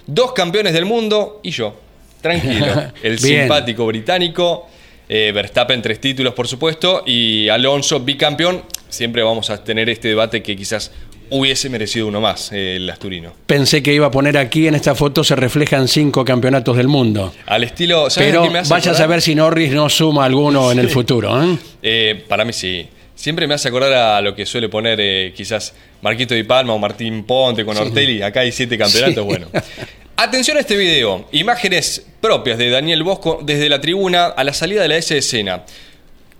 Dos 0.06 0.32
campeones 0.32 0.74
del 0.74 0.84
mundo 0.84 1.40
y 1.42 1.50
yo. 1.50 1.74
Tranquilo. 2.20 2.92
El 3.02 3.18
simpático 3.18 3.84
británico. 3.84 4.68
Eh, 5.08 5.32
Verstappen 5.32 5.80
tres 5.82 6.00
títulos, 6.00 6.34
por 6.34 6.46
supuesto. 6.48 7.02
Y 7.06 7.48
Alonso 7.48 8.00
bicampeón. 8.00 8.62
Siempre 8.88 9.22
vamos 9.22 9.50
a 9.50 9.62
tener 9.62 9.88
este 9.90 10.08
debate 10.08 10.42
que 10.42 10.56
quizás 10.56 10.90
hubiese 11.30 11.68
merecido 11.68 12.06
uno 12.06 12.22
más, 12.22 12.52
eh, 12.52 12.76
el 12.76 12.88
asturino. 12.88 13.34
Pensé 13.46 13.82
que 13.82 13.92
iba 13.92 14.06
a 14.06 14.10
poner 14.10 14.38
aquí 14.38 14.66
en 14.66 14.74
esta 14.74 14.94
foto 14.94 15.22
se 15.22 15.36
reflejan 15.36 15.86
cinco 15.86 16.24
campeonatos 16.24 16.74
del 16.76 16.88
mundo. 16.88 17.34
Al 17.46 17.64
estilo. 17.64 18.08
¿sabes 18.08 18.30
Pero 18.30 18.50
me 18.50 18.60
hace 18.60 18.70
vaya 18.70 18.92
a 18.92 18.94
saber 18.94 19.20
si 19.20 19.34
Norris 19.34 19.72
no 19.72 19.88
suma 19.90 20.24
alguno 20.24 20.72
en 20.72 20.78
el 20.78 20.88
futuro. 20.88 21.42
¿eh? 21.42 21.58
Eh, 21.82 22.24
para 22.28 22.44
mí 22.46 22.52
sí. 22.52 22.88
Siempre 23.14 23.46
me 23.48 23.54
hace 23.54 23.68
acordar 23.68 23.92
a 23.92 24.20
lo 24.20 24.34
que 24.34 24.46
suele 24.46 24.68
poner 24.68 24.98
eh, 25.02 25.32
quizás 25.36 25.74
Marquito 26.02 26.34
Di 26.34 26.44
Palma 26.44 26.72
o 26.72 26.78
Martín 26.78 27.24
Ponte 27.24 27.64
con 27.64 27.76
Ortelli. 27.76 28.22
Acá 28.22 28.40
hay 28.40 28.52
siete 28.52 28.78
campeonatos, 28.78 29.16
Sí. 29.16 29.20
bueno. 29.28 29.48
Atención 30.20 30.56
a 30.56 30.60
este 30.60 30.76
video. 30.76 31.26
Imágenes 31.30 32.04
propias 32.20 32.58
de 32.58 32.70
Daniel 32.70 33.04
Bosco 33.04 33.38
desde 33.40 33.68
la 33.68 33.80
tribuna 33.80 34.26
a 34.26 34.42
la 34.42 34.52
salida 34.52 34.82
de 34.82 34.88
la 34.88 34.96
S 34.96 35.16
escena. 35.16 35.64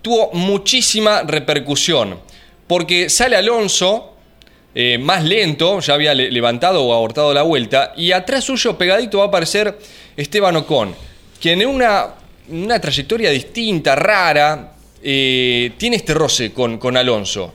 Tuvo 0.01 0.31
muchísima 0.33 1.21
repercusión. 1.23 2.19
Porque 2.67 3.09
sale 3.09 3.37
Alonso, 3.37 4.15
eh, 4.75 4.97
más 4.97 5.23
lento, 5.23 5.79
ya 5.79 5.93
había 5.93 6.13
le- 6.13 6.29
levantado 6.29 6.83
o 6.83 6.93
abortado 6.93 7.33
la 7.33 7.43
vuelta, 7.43 7.93
y 7.95 8.11
atrás 8.11 8.43
suyo 8.43 8.77
pegadito 8.77 9.19
va 9.19 9.23
a 9.23 9.27
aparecer 9.27 9.79
Esteban 10.17 10.57
Ocon, 10.57 10.93
quien 11.41 11.61
en 11.61 11.69
una, 11.69 12.15
una 12.49 12.81
trayectoria 12.81 13.29
distinta, 13.29 13.95
rara, 13.95 14.73
eh, 15.01 15.71
tiene 15.77 15.95
este 15.95 16.13
roce 16.13 16.51
con, 16.51 16.77
con 16.77 16.97
Alonso. 16.97 17.53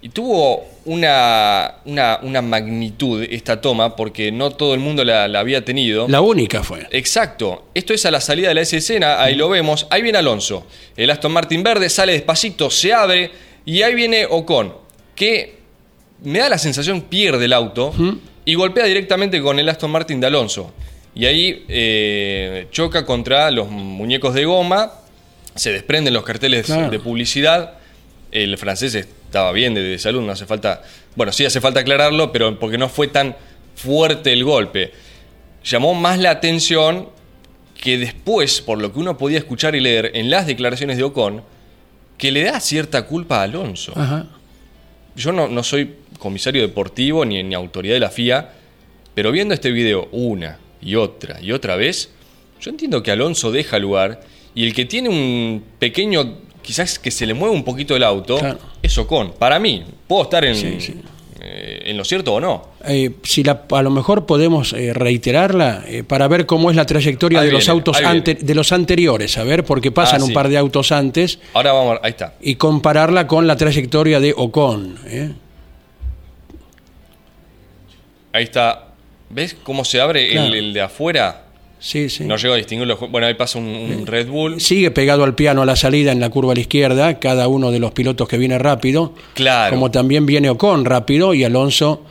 Y 0.00 0.10
tuvo 0.10 0.64
una, 0.86 1.74
una, 1.84 2.18
una 2.22 2.40
magnitud 2.42 3.22
esta 3.28 3.60
toma, 3.60 3.94
porque 3.96 4.32
no 4.32 4.50
todo 4.50 4.72
el 4.74 4.80
mundo 4.80 5.04
la, 5.04 5.28
la 5.28 5.40
había 5.40 5.64
tenido. 5.64 6.06
La 6.08 6.20
única 6.20 6.62
fue. 6.62 6.86
Exacto. 6.90 7.66
Esto 7.74 7.92
es 7.92 8.06
a 8.06 8.10
la 8.10 8.20
salida 8.20 8.48
de 8.48 8.54
la 8.54 8.60
S 8.62 8.76
escena, 8.76 9.20
ahí 9.22 9.34
lo 9.34 9.48
vemos. 9.48 9.86
Ahí 9.90 10.00
viene 10.02 10.18
Alonso. 10.18 10.66
El 10.96 11.10
Aston 11.10 11.32
Martin 11.32 11.62
verde 11.62 11.90
sale 11.90 12.12
despacito, 12.12 12.70
se 12.70 12.92
abre 12.94 13.30
y 13.64 13.82
ahí 13.82 13.94
viene 13.94 14.26
Ocon, 14.30 14.72
que 15.14 15.56
me 16.22 16.38
da 16.38 16.48
la 16.48 16.58
sensación 16.58 17.02
pierde 17.02 17.44
el 17.44 17.52
auto 17.52 17.92
y 18.44 18.54
golpea 18.54 18.84
directamente 18.86 19.42
con 19.42 19.58
el 19.58 19.68
Aston 19.68 19.90
Martin 19.90 20.20
de 20.20 20.26
Alonso. 20.28 20.72
Y 21.14 21.26
ahí 21.26 21.64
eh, 21.68 22.66
choca 22.70 23.04
contra 23.04 23.50
los 23.50 23.68
muñecos 23.70 24.34
de 24.34 24.44
goma, 24.44 24.92
se 25.54 25.72
desprenden 25.72 26.12
los 26.14 26.22
carteles 26.24 26.66
Claro. 26.66 26.90
de 26.90 26.98
publicidad. 26.98 27.74
El 28.32 28.56
francés 28.58 28.94
estaba 28.94 29.52
bien 29.52 29.74
de, 29.74 29.82
de 29.82 29.98
salud, 29.98 30.22
no 30.22 30.32
hace 30.32 30.46
falta. 30.46 30.82
Bueno, 31.14 31.32
sí 31.32 31.44
hace 31.44 31.60
falta 31.60 31.80
aclararlo, 31.80 32.32
pero 32.32 32.58
porque 32.58 32.78
no 32.78 32.88
fue 32.88 33.08
tan 33.08 33.36
fuerte 33.74 34.32
el 34.32 34.44
golpe. 34.44 34.92
Llamó 35.64 35.94
más 35.94 36.18
la 36.18 36.30
atención 36.30 37.08
que 37.80 37.98
después, 37.98 38.60
por 38.60 38.80
lo 38.80 38.92
que 38.92 38.98
uno 38.98 39.16
podía 39.18 39.38
escuchar 39.38 39.74
y 39.74 39.80
leer 39.80 40.12
en 40.14 40.30
las 40.30 40.46
declaraciones 40.46 40.96
de 40.96 41.04
Ocon, 41.04 41.42
que 42.18 42.32
le 42.32 42.44
da 42.44 42.60
cierta 42.60 43.06
culpa 43.06 43.40
a 43.40 43.42
Alonso. 43.42 43.92
Ajá. 43.94 44.26
Yo 45.14 45.32
no, 45.32 45.48
no 45.48 45.62
soy 45.62 45.94
comisario 46.18 46.62
deportivo 46.62 47.24
ni, 47.24 47.42
ni 47.42 47.54
autoridad 47.54 47.94
de 47.94 48.00
la 48.00 48.10
FIA, 48.10 48.50
pero 49.14 49.32
viendo 49.32 49.54
este 49.54 49.70
video 49.70 50.08
una 50.12 50.58
y 50.80 50.94
otra 50.94 51.40
y 51.40 51.52
otra 51.52 51.76
vez, 51.76 52.10
yo 52.60 52.70
entiendo 52.70 53.02
que 53.02 53.10
Alonso 53.10 53.50
deja 53.50 53.78
lugar 53.78 54.20
y 54.54 54.66
el 54.66 54.74
que 54.74 54.84
tiene 54.84 55.08
un 55.08 55.64
pequeño, 55.78 56.38
quizás 56.66 56.98
que 56.98 57.10
se 57.12 57.24
le 57.26 57.32
mueve 57.34 57.54
un 57.54 57.62
poquito 57.64 57.94
el 57.94 58.02
auto, 58.02 58.38
Claro. 58.38 58.58
es 58.82 58.98
Ocon. 58.98 59.32
Para 59.38 59.60
mí, 59.60 59.84
puedo 60.08 60.24
estar 60.24 60.44
en, 60.44 60.56
Sí, 60.56 60.76
sí. 60.80 60.94
eh, 61.40 61.82
en 61.86 61.96
lo 61.96 62.04
cierto 62.04 62.34
o 62.34 62.40
no. 62.40 62.70
Eh, 62.84 63.12
si 63.22 63.44
la- 63.44 63.62
a 63.70 63.82
lo 63.82 63.90
mejor 63.90 64.26
podemos 64.26 64.72
eh, 64.72 64.92
reiterarla 64.92 65.84
para 66.08 66.26
ver 66.26 66.44
cómo 66.44 66.70
es 66.70 66.76
la 66.76 66.84
trayectoria 66.84 67.40
Ahí 67.40 67.46
de 67.46 67.52
los 67.52 67.68
autos 67.68 67.96
ante- 68.02 68.34
de 68.34 68.54
los 68.56 68.72
anteriores, 68.72 69.38
a 69.38 69.44
ver, 69.44 69.64
porque 69.64 69.92
pasan 69.92 70.22
Ah, 70.22 70.24
un 70.24 70.32
par 70.32 70.48
de 70.48 70.58
autos 70.58 70.90
antes 70.90 71.38
Ahora 71.54 71.72
vamos, 71.72 71.98
ahí 72.02 72.10
está. 72.10 72.34
y 72.40 72.56
compararla 72.56 73.26
con 73.28 73.46
la 73.46 73.56
trayectoria 73.56 74.18
de 74.18 74.34
Ocon. 74.36 74.98
Ahí 78.32 78.42
está. 78.44 78.88
¿Ves 79.30 79.56
cómo 79.62 79.84
se 79.84 80.00
abre 80.00 80.30
Claro. 80.30 80.48
el, 80.48 80.54
el 80.54 80.72
de 80.72 80.80
afuera? 80.82 81.45
Sí, 81.78 82.08
sí. 82.08 82.24
No 82.24 82.36
llego 82.36 82.54
a 82.54 82.56
distinguirlo. 82.56 82.96
Bueno, 82.96 83.26
ahí 83.26 83.34
pasa 83.34 83.58
un, 83.58 83.66
un 83.66 84.06
Red 84.06 84.28
Bull. 84.28 84.60
Sigue 84.60 84.90
pegado 84.90 85.24
al 85.24 85.34
piano 85.34 85.62
a 85.62 85.66
la 85.66 85.76
salida 85.76 86.10
en 86.10 86.20
la 86.20 86.30
curva 86.30 86.52
a 86.52 86.54
la 86.54 86.60
izquierda, 86.62 87.18
cada 87.20 87.48
uno 87.48 87.70
de 87.70 87.78
los 87.78 87.92
pilotos 87.92 88.26
que 88.28 88.38
viene 88.38 88.58
rápido. 88.58 89.12
Claro. 89.34 89.74
Como 89.74 89.90
también 89.90 90.24
viene 90.26 90.48
Ocon 90.50 90.84
rápido 90.84 91.34
y 91.34 91.44
Alonso 91.44 92.02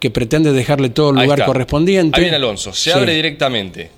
que 0.00 0.10
pretende 0.10 0.52
dejarle 0.52 0.90
todo 0.90 1.10
el 1.10 1.16
lugar 1.16 1.44
correspondiente. 1.44 2.16
Ahí 2.18 2.24
viene 2.24 2.36
Alonso. 2.36 2.72
Se 2.72 2.90
Sí. 2.92 2.98
abre 2.98 3.14
directamente. 3.14 3.90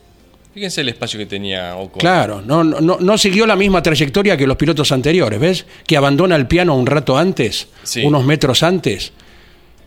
Fíjense 0.55 0.81
el 0.81 0.89
espacio 0.89 1.18
que 1.18 1.26
tenía 1.26 1.76
Ocon. 1.76 2.01
Claro, 2.01 2.41
no, 2.45 2.64
no, 2.64 2.81
no- 2.81 2.99
no 3.01 3.18
siguió 3.18 3.47
la 3.47 3.57
misma 3.57 3.83
trayectoria 3.83 4.37
que 4.37 4.47
los 4.47 4.57
pilotos 4.57 4.91
anteriores, 4.93 5.39
¿ves? 5.39 5.66
Que 5.87 5.97
abandona 5.97 6.37
el 6.37 6.47
piano 6.47 6.74
un 6.76 6.87
rato 6.87 7.16
antes, 7.16 7.68
Sí. 7.85 8.03
unos 8.05 8.24
metros 8.24 8.62
antes. 8.62 9.12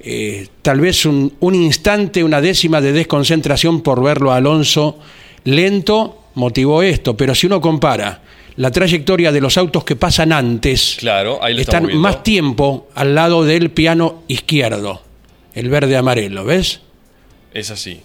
Eh, 0.03 0.47
tal 0.61 0.79
vez 0.79 1.05
un, 1.05 1.33
un 1.39 1.53
instante, 1.53 2.23
una 2.23 2.41
décima 2.41 2.81
de 2.81 2.91
desconcentración 2.91 3.81
por 3.81 4.01
verlo 4.01 4.31
a 4.31 4.37
Alonso 4.37 4.97
lento 5.43 6.17
motivó 6.35 6.81
esto, 6.81 7.15
pero 7.15 7.35
si 7.35 7.47
uno 7.47 7.61
compara 7.61 8.21
la 8.55 8.71
trayectoria 8.71 9.31
de 9.31 9.41
los 9.41 9.57
autos 9.57 9.83
que 9.83 9.95
pasan 9.95 10.33
antes. 10.33 10.97
Claro, 10.99 11.39
ahí 11.41 11.53
lo 11.53 11.61
Están 11.61 11.95
más 11.97 12.23
tiempo 12.23 12.87
al 12.95 13.15
lado 13.15 13.43
del 13.43 13.71
piano 13.71 14.23
izquierdo, 14.27 15.01
el 15.53 15.69
verde 15.69 15.97
amarelo, 15.97 16.45
¿ves? 16.45 16.81
Es 17.53 17.71
así. 17.71 18.01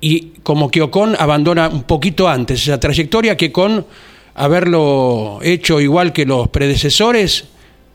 Y 0.00 0.32
como 0.42 0.70
que 0.70 0.82
Ocon 0.82 1.16
abandona 1.18 1.68
un 1.68 1.82
poquito 1.82 2.28
antes 2.28 2.62
esa 2.62 2.80
trayectoria 2.80 3.36
que 3.36 3.52
con 3.52 3.86
haberlo 4.34 5.40
hecho 5.42 5.80
igual 5.80 6.12
que 6.12 6.24
los 6.24 6.48
predecesores, 6.48 7.44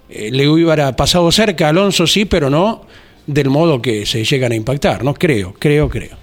eh, 0.10 0.30
le 0.32 0.47
hubiera 0.47 0.95
pasado 0.95 1.32
cerca 1.32 1.66
a 1.66 1.70
Alonso, 1.70 2.06
sí, 2.06 2.26
pero 2.26 2.49
no 2.49 2.86
del 3.28 3.49
modo 3.49 3.82
que 3.82 4.05
se 4.05 4.23
llegan 4.23 4.51
a 4.51 4.55
impactar, 4.55 5.03
¿no? 5.03 5.13
Creo, 5.13 5.53
creo, 5.57 5.89
creo. 5.89 6.17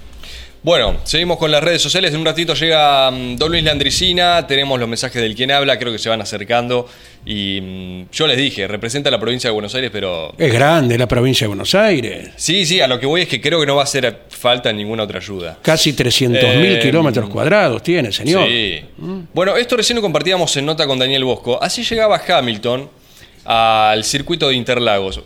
Bueno, 0.64 0.98
seguimos 1.02 1.38
con 1.38 1.50
las 1.50 1.60
redes 1.64 1.82
sociales. 1.82 2.14
En 2.14 2.20
un 2.20 2.24
ratito 2.26 2.54
llega 2.54 3.10
mm, 3.10 3.34
Don 3.34 3.50
Luis 3.50 3.64
Landricina. 3.64 4.46
Tenemos 4.46 4.78
los 4.78 4.88
mensajes 4.88 5.20
del 5.20 5.34
quien 5.34 5.50
habla. 5.50 5.76
Creo 5.76 5.90
que 5.90 5.98
se 5.98 6.08
van 6.08 6.20
acercando. 6.20 6.88
Y 7.26 7.60
mm, 7.60 8.02
yo 8.12 8.28
les 8.28 8.36
dije, 8.36 8.68
representa 8.68 9.10
la 9.10 9.18
provincia 9.18 9.50
de 9.50 9.54
Buenos 9.54 9.74
Aires, 9.74 9.90
pero. 9.92 10.32
Es 10.38 10.52
grande 10.52 10.96
la 10.96 11.08
provincia 11.08 11.46
de 11.46 11.48
Buenos 11.48 11.74
Aires, 11.74 12.30
Sí, 12.36 12.64
sí, 12.64 12.80
a 12.80 12.86
lo 12.86 13.00
que 13.00 13.06
voy 13.06 13.22
es 13.22 13.28
que 13.28 13.40
creo 13.40 13.58
que 13.58 13.66
no 13.66 13.74
va 13.74 13.80
a 13.80 13.84
hacer 13.84 14.20
falta 14.28 14.72
ninguna 14.72 15.02
otra 15.02 15.18
ayuda. 15.18 15.58
casi 15.62 15.94
300.000 15.94 16.38
Eh, 16.76 16.78
kilómetros 16.80 17.28
cuadrados 17.28 17.82
tiene, 17.82 18.12
señor. 18.12 18.46
Sí. 18.46 18.82
Bueno, 19.34 19.56
esto 19.56 19.76
recién 19.76 19.96
lo 19.96 20.02
compartíamos 20.02 20.56
en 20.56 20.64
nota 20.66 20.86
con 20.86 20.96
Daniel 20.96 21.24
Bosco. 21.24 21.60
Así 21.60 21.82
llegaba 21.82 22.22
Hamilton 22.24 22.88
al 23.44 24.04
circuito 24.04 24.46
de 24.48 24.54
Interlagos. 24.54 25.20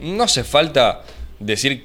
No 0.00 0.24
hace 0.24 0.44
falta 0.44 1.02
decir 1.44 1.84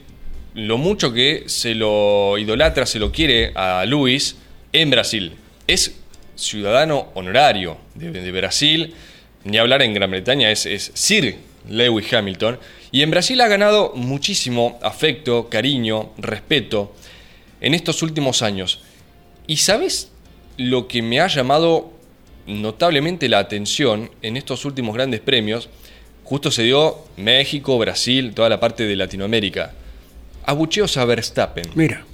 lo 0.53 0.77
mucho 0.77 1.13
que 1.13 1.43
se 1.47 1.75
lo 1.75 2.37
idolatra, 2.37 2.85
se 2.85 2.99
lo 2.99 3.11
quiere 3.11 3.51
a 3.55 3.85
Luis 3.85 4.37
en 4.73 4.89
Brasil. 4.89 5.33
Es 5.67 5.99
ciudadano 6.35 7.09
honorario 7.15 7.77
de, 7.95 8.31
Brasil, 8.31 8.93
ni 9.43 9.57
hablar 9.57 9.81
en 9.81 9.93
Gran 9.93 10.11
Bretaña, 10.11 10.51
es 10.51 10.91
Sir 10.93 11.37
Lewis 11.69 12.11
Hamilton. 12.13 12.59
Y 12.91 13.01
en 13.01 13.11
Brasil 13.11 13.39
ha 13.41 13.47
ganado 13.47 13.93
muchísimo 13.95 14.79
afecto, 14.81 15.49
cariño, 15.49 16.11
respeto 16.17 16.95
en 17.59 17.73
estos 17.73 18.01
últimos 18.01 18.41
años. 18.41 18.81
¿Y 19.45 19.57
sabes 19.57 20.11
lo 20.57 20.87
que 20.87 21.01
me 21.01 21.19
ha 21.19 21.27
llamado 21.27 21.91
notablemente 22.45 23.27
la 23.29 23.39
atención 23.39 24.09
en 24.21 24.37
estos 24.37 24.65
últimos 24.65 24.95
grandes 24.95 25.19
premios? 25.19 25.69
Justo 26.27 26.51
se 26.51 26.63
dio 26.63 27.05
México, 27.17 27.77
Brasil, 27.77 28.33
toda 28.33 28.49
la 28.49 28.59
parte 28.59 28.83
de 28.83 28.95
Latinoamérica. 28.95 29.73
Abucheos 30.45 30.97
a 30.97 31.05
Verstappen. 31.05 31.65
Mira, 31.73 32.05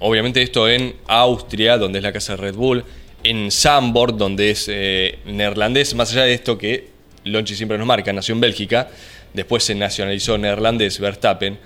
Obviamente 0.00 0.40
esto 0.40 0.66
en 0.66 0.96
Austria, 1.06 1.76
donde 1.76 1.98
es 1.98 2.02
la 2.02 2.12
casa 2.12 2.32
de 2.32 2.38
Red 2.38 2.54
Bull, 2.54 2.84
en 3.22 3.50
Zandvoort, 3.50 4.16
donde 4.16 4.50
es 4.50 4.66
eh, 4.68 5.18
neerlandés, 5.26 5.94
más 5.94 6.10
allá 6.12 6.24
de 6.24 6.32
esto 6.32 6.56
que 6.56 6.88
Lonchi 7.24 7.54
siempre 7.54 7.76
nos 7.76 7.86
marca, 7.86 8.10
nació 8.10 8.34
en 8.34 8.40
Bélgica, 8.40 8.88
después 9.34 9.62
se 9.62 9.74
nacionalizó 9.74 10.38
neerlandés 10.38 10.98
Verstappen, 10.98 11.58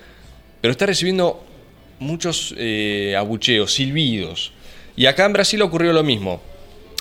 pero 0.60 0.72
está 0.72 0.86
recibiendo 0.86 1.44
muchos 2.00 2.56
eh, 2.58 3.14
abucheos, 3.16 3.72
silbidos. 3.72 4.52
Y 4.96 5.06
acá 5.06 5.26
en 5.26 5.32
Brasil 5.32 5.62
ocurrió 5.62 5.92
lo 5.92 6.02
mismo. 6.02 6.42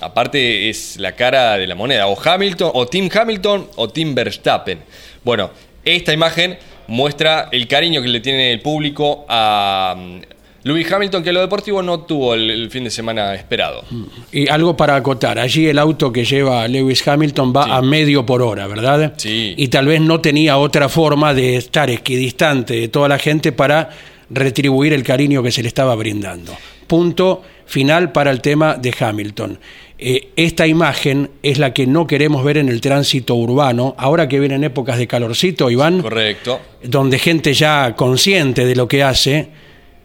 Aparte 0.06 0.70
es 0.70 0.98
la 0.98 1.14
cara 1.14 1.58
de 1.58 1.68
la 1.68 1.76
moneda, 1.76 2.08
o 2.08 2.18
Hamilton, 2.20 2.72
o 2.74 2.86
Tim 2.88 3.10
Hamilton, 3.14 3.68
o 3.76 3.88
Tim 3.90 4.14
Verstappen. 4.16 4.80
Bueno, 5.24 5.52
esta 5.86 6.14
imagen 6.14 6.58
muestra 6.88 7.50
el 7.52 7.68
cariño 7.68 8.02
que 8.02 8.08
le 8.10 8.20
tiene 8.20 8.52
el 8.52 8.62
público 8.62 9.26
a 9.30 9.96
mm, 9.98 10.20
Lewis 10.66 10.90
Hamilton, 10.92 11.24
que 11.24 11.34
lo 11.34 11.42
deportivo 11.42 11.82
no 11.82 12.02
tuvo 12.02 12.34
el, 12.36 12.50
el 12.50 12.70
fin 12.72 12.86
de 12.86 12.90
semana 12.90 13.36
esperado. 13.36 13.84
y 14.32 14.48
algo 14.50 14.78
para 14.78 14.96
acotar, 14.96 15.38
allí 15.40 15.68
el 15.68 15.78
auto 15.78 16.12
que 16.14 16.24
lleva 16.24 16.66
Lewis 16.70 17.06
Hamilton 17.06 17.54
va 17.56 17.66
Sí. 17.66 17.72
a 17.72 17.82
medio 17.82 18.26
por 18.26 18.42
hora, 18.42 18.68
¿verdad? 18.68 19.14
Sí. 19.18 19.54
Y 19.58 19.68
tal 19.68 19.88
vez 19.88 20.00
no 20.02 20.22
tenía 20.22 20.58
otra 20.58 20.88
forma 20.90 21.34
de 21.34 21.58
estar 21.58 21.90
equidistante 21.90 22.76
de 22.76 22.88
toda 22.88 23.10
la 23.10 23.18
gente 23.20 23.52
para 23.52 23.90
retribuir 24.30 24.94
el 24.94 25.04
cariño 25.04 25.44
que 25.44 25.52
se 25.52 25.62
le 25.62 25.68
estaba 25.68 25.96
brindando. 25.96 26.56
Punto 26.88 27.44
final 27.66 28.12
para 28.12 28.32
el 28.32 28.40
tema 28.42 28.76
de 28.76 28.94
Hamilton. 28.98 29.60
Eh, 30.06 30.32
esta 30.36 30.68
imagen 30.68 31.30
es 31.44 31.60
la 31.60 31.74
que 31.74 31.88
no 31.88 32.08
queremos 32.08 32.44
ver 32.44 32.58
en 32.58 32.68
el 32.68 32.82
tránsito 32.82 33.36
urbano, 33.36 33.96
ahora 33.98 34.28
que 34.28 34.38
vienen 34.38 34.66
épocas 34.66 34.98
de 34.98 35.08
calorcito, 35.08 35.72
Iván, 35.72 36.02
Correcto. 36.02 36.60
donde 36.84 37.18
gente 37.20 37.54
ya 37.54 37.96
consciente 37.96 38.66
de 38.66 38.76
lo 38.76 38.86
que 38.86 39.02
hace, 39.02 39.48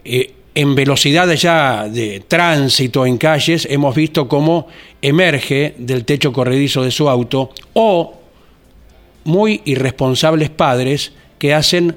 eh, 0.04 0.34
en 0.54 0.76
velocidades 0.76 1.42
ya 1.42 1.88
de 1.88 2.22
tránsito 2.28 3.06
en 3.06 3.18
calles, 3.18 3.66
hemos 3.68 3.96
visto 3.96 4.28
cómo 4.28 4.68
emerge 5.02 5.74
del 5.78 6.04
techo 6.04 6.32
corredizo 6.32 6.84
de 6.84 6.92
su 6.92 7.08
auto 7.08 7.50
o 7.72 8.20
muy 9.24 9.62
irresponsables 9.64 10.48
padres 10.48 11.12
que 11.40 11.54
hacen 11.54 11.96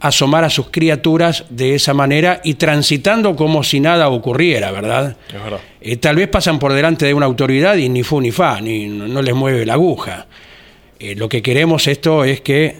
asomar 0.00 0.44
a 0.44 0.50
sus 0.50 0.70
criaturas 0.70 1.44
de 1.50 1.74
esa 1.74 1.92
manera 1.92 2.40
y 2.42 2.54
transitando 2.54 3.36
como 3.36 3.62
si 3.62 3.80
nada 3.80 4.08
ocurriera, 4.08 4.72
¿verdad? 4.72 5.16
Es 5.28 5.42
verdad. 5.42 5.60
Eh, 5.80 5.96
tal 5.96 6.16
vez 6.16 6.28
pasan 6.28 6.58
por 6.58 6.72
delante 6.72 7.06
de 7.06 7.14
una 7.14 7.26
autoridad 7.26 7.76
y 7.76 7.88
ni 7.88 8.02
fu 8.02 8.20
ni 8.20 8.30
fa, 8.30 8.60
ni 8.60 8.86
no, 8.86 9.20
les 9.20 9.34
mueve 9.34 9.66
la 9.66 9.74
aguja. 9.74 10.26
Eh, 10.98 11.14
lo 11.14 11.28
que 11.28 11.42
queremos 11.42 11.86
esto 11.86 12.24
es 12.24 12.40
que 12.40 12.76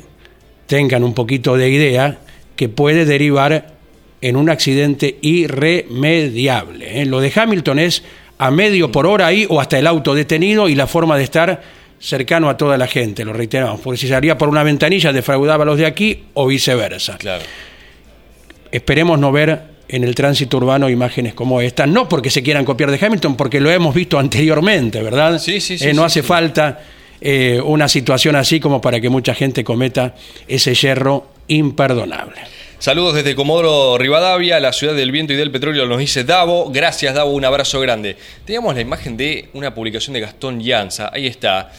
tengan 0.66 1.05
un 1.05 1.12
poquito 1.12 1.57
de 1.57 1.68
idea 1.68 2.18
que 2.57 2.68
puede 2.68 3.05
derivar 3.05 3.75
en 4.23 4.37
un 4.37 4.49
accidente 4.49 5.18
irremediable. 5.21 7.03
¿eh? 7.03 7.07
Lo 7.07 7.21
de 7.21 7.33
Hamilton 7.35 7.79
es 7.79 8.03
a 8.39 8.51
medio 8.51 8.91
por 8.91 9.07
hora 9.07 9.27
ahí 9.27 9.47
o 9.49 9.61
hasta 9.61 9.79
el 9.79 9.87
auto 9.87 10.14
detenido 10.14 10.68
y 10.71 10.75
la 10.75 10.87
forma 10.87 11.18
de 11.18 11.25
estar 11.25 11.62
cercano 12.01 12.48
a 12.48 12.57
toda 12.57 12.76
la 12.78 12.86
gente, 12.86 13.24
lo 13.24 13.32
reiteramos, 13.32 13.80
porque 13.80 13.98
si 13.98 14.09
salía 14.09 14.36
por 14.38 14.48
una 14.48 14.62
ventanilla 14.62 15.12
defraudaba 15.12 15.62
a 15.62 15.66
los 15.66 15.76
de 15.78 15.84
aquí 15.86 16.24
o 16.34 16.46
viceversa. 16.46 17.18
Claro. 17.18 17.44
Esperemos 18.72 19.18
no 19.18 19.30
ver 19.30 19.61
en 19.88 20.05
el 20.05 20.14
tránsito 20.14 20.57
urbano 20.57 20.88
imágenes 20.88 21.34
como 21.34 21.61
esta, 21.61 21.86
no 21.86 22.09
porque 22.09 22.30
se 22.30 22.42
quieran 22.42 22.64
copiar 22.64 22.90
de 22.90 23.05
Hamilton, 23.05 23.36
porque 23.36 23.61
lo 23.61 23.70
hemos 23.70 23.94
visto 23.94 24.18
anteriormente, 24.18 25.03
¿verdad? 25.03 25.38
Sí, 25.38 25.61
sí, 25.61 25.76
sí, 25.76 25.88
Eh, 25.88 25.92
no 25.92 26.03
sí, 26.03 26.07
hace 26.07 26.22
sí. 26.22 26.26
falta 26.26 26.80
eh, 27.20 27.61
una 27.62 27.88
situación 27.88 28.36
así 28.36 28.61
como 28.61 28.80
para 28.80 29.01
que 29.01 29.09
mucha 29.11 29.34
gente 29.34 29.62
cometa 29.62 30.14
ese 30.48 30.74
yerro 30.74 31.28
imperdonable. 31.48 32.40
Saludos 32.81 33.14
desde 33.14 33.35
Comodoro 33.35 33.99
Rivadavia, 33.99 34.59
la 34.59 34.72
ciudad 34.72 34.95
del 34.95 35.12
viento 35.12 35.35
y 35.35 35.37
del 35.37 35.51
petróleo, 35.51 35.85
nos 35.85 35.99
dice 35.99 36.24
Davo. 36.24 36.70
Gracias, 36.70 37.14
Davo, 37.14 37.33
un 37.33 37.45
abrazo 37.45 37.78
grande. 37.78 38.16
Teníamos 38.47 38.74
la 38.74 38.81
imagen 38.81 39.18
de 39.18 39.51
una 39.53 39.74
publicación 39.74 40.14
de 40.14 40.20
Gastón 40.20 40.61
Llanza. 40.61 41.11
Ahí 41.12 41.26
está. 41.26 41.70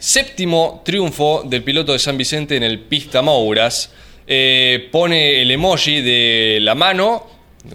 Séptimo 0.00 0.82
triunfo 0.84 1.44
del 1.46 1.62
piloto 1.62 1.92
de 1.92 2.00
San 2.00 2.18
Vicente 2.18 2.56
en 2.56 2.64
el 2.64 2.80
Pista 2.80 3.22
Mouras. 3.22 3.92
Eh, 4.26 4.88
pone 4.90 5.40
el 5.40 5.52
emoji 5.52 6.00
de 6.00 6.58
la 6.60 6.74
mano, 6.74 7.28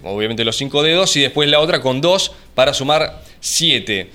obviamente 0.03 0.43
los 0.43 0.57
cinco 0.57 0.83
dedos, 0.83 1.15
y 1.15 1.21
después 1.21 1.47
la 1.47 1.61
otra 1.61 1.79
con 1.79 2.01
dos 2.01 2.33
para 2.55 2.73
sumar 2.73 3.21
siete. 3.39 4.09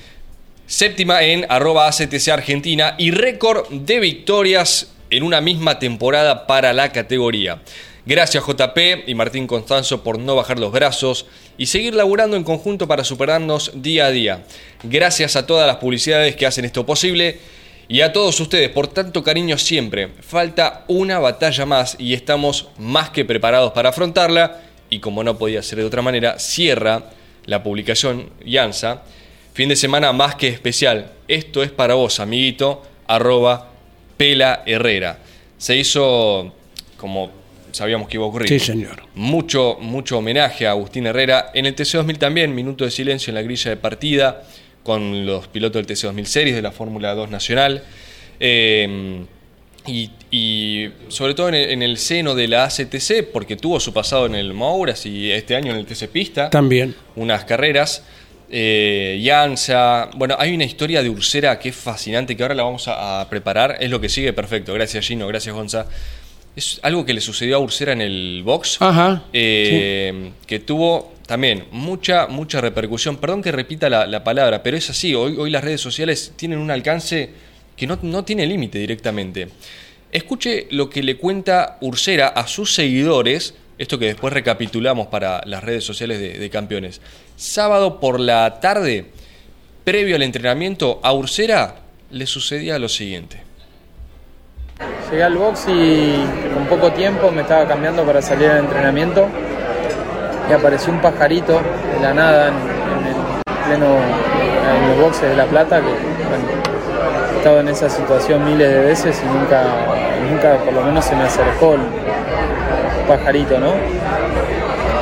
Séptima 0.67 1.23
en 1.23 1.47
arroba 1.49 1.89
ACTC 1.89 2.29
Argentina 2.29 2.95
y 2.99 3.11
récord 3.11 3.71
de 3.71 4.01
victorias 4.01 4.93
en 5.09 5.23
una 5.23 5.41
misma 5.41 5.79
temporada 5.79 6.47
para 6.47 6.75
la 6.75 6.93
categoría. 6.93 7.63
Gracias 8.07 8.45
JP 8.45 8.79
y 9.09 9.15
Martín 9.15 9.47
Constanzo 9.47 10.03
por 10.03 10.19
no 10.19 10.35
bajar 10.35 10.59
los 10.59 10.73
brazos 10.73 11.27
y 11.59 11.67
seguir 11.67 11.95
laburando 11.95 12.37
en 12.37 12.45
conjunto 12.45 12.89
para 12.89 13.05
superarnos 13.05 13.73
día 13.75 14.07
a 14.07 14.11
día. 14.11 14.45
Gracias 14.83 15.37
a 15.37 15.47
todas 15.47 15.67
las 15.67 15.77
publicidades 15.77 16.35
que 16.35 16.47
hacen 16.47 16.65
esto 16.65 16.87
posible 16.87 17.39
y 17.89 18.01
a 18.01 18.13
todos 18.13 18.41
ustedes 18.41 18.71
por 18.71 18.89
tanto 18.89 19.23
cariño 19.23 19.59
siempre. 19.59 20.09
Falta 20.21 20.85
una 20.89 21.19
batalla 21.19 21.67
más 21.67 21.97
y 21.99 22.15
estamos 22.15 22.69
más 22.79 23.11
que 23.11 23.27
preparados 23.27 23.73
para 23.73 23.91
afrontarla 23.91 24.63
y 24.89 25.01
como 25.01 25.23
no 25.23 25.37
podía 25.37 25.63
ser 25.63 25.79
de 25.79 25.85
otra 25.85 26.01
manera, 26.01 26.39
cierra 26.39 27.11
la 27.45 27.63
publicación 27.63 28.31
Yanza. 28.45 29.03
Fin 29.53 29.69
de 29.69 29.77
semana 29.77 30.13
más 30.13 30.37
que 30.37 30.49
especial. 30.49 31.13
Esto 31.29 31.63
es 31.63 31.71
para 31.71 31.95
vos, 31.95 32.19
amiguito, 32.21 32.83
arroba 33.07 33.69
Pela 34.17 34.63
Herrera. 34.65 35.19
Se 35.59 35.77
hizo 35.77 36.55
como 36.97 37.39
sabíamos 37.73 38.09
que 38.09 38.16
iba 38.16 38.25
a 38.25 38.29
ocurrir. 38.29 38.49
Sí, 38.49 38.59
señor. 38.59 39.03
Mucho, 39.14 39.79
mucho 39.81 40.18
homenaje 40.18 40.66
a 40.66 40.71
Agustín 40.71 41.07
Herrera. 41.07 41.51
En 41.55 41.66
el 41.66 41.75
TC2000 41.77 42.18
también, 42.18 42.55
minuto 42.55 42.85
de 42.85 42.91
silencio 42.91 43.31
en 43.31 43.35
la 43.37 43.43
grilla 43.43 43.71
de 43.71 43.77
partida 43.77 44.43
con 44.83 45.27
los 45.27 45.47
pilotos 45.49 45.87
del 45.87 45.97
TC2000 45.97 46.25
Series 46.25 46.57
de 46.57 46.62
la 46.62 46.73
Fórmula 46.73 47.14
2 47.14 47.31
Nacional. 47.31 47.83
Eh, 48.39 49.25
y, 49.87 50.11
y 50.31 50.91
sobre 51.09 51.35
todo 51.35 51.49
en 51.49 51.55
el, 51.55 51.71
en 51.71 51.83
el 51.83 51.97
seno 51.97 52.35
de 52.35 52.49
la 52.49 52.64
ACTC, 52.64 53.25
porque 53.33 53.57
tuvo 53.57 53.81
su 53.81 53.93
pasado 53.93 54.27
en 54.27 54.35
el 54.35 54.53
Mouras 54.53 55.07
y 55.07 55.31
este 55.31 55.57
año 55.57 55.73
en 55.73 55.79
el 55.79 55.87
TC 55.87 56.09
Pista 56.09 56.51
También. 56.51 56.95
unas 57.16 57.45
carreras. 57.45 58.05
Eh, 58.53 59.21
Yanza. 59.23 60.11
Bueno, 60.16 60.35
hay 60.39 60.53
una 60.55 60.64
historia 60.64 61.03
de 61.03 61.09
Ursera 61.09 61.59
que 61.59 61.68
es 61.68 61.77
fascinante, 61.77 62.37
que 62.37 62.43
ahora 62.43 62.55
la 62.55 62.64
vamos 62.64 62.89
a, 62.89 63.21
a 63.21 63.31
preparar. 63.31 63.77
Es 63.81 63.91
lo 63.91 64.01
que 64.01 64.09
sigue, 64.09 64.33
perfecto. 64.33 64.75
Gracias, 64.75 65.07
Gino. 65.07 65.27
Gracias, 65.29 65.55
Gonza. 65.55 65.87
Es 66.57 66.81
algo 66.83 67.05
que 67.05 67.15
le 67.15 67.21
sucedió 67.21 67.57
a 67.57 67.59
Ursera 67.61 67.93
en 67.93 68.01
el 68.01 68.43
box. 68.45 68.79
Ajá, 68.81 69.25
eh, 69.33 70.33
Que 70.47 70.59
tuvo 70.59 71.15
también 71.27 71.67
mucha, 71.71 72.27
mucha 72.27 72.61
repercusión. 72.61 73.17
Perdón 73.19 73.43
que 73.43 73.53
repita 73.53 73.89
la, 73.89 74.07
la 74.07 74.25
palabra, 74.25 74.63
pero 74.63 74.77
es 74.77 74.91
así. 74.91 75.15
Hoy, 75.15 75.37
hoy 75.39 75.51
las 75.51 75.63
redes 75.63 75.81
sociales 75.81 76.33
tienen 76.37 76.59
un 76.59 76.71
alcance 76.71 77.31
que 77.77 77.87
no, 77.87 77.99
no 78.03 78.25
tiene 78.25 78.47
límite 78.47 78.79
directamente. 78.79 79.49
Escuche 80.11 80.67
lo 80.71 80.91
que 80.91 81.03
le 81.03 81.17
cuenta 81.17 81.79
Ursera 81.81 82.29
a 82.29 82.49
sus 82.49 82.75
seguidores, 82.75 83.55
esto 83.79 83.99
que 83.99 84.07
después 84.07 84.35
recapitulamos 84.35 85.07
para 85.07 85.41
las 85.47 85.63
redes 85.63 85.85
sociales 85.85 86.19
de, 86.19 86.37
de 86.37 86.51
campeones. 86.51 87.01
Sábado 87.37 88.01
por 88.01 88.19
la 88.19 88.59
tarde, 88.61 89.07
previo 89.85 90.17
al 90.17 90.23
entrenamiento, 90.23 90.99
a 91.05 91.13
Ursera 91.15 91.77
le 92.11 92.27
sucedía 92.27 92.79
lo 92.81 92.89
siguiente. 92.89 93.50
Llegué 95.11 95.24
al 95.24 95.37
box 95.37 95.66
y 95.68 96.24
con 96.55 96.64
poco 96.66 96.93
tiempo 96.93 97.31
me 97.31 97.43
estaba 97.43 97.66
cambiando 97.66 98.05
para 98.05 98.22
salir 98.22 98.49
al 98.49 98.59
entrenamiento 98.59 99.26
y 100.49 100.53
apareció 100.53 100.93
un 100.93 101.01
pajarito 101.01 101.61
de 101.95 102.01
la 102.01 102.14
nada 102.14 102.49
en, 102.49 102.55
el 103.07 103.66
pleno 103.66 103.87
en 103.87 104.89
los 104.89 105.01
boxes 105.01 105.31
de 105.31 105.37
La 105.37 105.47
Plata 105.47 105.81
que 105.81 105.89
he 105.89 107.39
estado 107.39 107.61
en 107.61 107.68
esa 107.68 107.91
situación 107.91 108.45
miles 108.45 108.68
de 108.68 108.81
veces 108.81 109.20
y 109.22 109.26
nunca, 109.26 109.64
nunca 110.31 110.57
por 110.64 110.72
lo 110.74 110.83
menos 110.83 111.05
se 111.05 111.16
me 111.16 111.24
acercó 111.24 111.74
el 111.74 111.81
pajarito, 113.09 113.59
¿no? 113.59 113.72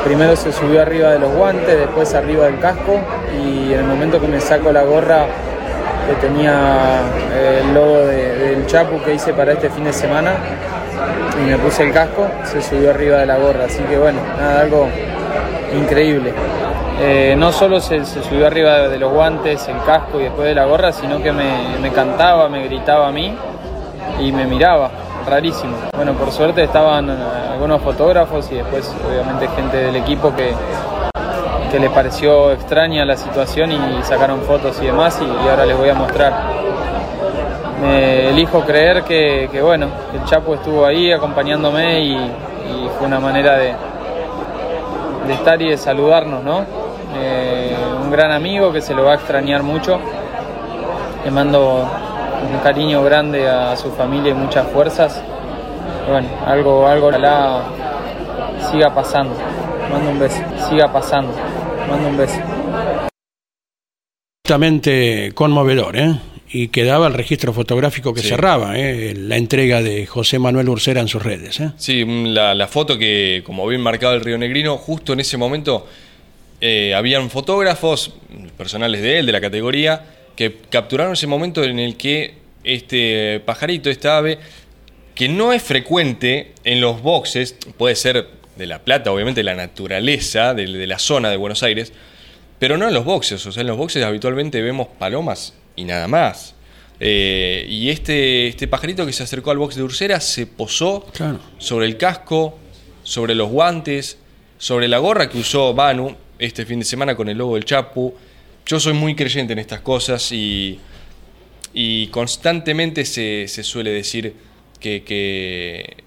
Primero 0.04 0.36
se 0.36 0.52
subió 0.52 0.80
arriba 0.80 1.10
de 1.10 1.18
los 1.18 1.32
guantes, 1.32 1.78
después 1.78 2.14
arriba 2.14 2.46
del 2.46 2.58
casco 2.58 2.98
y 3.42 3.74
en 3.74 3.80
el 3.80 3.84
momento 3.84 4.20
que 4.20 4.28
me 4.28 4.40
saco 4.40 4.72
la 4.72 4.82
gorra 4.82 5.26
que 6.08 6.14
tenía 6.26 7.00
eh, 7.32 7.62
el 7.64 7.74
logo 7.74 7.98
de- 7.98 8.34
del 8.38 8.66
Chapu 8.66 9.00
que 9.02 9.14
hice 9.14 9.32
para 9.34 9.52
este 9.52 9.68
fin 9.70 9.84
de 9.84 9.92
semana 9.92 10.32
y 11.40 11.50
me 11.50 11.58
puse 11.58 11.82
el 11.84 11.92
casco, 11.92 12.26
se 12.44 12.60
subió 12.62 12.90
arriba 12.90 13.18
de 13.18 13.26
la 13.26 13.36
gorra, 13.36 13.64
así 13.66 13.82
que 13.84 13.98
bueno, 13.98 14.18
nada, 14.38 14.60
algo 14.62 14.88
increíble. 15.76 16.32
Eh, 17.00 17.36
no 17.38 17.52
solo 17.52 17.80
se, 17.80 18.04
se 18.04 18.22
subió 18.24 18.46
arriba 18.48 18.88
de 18.88 18.98
los 18.98 19.12
guantes, 19.12 19.68
el 19.68 19.80
casco 19.84 20.18
y 20.18 20.24
después 20.24 20.48
de 20.48 20.54
la 20.54 20.64
gorra, 20.64 20.90
sino 20.92 21.22
que 21.22 21.30
me, 21.30 21.78
me 21.80 21.90
cantaba, 21.92 22.48
me 22.48 22.64
gritaba 22.64 23.08
a 23.08 23.12
mí 23.12 23.32
y 24.18 24.32
me 24.32 24.46
miraba, 24.46 24.90
rarísimo. 25.28 25.74
Bueno, 25.94 26.14
por 26.14 26.32
suerte 26.32 26.64
estaban 26.64 27.08
eh, 27.10 27.14
algunos 27.52 27.80
fotógrafos 27.82 28.50
y 28.50 28.56
después 28.56 28.92
obviamente 29.08 29.46
gente 29.54 29.76
del 29.76 29.94
equipo 29.96 30.34
que, 30.34 30.52
que 31.70 31.78
les 31.78 31.90
pareció 31.90 32.52
extraña 32.52 33.04
la 33.04 33.16
situación 33.16 33.72
y 33.72 34.02
sacaron 34.02 34.40
fotos 34.42 34.80
y 34.82 34.86
demás 34.86 35.20
y, 35.20 35.48
ahora 35.48 35.66
les 35.66 35.76
voy 35.76 35.88
a 35.88 35.94
mostrar. 35.94 36.32
Me 37.80 38.30
elijo 38.30 38.62
creer 38.62 39.04
que, 39.04 39.48
bueno, 39.62 39.88
el 40.14 40.24
Chapo 40.24 40.54
estuvo 40.54 40.84
ahí 40.84 41.12
acompañándome 41.12 42.00
y, 42.00 42.16
fue 42.98 43.06
una 43.06 43.20
manera 43.20 43.56
de, 43.56 43.74
de 45.26 45.32
estar 45.32 45.60
y 45.62 45.70
de 45.70 45.76
saludarnos, 45.76 46.42
¿no? 46.42 46.64
Eh, 47.16 47.74
un 48.02 48.10
gran 48.10 48.30
amigo 48.30 48.72
que 48.72 48.80
se 48.80 48.94
lo 48.94 49.04
va 49.04 49.12
a 49.12 49.14
extrañar 49.14 49.62
mucho. 49.62 49.98
Le 51.24 51.30
mando 51.30 51.88
un 52.52 52.58
cariño 52.60 53.02
grande 53.02 53.48
a 53.48 53.76
su 53.76 53.90
familia 53.92 54.30
y 54.30 54.34
muchas 54.34 54.66
fuerzas. 54.68 55.22
Bueno, 56.08 56.28
algo, 56.46 56.86
algo 56.86 57.08
ojalá 57.08 57.62
siga 58.70 58.94
pasando. 58.94 59.34
Mando 59.90 60.10
un 60.10 60.18
beso. 60.18 60.42
Siga 60.68 60.88
pasando. 60.92 61.32
Mando 61.88 62.08
un 62.08 62.16
beso. 62.16 62.40
Justamente 64.44 65.32
conmovedor, 65.34 65.96
¿eh? 65.96 66.14
Y 66.50 66.68
quedaba 66.68 67.06
el 67.08 67.12
registro 67.14 67.52
fotográfico 67.52 68.14
que 68.14 68.22
Sí. 68.22 68.28
cerraba 68.28 68.78
¿eh? 68.78 69.14
la 69.14 69.36
entrega 69.36 69.82
de 69.82 70.06
José 70.06 70.38
Manuel 70.38 70.68
Ursera 70.70 71.02
en 71.02 71.08
sus 71.08 71.22
redes. 71.22 71.60
¿eh? 71.60 71.72
Sí, 71.76 72.04
la, 72.06 72.54
la 72.54 72.66
foto 72.68 72.96
que, 72.98 73.42
como 73.44 73.66
bien 73.66 73.82
marcado 73.82 74.14
el 74.14 74.22
Río 74.22 74.38
Negrino, 74.38 74.78
justo 74.78 75.12
en 75.12 75.20
ese 75.20 75.36
momento 75.36 75.86
eh, 76.62 76.94
habían 76.94 77.28
fotógrafos 77.28 78.14
personales 78.56 79.02
de 79.02 79.18
él, 79.18 79.26
de 79.26 79.32
la 79.32 79.40
categoría, 79.42 80.06
que 80.34 80.56
capturaron 80.70 81.12
ese 81.12 81.26
momento 81.26 81.62
en 81.62 81.78
el 81.78 81.96
que 81.98 82.34
este 82.64 83.40
pajarito, 83.40 83.90
esta 83.90 84.16
ave, 84.16 84.38
que 85.14 85.28
no 85.28 85.52
es 85.52 85.62
frecuente 85.62 86.52
en 86.64 86.80
los 86.80 87.02
boxes, 87.02 87.56
puede 87.76 87.94
ser 87.96 88.26
de 88.58 88.66
La 88.66 88.80
Plata, 88.84 89.10
obviamente 89.12 89.42
la 89.42 89.54
naturaleza 89.54 90.52
de, 90.54 90.66
de 90.66 90.86
la 90.86 90.98
zona 90.98 91.30
de 91.30 91.36
Buenos 91.36 91.62
Aires, 91.62 91.92
pero 92.58 92.76
no 92.76 92.88
en 92.88 92.92
los 92.94 93.04
boxes, 93.04 93.44
o 93.46 93.52
sea, 93.52 93.60
en 93.60 93.68
los 93.68 93.76
boxes 93.76 94.02
habitualmente 94.04 94.60
vemos 94.60 94.88
palomas 94.98 95.54
y 95.76 95.84
nada 95.84 96.08
más. 96.08 96.54
Eh, 97.00 97.64
y 97.68 97.90
este, 97.90 98.48
este 98.48 98.66
pajarito 98.66 99.06
que 99.06 99.12
se 99.12 99.22
acercó 99.22 99.52
al 99.52 99.58
box 99.58 99.76
de 99.76 99.84
Ursera 99.84 100.18
se 100.20 100.46
posó 100.48 101.06
Claro. 101.12 101.38
sobre 101.58 101.86
el 101.86 101.96
casco, 101.96 102.58
sobre 103.04 103.36
los 103.36 103.48
guantes, 103.48 104.18
sobre 104.58 104.88
la 104.88 104.98
gorra 104.98 105.28
que 105.30 105.38
usó 105.38 105.72
Manu 105.72 106.16
este 106.40 106.66
fin 106.66 106.80
de 106.80 106.84
semana 106.84 107.14
con 107.14 107.28
el 107.28 107.38
logo 107.38 107.54
del 107.54 107.64
Chapu. 107.64 108.12
Yo 108.66 108.80
soy 108.80 108.92
muy 108.94 109.14
creyente 109.14 109.52
en 109.52 109.60
estas 109.60 109.80
cosas 109.80 110.32
y, 110.32 110.80
y 111.72 112.08
constantemente 112.08 113.04
se, 113.04 113.46
se 113.46 113.62
suele 113.62 113.90
decir 113.90 114.34
que, 114.80 115.04
que 115.04 115.98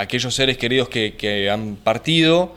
aquellos 0.00 0.34
seres 0.34 0.56
queridos 0.58 0.88
que, 0.88 1.14
que 1.14 1.50
han 1.50 1.76
partido, 1.76 2.54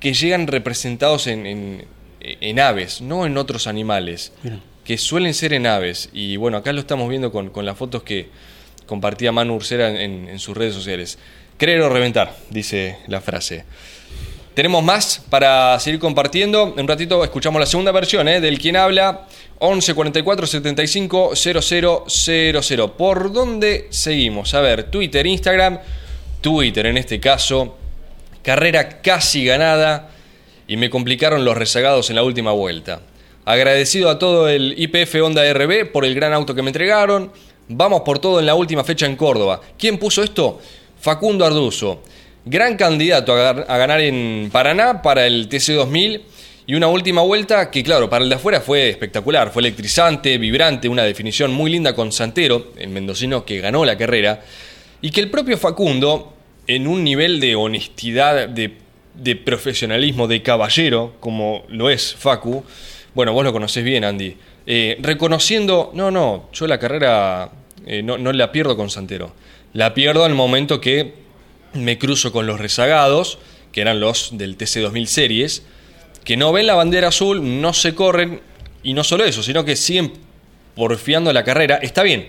que 0.00 0.12
llegan 0.14 0.46
representados 0.46 1.26
en, 1.26 1.46
en- 1.46 1.84
en 2.20 2.58
aves, 2.60 3.00
no 3.00 3.24
en 3.24 3.36
otros 3.38 3.66
animales, 3.68 4.32
Mira. 4.42 4.58
que 4.84 4.98
suelen 4.98 5.32
ser 5.32 5.52
en 5.52 5.66
aves. 5.66 6.08
Y 6.12 6.36
bueno, 6.36 6.56
acá 6.56 6.72
lo 6.72 6.80
estamos 6.80 7.08
viendo 7.08 7.30
con, 7.30 7.50
con 7.50 7.64
las 7.64 7.76
fotos 7.78 8.02
que 8.02 8.28
compartía 8.86 9.30
Manu 9.32 9.54
Ursera 9.54 9.88
en, 10.02 10.28
en 10.28 10.38
sus 10.40 10.56
redes 10.56 10.74
sociales. 10.74 11.18
Creer 11.56 11.80
o 11.82 11.88
reventar, 11.88 12.36
dice 12.50 12.98
la 13.06 13.20
frase. 13.20 13.64
Tenemos 14.56 14.82
más 14.82 15.22
para 15.28 15.78
seguir 15.78 16.00
compartiendo. 16.00 16.72
En 16.78 16.80
un 16.80 16.88
ratito 16.88 17.22
escuchamos 17.22 17.60
la 17.60 17.66
segunda 17.66 17.92
versión 17.92 18.26
¿eh? 18.26 18.40
del 18.40 18.58
quien 18.58 18.74
habla. 18.74 19.26
11 19.58 19.92
44 19.92 20.46
75 20.46 21.32
0000. 21.36 22.90
¿Por 22.96 23.34
dónde 23.34 23.86
seguimos? 23.90 24.54
A 24.54 24.62
ver, 24.62 24.84
Twitter, 24.84 25.26
Instagram. 25.26 25.78
Twitter 26.40 26.86
en 26.86 26.96
este 26.96 27.20
caso. 27.20 27.76
Carrera 28.42 29.02
casi 29.02 29.44
ganada 29.44 30.08
y 30.66 30.78
me 30.78 30.88
complicaron 30.88 31.44
los 31.44 31.54
rezagados 31.54 32.08
en 32.08 32.16
la 32.16 32.22
última 32.22 32.52
vuelta. 32.52 33.02
Agradecido 33.44 34.08
a 34.08 34.18
todo 34.18 34.48
el 34.48 34.74
IPF 34.78 35.16
Honda 35.16 35.42
RB 35.52 35.92
por 35.92 36.06
el 36.06 36.14
gran 36.14 36.32
auto 36.32 36.54
que 36.54 36.62
me 36.62 36.70
entregaron. 36.70 37.30
Vamos 37.68 38.00
por 38.06 38.20
todo 38.20 38.40
en 38.40 38.46
la 38.46 38.54
última 38.54 38.84
fecha 38.84 39.04
en 39.04 39.16
Córdoba. 39.16 39.60
¿Quién 39.78 39.98
puso 39.98 40.22
esto? 40.22 40.62
Facundo 40.98 41.44
Arduzo. 41.44 42.00
Gran 42.48 42.76
candidato 42.76 43.32
a, 43.34 43.76
ganar 43.76 44.00
en 44.00 44.50
Paraná 44.52 45.02
para 45.02 45.26
el 45.26 45.48
TC2000 45.48 46.20
y 46.68 46.76
una 46.76 46.86
última 46.86 47.22
vuelta 47.22 47.72
que, 47.72 47.82
claro, 47.82 48.08
para 48.08 48.22
el 48.22 48.28
de 48.30 48.36
afuera 48.36 48.60
fue 48.60 48.88
espectacular. 48.88 49.50
Fue 49.50 49.62
electrizante, 49.62 50.38
vibrante, 50.38 50.88
una 50.88 51.02
definición 51.02 51.52
muy 51.52 51.72
linda 51.72 51.92
con 51.96 52.12
Santero, 52.12 52.68
el 52.78 52.90
mendocino 52.90 53.44
que 53.44 53.58
ganó 53.58 53.84
la 53.84 53.98
carrera. 53.98 54.44
Y 55.00 55.10
que 55.10 55.20
el 55.22 55.28
propio 55.28 55.58
Facundo, 55.58 56.34
en 56.68 56.86
un 56.86 57.02
nivel 57.02 57.40
de 57.40 57.56
honestidad, 57.56 58.48
de, 58.48 58.74
de 59.14 59.34
profesionalismo, 59.34 60.28
de 60.28 60.40
caballero, 60.42 61.16
como 61.18 61.64
lo 61.68 61.90
es 61.90 62.14
Facu, 62.14 62.62
bueno, 63.12 63.32
vos 63.32 63.42
lo 63.42 63.52
conocés 63.52 63.82
bien, 63.82 64.04
Andy, 64.04 64.36
eh, 64.66 64.96
reconociendo, 65.00 65.90
no, 65.94 66.12
no, 66.12 66.48
yo 66.52 66.68
la 66.68 66.78
carrera 66.78 67.50
eh, 67.86 68.04
no, 68.04 68.18
no 68.18 68.32
la 68.32 68.52
pierdo 68.52 68.76
con 68.76 68.88
Santero. 68.88 69.32
La 69.72 69.94
pierdo 69.94 70.24
al 70.24 70.34
momento 70.34 70.80
que 70.80 71.25
me 71.76 71.98
cruzo 71.98 72.32
con 72.32 72.46
los 72.46 72.60
rezagados, 72.60 73.38
que 73.72 73.80
eran 73.80 74.00
los 74.00 74.30
del 74.38 74.56
TC2000 74.56 75.06
Series, 75.06 75.62
que 76.24 76.36
no 76.36 76.52
ven 76.52 76.66
la 76.66 76.74
bandera 76.74 77.08
azul, 77.08 77.60
no 77.60 77.72
se 77.72 77.94
corren, 77.94 78.40
y 78.82 78.94
no 78.94 79.04
solo 79.04 79.24
eso, 79.24 79.42
sino 79.42 79.64
que 79.64 79.76
siguen 79.76 80.12
porfiando 80.74 81.32
la 81.32 81.44
carrera. 81.44 81.76
Está 81.76 82.02
bien, 82.02 82.28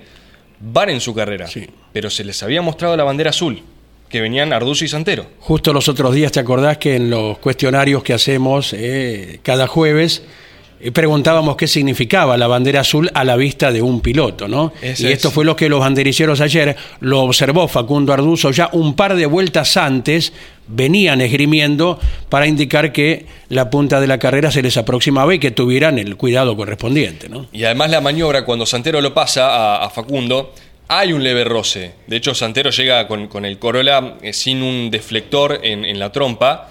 van 0.59 0.89
en 0.89 1.01
su 1.01 1.13
carrera, 1.13 1.47
Sí. 1.47 1.67
pero 1.93 2.09
se 2.09 2.23
les 2.23 2.41
había 2.43 2.61
mostrado 2.61 2.95
la 2.97 3.03
bandera 3.03 3.29
azul, 3.31 3.61
que 4.09 4.21
venían 4.21 4.53
Arduzo 4.53 4.85
y 4.85 4.87
Santero. 4.87 5.27
Justo 5.39 5.73
los 5.73 5.89
otros 5.89 6.13
días, 6.13 6.31
¿te 6.31 6.39
acordás 6.39 6.77
que 6.77 6.95
en 6.95 7.09
los 7.09 7.37
cuestionarios 7.39 8.03
que 8.03 8.13
hacemos 8.13 8.73
eh, 8.73 9.39
cada 9.43 9.67
jueves 9.67 10.23
preguntábamos 10.93 11.55
qué 11.55 11.67
significaba 11.67 12.38
la 12.38 12.47
bandera 12.47 12.82
azul 12.82 13.09
a 13.13 13.23
la 13.23 13.36
vista 13.36 13.71
de 13.71 13.82
un 13.82 14.01
piloto, 14.01 14.47
¿no? 14.47 14.73
Y 14.82 15.07
esto 15.07 15.28
es. 15.30 15.34
fue 15.34 15.43
lo 15.45 15.55
que 15.55 15.69
los 15.69 15.80
banderilleros 15.80 16.41
ayer 16.41 16.75
lo 16.99 17.21
observó 17.21 17.67
Facundo 17.67 18.13
Arduzo 18.13 18.51
ya 18.51 18.69
un 18.73 18.95
par 18.95 19.15
de 19.15 19.25
vueltas 19.25 19.78
antes 19.78 20.34
venían 20.67 21.21
esgrimiendo 21.21 21.99
para 22.30 22.45
indicar 22.45 22.91
que 22.91 23.25
la 23.49 23.69
punta 23.69 23.99
de 24.01 24.07
la 24.07 24.19
carrera 24.19 24.51
se 24.51 24.61
les 24.61 24.78
aproximaba 24.78 25.34
y 25.34 25.39
que 25.39 25.51
tuvieran 25.51 25.97
el 25.97 26.17
cuidado 26.17 26.55
correspondiente, 26.57 27.30
¿no? 27.30 27.47
Y 27.51 27.63
además 27.63 27.89
la 27.89 28.01
maniobra, 28.01 28.45
cuando 28.45 28.65
Santero 28.65 29.01
lo 29.01 29.13
pasa 29.13 29.47
a, 29.47 29.86
a 29.86 29.89
Facundo, 29.89 30.53
hay 30.89 31.13
un 31.13 31.23
leve 31.23 31.43
roce. 31.43 31.93
De 32.07 32.15
hecho, 32.17 32.34
Santero 32.34 32.69
llega 32.69 33.07
con, 33.07 33.28
con 33.28 33.45
el 33.45 33.59
Corolla 33.59 34.15
eh, 34.21 34.34
sin 34.34 34.61
un 34.61 34.89
deflector 34.89 35.59
en, 35.63 35.86
en 35.86 35.99
la 35.99 36.11
trompa. 36.11 36.69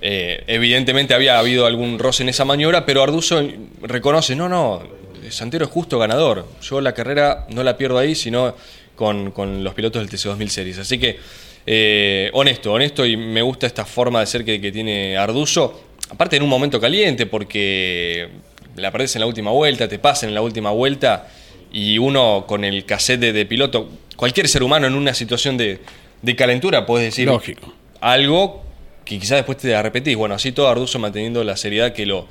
Eh, 0.00 0.44
evidentemente 0.46 1.14
había 1.14 1.38
habido 1.38 1.66
algún 1.66 1.98
roce 1.98 2.22
en 2.22 2.28
esa 2.28 2.44
maniobra, 2.44 2.84
pero 2.84 3.02
Arduzo 3.02 3.42
reconoce, 3.80 4.36
no, 4.36 4.48
no, 4.48 4.82
Santero 5.30 5.64
es 5.64 5.70
justo 5.70 5.98
ganador. 5.98 6.46
Yo 6.62 6.80
la 6.80 6.92
carrera 6.92 7.46
no 7.50 7.62
la 7.62 7.76
pierdo 7.76 7.98
ahí, 7.98 8.14
sino 8.14 8.54
con, 8.94 9.30
con 9.30 9.64
los 9.64 9.74
pilotos 9.74 10.00
del 10.00 10.10
TC2000 10.10 10.48
Series. 10.48 10.78
Así 10.78 10.98
que, 10.98 11.18
eh, 11.66 12.30
honesto, 12.34 12.72
honesto, 12.72 13.04
y 13.04 13.16
me 13.16 13.42
gusta 13.42 13.66
esta 13.66 13.84
forma 13.84 14.20
de 14.20 14.26
ser 14.26 14.44
que, 14.44 14.60
que 14.60 14.70
tiene 14.70 15.16
Arduzo. 15.16 15.80
aparte 16.10 16.36
en 16.36 16.42
un 16.42 16.48
momento 16.48 16.80
caliente, 16.80 17.26
porque 17.26 18.28
la 18.76 18.90
perdés 18.92 19.16
en 19.16 19.20
la 19.20 19.26
última 19.26 19.50
vuelta, 19.50 19.88
te 19.88 19.98
pasan 19.98 20.28
en 20.28 20.34
la 20.34 20.42
última 20.42 20.70
vuelta, 20.70 21.28
y 21.72 21.98
uno 21.98 22.44
con 22.46 22.64
el 22.64 22.84
cassette 22.84 23.20
de, 23.20 23.32
de 23.32 23.46
piloto, 23.46 23.88
cualquier 24.16 24.48
ser 24.48 24.62
humano 24.62 24.86
en 24.86 24.94
una 24.94 25.14
situación 25.14 25.56
de, 25.56 25.80
de 26.22 26.36
calentura, 26.36 26.86
puedes 26.86 27.08
decir 27.08 27.26
Lógico. 27.26 27.72
algo 28.00 28.65
que 29.06 29.18
quizás 29.18 29.38
después 29.38 29.56
te 29.56 29.74
arrepentís. 29.74 30.16
Bueno, 30.16 30.34
así 30.34 30.52
todo 30.52 30.68
Arduzo 30.68 30.98
manteniendo 30.98 31.42
la 31.44 31.56
seriedad 31.56 31.92
que 31.94 32.04
lo 32.04 32.26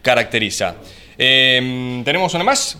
caracteriza. 0.00 0.76
Eh, 1.18 2.02
¿Tenemos 2.04 2.32
una 2.32 2.44
más? 2.44 2.78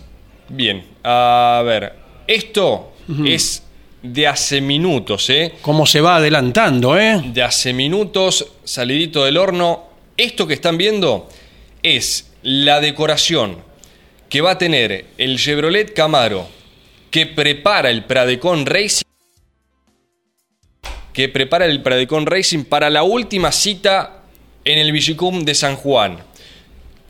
Bien, 0.49 0.83
a 1.03 1.61
ver, 1.63 1.93
esto 2.25 2.93
es 3.25 3.63
de 4.01 4.27
hace 4.27 4.61
minutos, 4.61 5.29
¿eh? 5.29 5.53
Cómo 5.61 5.85
se 5.85 6.01
va 6.01 6.15
adelantando, 6.15 6.97
¿eh? 6.97 7.21
De 7.25 7.43
hace 7.43 7.73
minutos, 7.73 8.53
salidito 8.63 9.25
del 9.25 9.37
horno. 9.37 9.83
Esto 10.17 10.47
que 10.47 10.55
están 10.55 10.77
viendo 10.77 11.29
es 11.83 12.31
la 12.41 12.79
decoración 12.79 13.57
que 14.29 14.41
va 14.41 14.51
a 14.51 14.57
tener 14.57 15.07
el 15.17 15.37
Chevrolet 15.37 15.93
Camaro 15.93 16.47
que 17.11 17.27
prepara 17.27 17.89
el 17.89 18.05
Pradecon 18.05 18.65
Racing 18.65 19.10
que 21.13 21.29
prepara 21.29 21.65
el 21.65 21.81
Pradecon 21.81 22.25
Racing 22.25 22.63
para 22.63 22.89
la 22.89 23.03
última 23.03 23.51
cita 23.51 24.21
en 24.63 24.77
el 24.77 24.91
Villicum 24.91 25.43
de 25.43 25.55
San 25.55 25.75
Juan. 25.75 26.19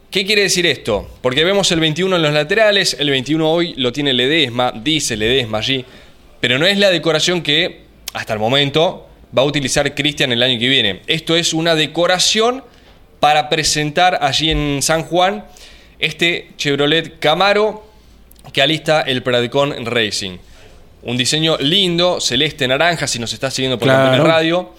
¿Qué 0.10 0.26
quiere 0.26 0.44
decir 0.44 0.66
esto? 0.66 1.10
Porque 1.22 1.46
vemos 1.46 1.72
el 1.72 1.80
21 1.80 2.16
en 2.16 2.22
los 2.22 2.34
laterales, 2.34 2.98
el 3.00 3.10
21 3.10 3.50
hoy 3.50 3.74
lo 3.78 3.94
tiene 3.94 4.14
Ledesma, 4.14 4.74
dice 4.76 5.16
Ledesma 5.16 5.60
allí, 5.60 5.86
pero 6.40 6.60
no 6.60 6.66
es 6.66 6.78
la 6.78 6.90
decoración 6.90 7.42
que 7.42 7.84
hasta 8.14 8.34
el 8.34 8.40
momento 8.40 9.08
va 9.38 9.44
a 9.44 9.46
utilizar 9.46 9.96
Cristian 9.96 10.32
el 10.32 10.44
año 10.44 10.60
que 10.60 10.68
viene. 10.68 11.02
Esto 11.08 11.36
es 11.36 11.54
una 11.54 11.76
decoración 11.76 12.64
para 13.22 13.48
presentar 13.50 14.20
allí 14.22 14.50
en 14.50 14.82
San 14.82 15.04
Juan 15.04 15.46
este 16.00 16.50
Chevrolet 16.58 17.20
Camaro 17.20 17.88
que 18.52 18.62
alista 18.62 19.02
el 19.02 19.24
Pradecon 19.24 19.86
Racing. 19.86 20.40
Un 21.04 21.18
diseño 21.18 21.58
lindo, 21.60 22.20
celeste 22.22 22.68
naranja, 22.68 23.08
si 23.08 23.18
nos 23.20 23.34
está 23.34 23.50
siguiendo 23.50 23.78
por 23.80 23.88
Claro. 23.88 24.18
la 24.24 24.24
radio. 24.24 24.74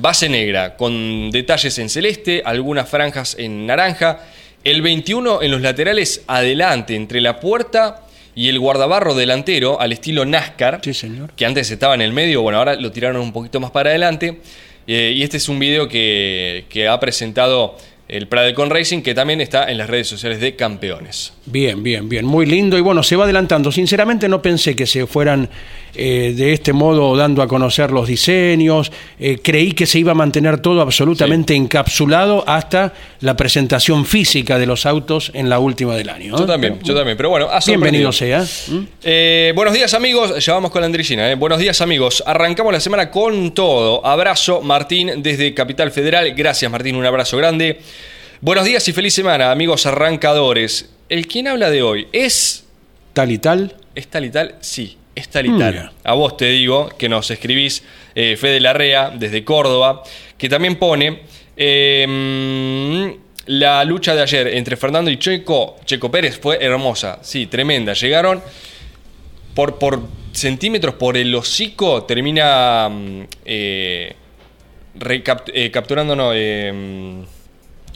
Base 0.00 0.28
negra, 0.28 0.76
con 0.76 1.30
detalles 1.30 1.78
en 1.78 1.88
celeste, 1.88 2.42
algunas 2.44 2.88
franjas 2.88 3.36
en 3.38 3.66
naranja. 3.66 4.20
El 4.64 4.82
21 4.82 5.40
en 5.42 5.50
los 5.50 5.60
laterales 5.60 6.22
adelante, 6.26 6.94
entre 6.94 7.20
la 7.20 7.40
puerta 7.40 8.02
y 8.34 8.48
el 8.48 8.58
guardabarro 8.60 9.14
delantero, 9.14 9.80
al 9.80 9.92
estilo 9.92 10.24
NASCAR. 10.24 10.80
Sí, 10.82 10.94
señor. 10.94 11.32
Que 11.34 11.46
antes 11.46 11.70
estaba 11.70 11.94
en 11.94 12.02
el 12.02 12.12
medio, 12.12 12.42
bueno, 12.42 12.58
ahora 12.58 12.74
lo 12.74 12.92
tiraron 12.92 13.22
un 13.22 13.32
poquito 13.32 13.58
más 13.60 13.70
para 13.70 13.90
adelante. 13.90 14.40
Eh, 14.86 15.12
y 15.16 15.22
este 15.22 15.36
es 15.38 15.48
un 15.48 15.58
video 15.58 15.88
que, 15.88 16.64
que 16.68 16.86
ha 16.88 16.98
presentado 17.00 17.76
el 18.08 18.26
Pradecon 18.26 18.70
Racing, 18.70 19.02
que 19.02 19.14
también 19.14 19.40
está 19.40 19.70
en 19.70 19.78
las 19.78 19.88
redes 19.88 20.08
sociales 20.08 20.40
de 20.40 20.56
Campeones. 20.56 21.34
Bien, 21.44 21.82
bien, 21.82 22.08
bien, 22.08 22.24
muy 22.24 22.46
lindo 22.46 22.78
y 22.78 22.80
bueno, 22.80 23.02
se 23.02 23.16
va 23.16 23.24
adelantando. 23.24 23.70
Sinceramente 23.70 24.28
no 24.28 24.40
pensé 24.40 24.74
que 24.74 24.86
se 24.86 25.06
fueran 25.06 25.48
eh, 25.94 26.34
de 26.36 26.52
este 26.52 26.72
modo 26.72 27.16
dando 27.16 27.42
a 27.42 27.48
conocer 27.48 27.90
los 27.90 28.08
diseños. 28.08 28.92
Eh, 29.18 29.38
creí 29.42 29.72
que 29.72 29.86
se 29.86 29.98
iba 29.98 30.12
a 30.12 30.14
mantener 30.14 30.60
todo 30.60 30.80
absolutamente 30.80 31.54
encapsulado 31.54 32.44
hasta 32.46 32.92
la 33.20 33.36
presentación 33.36 34.04
física 34.04 34.58
de 34.58 34.66
los 34.66 34.86
autos 34.86 35.30
en 35.34 35.48
la 35.48 35.58
última 35.58 35.94
del 35.96 36.08
año. 36.08 36.32
¿no? 36.32 36.38
Yo 36.38 36.46
también, 36.46 36.78
yo 36.82 36.94
también. 36.94 37.16
Pero 37.16 37.30
bueno, 37.30 37.48
Bienvenido 37.66 38.12
sea. 38.12 38.40
¿Mm? 38.40 38.78
Eh, 39.02 39.52
buenos 39.54 39.74
días 39.74 39.94
amigos, 39.94 40.44
ya 40.44 40.54
vamos 40.54 40.70
con 40.70 40.80
la 40.80 40.86
Andricina. 40.86 41.30
¿eh? 41.30 41.34
Buenos 41.34 41.58
días 41.58 41.80
amigos, 41.80 42.22
arrancamos 42.26 42.72
la 42.72 42.80
semana 42.80 43.10
con 43.10 43.52
todo. 43.52 44.04
Abrazo 44.04 44.60
Martín 44.62 45.22
desde 45.22 45.54
Capital 45.54 45.90
Federal. 45.90 46.34
Gracias 46.34 46.70
Martín, 46.70 46.96
un 46.96 47.06
abrazo 47.06 47.36
grande. 47.36 47.80
Buenos 48.40 48.64
días 48.64 48.86
y 48.88 48.92
feliz 48.92 49.14
semana 49.14 49.50
amigos 49.50 49.86
arrancadores. 49.86 50.90
El 51.08 51.26
quien 51.26 51.48
habla 51.48 51.70
de 51.70 51.82
hoy 51.82 52.06
es... 52.12 52.64
Tal 53.14 53.32
y 53.32 53.38
tal. 53.38 53.74
¿Es 53.94 54.06
tal 54.08 54.24
y 54.26 54.30
tal? 54.30 54.54
Sí, 54.60 54.97
es 55.18 55.28
tal 55.28 55.46
y 55.46 55.58
tal. 55.58 55.72
Mira. 55.74 55.92
A 56.04 56.14
vos 56.14 56.36
te 56.36 56.46
digo 56.46 56.88
que 56.98 57.08
nos 57.08 57.30
escribís 57.30 57.82
eh, 58.14 58.36
Fede 58.36 58.60
Larrea 58.60 59.10
desde 59.10 59.44
Córdoba, 59.44 60.02
que 60.36 60.48
también 60.48 60.76
pone 60.76 61.20
eh, 61.56 63.16
la 63.46 63.84
lucha 63.84 64.14
de 64.14 64.22
ayer 64.22 64.48
entre 64.48 64.76
Fernando 64.76 65.10
y 65.10 65.18
Checo, 65.18 65.76
Checo 65.84 66.10
Pérez 66.10 66.38
fue 66.38 66.58
hermosa, 66.62 67.18
sí, 67.22 67.46
tremenda. 67.46 67.92
Llegaron 67.94 68.42
por, 69.54 69.78
por 69.78 70.02
centímetros 70.32 70.94
por 70.94 71.16
el 71.16 71.34
hocico, 71.34 72.04
termina 72.04 72.88
mm, 72.90 73.22
eh, 73.44 74.12
recapt- 74.98 75.50
eh, 75.54 75.70
capturando, 75.70 76.14
no, 76.14 76.32
eh, 76.34 76.72
mm, 76.72 77.22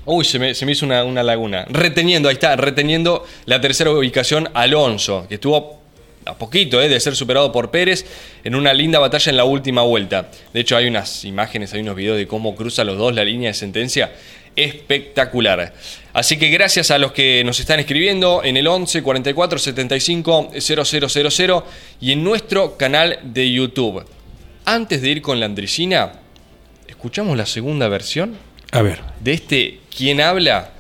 Uy, 0.05 0.25
se 0.25 0.41
me, 0.41 0.53
se 0.53 0.67
me 0.67 0.73
hizo 0.73 0.85
una, 0.85 1.05
una 1.05 1.23
laguna. 1.23 1.65
Reteniendo, 1.69 2.29
ahí 2.29 2.33
está, 2.33 2.57
reteniendo 2.57 3.25
la 3.45 3.61
tercera 3.61 3.93
ubicación 3.93 4.49
Alonso, 4.53 5.27
que 5.29 5.35
estuvo 5.37 5.82
a 6.25 6.37
poquito 6.37 6.81
eh, 6.81 6.89
de 6.89 7.01
ser 7.01 7.17
superado 7.17 7.53
por 7.53 7.71
Pérez 7.71 8.05
en 8.45 8.55
una 8.55 8.73
linda 8.73 8.99
batalla 8.99 9.31
en 9.31 9.37
la 9.37 9.45
última 9.45 9.83
vuelta. 9.83 10.31
De 10.53 10.61
hecho, 10.61 10.77
hay 10.77 10.87
unas 10.87 11.25
imágenes, 11.25 11.73
hay 11.75 11.81
unos 11.81 11.97
videos 11.97 12.17
de 12.17 12.27
cómo 12.27 12.55
cruzan 12.55 12.87
los 12.87 12.99
dos 12.99 13.15
la 13.15 13.25
línea 13.25 13.51
de 13.51 13.55
sentencia. 13.55 14.13
Espectacular. 14.55 15.73
Así 16.13 16.39
que 16.39 16.51
gracias 16.51 16.91
a 16.91 16.99
los 16.99 17.13
que 17.13 17.43
nos 17.45 17.59
están 17.59 17.81
escribiendo 17.81 18.43
en 18.45 18.57
el 18.59 18.67
11 18.67 19.03
44 19.03 19.59
75 19.59 20.51
0000 20.59 21.63
y 22.01 22.13
en 22.13 22.23
nuestro 22.23 22.77
canal 22.77 23.19
de 23.23 23.51
YouTube. 23.51 24.05
Antes 24.65 25.01
de 25.01 25.09
ir 25.09 25.23
con 25.23 25.41
la 25.41 25.47
Andricina, 25.47 26.13
escuchamos 26.87 27.37
la 27.37 27.47
segunda 27.47 27.89
versión 27.89 28.37
A 28.73 28.83
ver. 28.83 29.01
de 29.21 29.33
este 29.33 29.79
quien 29.97 30.21
habla 30.21 30.73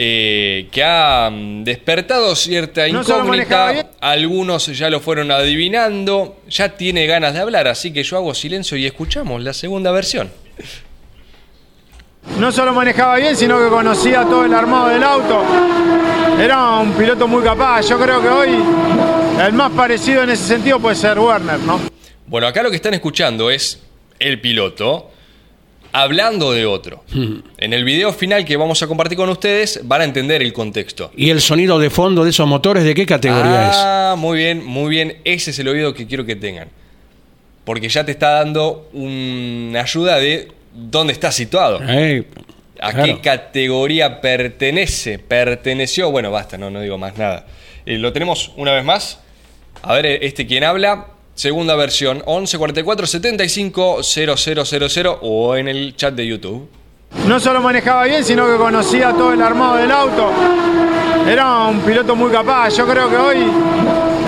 eh, 0.00 0.68
que 0.70 0.84
ha 0.84 1.28
mm, 1.28 1.64
despertado 1.64 2.36
cierta 2.36 2.86
incógnita. 2.86 3.84
Algunos 4.00 4.66
ya 4.66 4.88
lo 4.90 5.00
fueron 5.00 5.32
adivinando. 5.32 6.36
Ya 6.48 6.68
tiene 6.76 7.04
ganas 7.08 7.34
de 7.34 7.40
hablar, 7.40 7.66
así 7.66 7.92
que 7.92 8.04
yo 8.04 8.16
hago 8.16 8.32
silencio 8.32 8.76
y 8.76 8.86
escuchamos 8.86 9.42
la 9.42 9.52
segunda 9.52 9.90
versión. 9.90 10.30
No 12.38 12.52
solo 12.52 12.72
manejaba 12.72 13.16
bien, 13.16 13.36
sino 13.36 13.58
que 13.58 13.68
conocía 13.68 14.22
todo 14.22 14.44
el 14.44 14.54
armado 14.54 14.90
del 14.90 15.02
auto. 15.02 15.42
Era 16.40 16.76
un 16.76 16.92
piloto 16.92 17.26
muy 17.26 17.42
capaz. 17.42 17.88
Yo 17.88 17.98
creo 17.98 18.22
que 18.22 18.28
hoy 18.28 18.50
el 19.44 19.52
más 19.52 19.72
parecido 19.72 20.22
en 20.22 20.30
ese 20.30 20.44
sentido 20.44 20.78
puede 20.78 20.94
ser 20.94 21.18
Werner, 21.18 21.58
¿no? 21.58 21.80
Bueno, 22.28 22.46
acá 22.46 22.62
lo 22.62 22.70
que 22.70 22.76
están 22.76 22.94
escuchando 22.94 23.50
es 23.50 23.80
el 24.20 24.40
piloto 24.40 25.10
hablando 25.92 26.52
de 26.52 26.66
otro. 26.66 27.04
En 27.58 27.72
el 27.72 27.84
video 27.84 28.12
final 28.12 28.44
que 28.44 28.56
vamos 28.56 28.82
a 28.82 28.86
compartir 28.86 29.16
con 29.16 29.28
ustedes 29.28 29.80
van 29.84 30.02
a 30.02 30.04
entender 30.04 30.42
el 30.42 30.52
contexto. 30.52 31.10
¿Y 31.16 31.30
el 31.30 31.40
sonido 31.40 31.78
de 31.78 31.90
fondo 31.90 32.24
de 32.24 32.30
esos 32.30 32.46
motores 32.46 32.84
de 32.84 32.94
qué 32.94 33.06
categoría 33.06 33.70
es? 33.70 33.76
ah, 33.76 34.14
muy 34.16 34.38
bien, 34.38 34.64
muy 34.64 34.90
bien. 34.90 35.18
Ese 35.24 35.50
es 35.50 35.58
el 35.58 35.68
oído 35.68 35.94
que 35.94 36.06
quiero 36.06 36.24
que 36.24 36.36
tengan. 36.36 36.68
Porque 37.64 37.88
ya 37.88 38.04
te 38.04 38.12
está 38.12 38.30
dando 38.30 38.88
una 38.92 39.82
ayuda 39.82 40.18
de 40.18 40.48
dónde 40.74 41.12
está 41.12 41.30
situado. 41.32 41.80
Eh, 41.86 42.24
¿A 42.80 42.92
claro. 42.92 43.06
qué 43.06 43.20
categoría 43.20 44.20
pertenece? 44.20 45.18
¿Perteneció? 45.18 46.10
Bueno, 46.10 46.30
basta, 46.30 46.56
no, 46.56 46.70
no 46.70 46.80
digo 46.80 46.96
más 46.96 47.18
nada. 47.18 47.46
Eh, 47.84 47.98
lo 47.98 48.12
tenemos 48.12 48.52
una 48.56 48.72
vez 48.72 48.84
más. 48.84 49.20
A 49.82 49.94
ver, 49.94 50.06
este 50.06 50.46
quien 50.46 50.64
habla. 50.64 51.08
Segunda 51.38 51.76
versión, 51.76 52.20
11 52.26 52.58
44 52.58 53.06
75 53.06 54.02
0000 54.02 55.06
o 55.20 55.54
en 55.54 55.68
el 55.68 55.94
chat 55.94 56.12
de 56.12 56.26
YouTube. 56.26 56.68
No 57.28 57.38
solo 57.38 57.62
manejaba 57.62 58.06
bien, 58.06 58.24
sino 58.24 58.44
que 58.44 58.56
conocía 58.56 59.12
todo 59.12 59.32
el 59.32 59.40
armado 59.40 59.76
del 59.76 59.88
auto. 59.92 60.32
Era 61.28 61.58
un 61.68 61.78
piloto 61.82 62.16
muy 62.16 62.32
capaz. 62.32 62.70
Yo 62.70 62.88
creo 62.88 63.08
que 63.08 63.16
hoy 63.16 63.36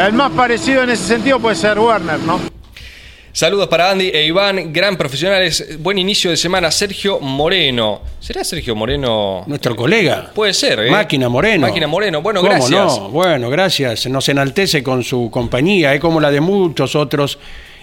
el 0.01 0.13
más 0.13 0.31
parecido 0.31 0.85
en 0.85 0.91
ese 0.91 1.03
sentido 1.03 1.41
puede 1.41 1.57
ser 1.57 1.81
Werner, 1.81 2.21
¿no? 2.21 2.39
Saludos 3.33 3.69
para 3.69 3.93
Andy 3.93 4.11
e 4.13 4.27
Iván, 4.27 4.73
gran 4.73 4.97
profesionales. 4.97 5.79
Buen 5.79 5.99
inicio 5.99 6.33
de 6.33 6.37
semana, 6.37 6.69
Sergio 6.73 7.21
Moreno. 7.21 8.01
¿Será 8.19 8.43
Sergio 8.43 8.75
Moreno? 8.75 9.45
Nuestro 9.47 9.77
colega. 9.77 10.33
Puede 10.35 10.53
ser, 10.53 10.81
¿eh? 10.81 10.91
Máquina 10.91 11.29
Moreno. 11.29 11.69
Máquina 11.69 11.87
Moreno, 11.87 12.23
bueno, 12.23 12.41
¿Cómo 12.41 12.53
gracias. 12.53 12.99
no? 12.99 13.09
Bueno, 13.11 13.49
gracias. 13.49 14.09
Nos 14.09 14.29
enaltece 14.29 14.83
con 14.83 15.05
su 15.05 15.31
compañía, 15.31 15.95
¿eh? 15.95 16.01
como 16.01 16.21
la 16.21 16.33
de 16.33 16.41
muchos 16.41 16.97
otros 16.97 17.39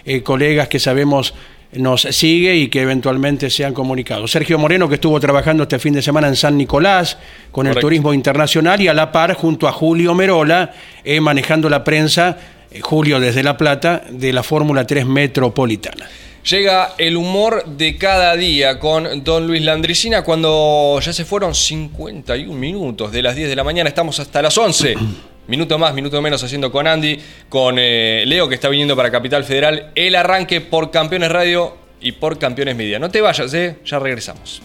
eh, 0.05 0.21
colegas 0.21 0.67
que 0.67 0.79
sabemos 0.79 1.33
nos 1.73 2.01
sigue 2.01 2.55
y 2.55 2.67
que 2.67 2.81
eventualmente 2.81 3.49
se 3.49 3.63
han 3.63 3.73
comunicado. 3.73 4.27
Sergio 4.27 4.59
Moreno, 4.59 4.89
que 4.89 4.95
estuvo 4.95 5.17
trabajando 5.19 5.63
este 5.63 5.79
fin 5.79 5.93
de 5.93 6.01
semana 6.01 6.27
en 6.27 6.35
San 6.35 6.57
Nicolás 6.57 7.17
con 7.51 7.67
el 7.67 7.75
turismo 7.75 8.13
internacional 8.13 8.81
y 8.81 8.89
a 8.89 8.93
la 8.93 9.13
par 9.13 9.33
junto 9.33 9.67
a 9.67 9.71
Julio 9.71 10.13
Merola, 10.13 10.73
eh, 11.05 11.21
manejando 11.21 11.69
la 11.69 11.83
prensa, 11.85 12.37
Julio 12.81 13.19
desde 13.19 13.43
La 13.43 13.57
Plata, 13.57 14.03
de 14.09 14.33
la 14.33 14.43
Fórmula 14.43 14.85
3 14.85 15.05
Metropolitana. 15.05 16.07
Llega 16.49 16.93
el 16.97 17.17
humor 17.17 17.65
de 17.65 17.97
cada 17.97 18.35
día 18.37 18.79
con 18.79 19.23
Don 19.23 19.47
Luis 19.47 19.61
Landricina 19.61 20.23
cuando 20.23 20.97
ya 21.01 21.11
se 21.11 21.25
fueron 21.25 21.53
51 21.53 22.53
minutos 22.57 23.11
de 23.11 23.21
las 23.21 23.35
10 23.35 23.49
de 23.49 23.55
la 23.55 23.65
mañana, 23.65 23.89
estamos 23.89 24.19
hasta 24.19 24.41
las 24.41 24.57
11. 24.57 24.95
Minuto 25.47 25.77
más, 25.77 25.93
minuto 25.93 26.21
menos 26.21 26.43
haciendo 26.43 26.73
con 26.73 26.87
Andy, 26.87 27.17
con 27.47 27.77
eh, 27.79 28.25
Leo 28.27 28.49
que 28.49 28.55
está 28.55 28.67
viniendo 28.67 28.97
para 28.97 29.09
Capital 29.09 29.45
Federal, 29.45 29.91
el 29.95 30.15
arranque 30.15 30.59
por 30.59 30.91
Campeones 30.91 31.31
Radio 31.31 31.77
y 32.01 32.11
por 32.11 32.37
Campeones 32.37 32.75
Media. 32.75 32.99
No 32.99 33.09
te 33.09 33.21
vayas, 33.21 33.53
eh, 33.53 33.77
ya 33.85 33.97
regresamos. 33.97 34.61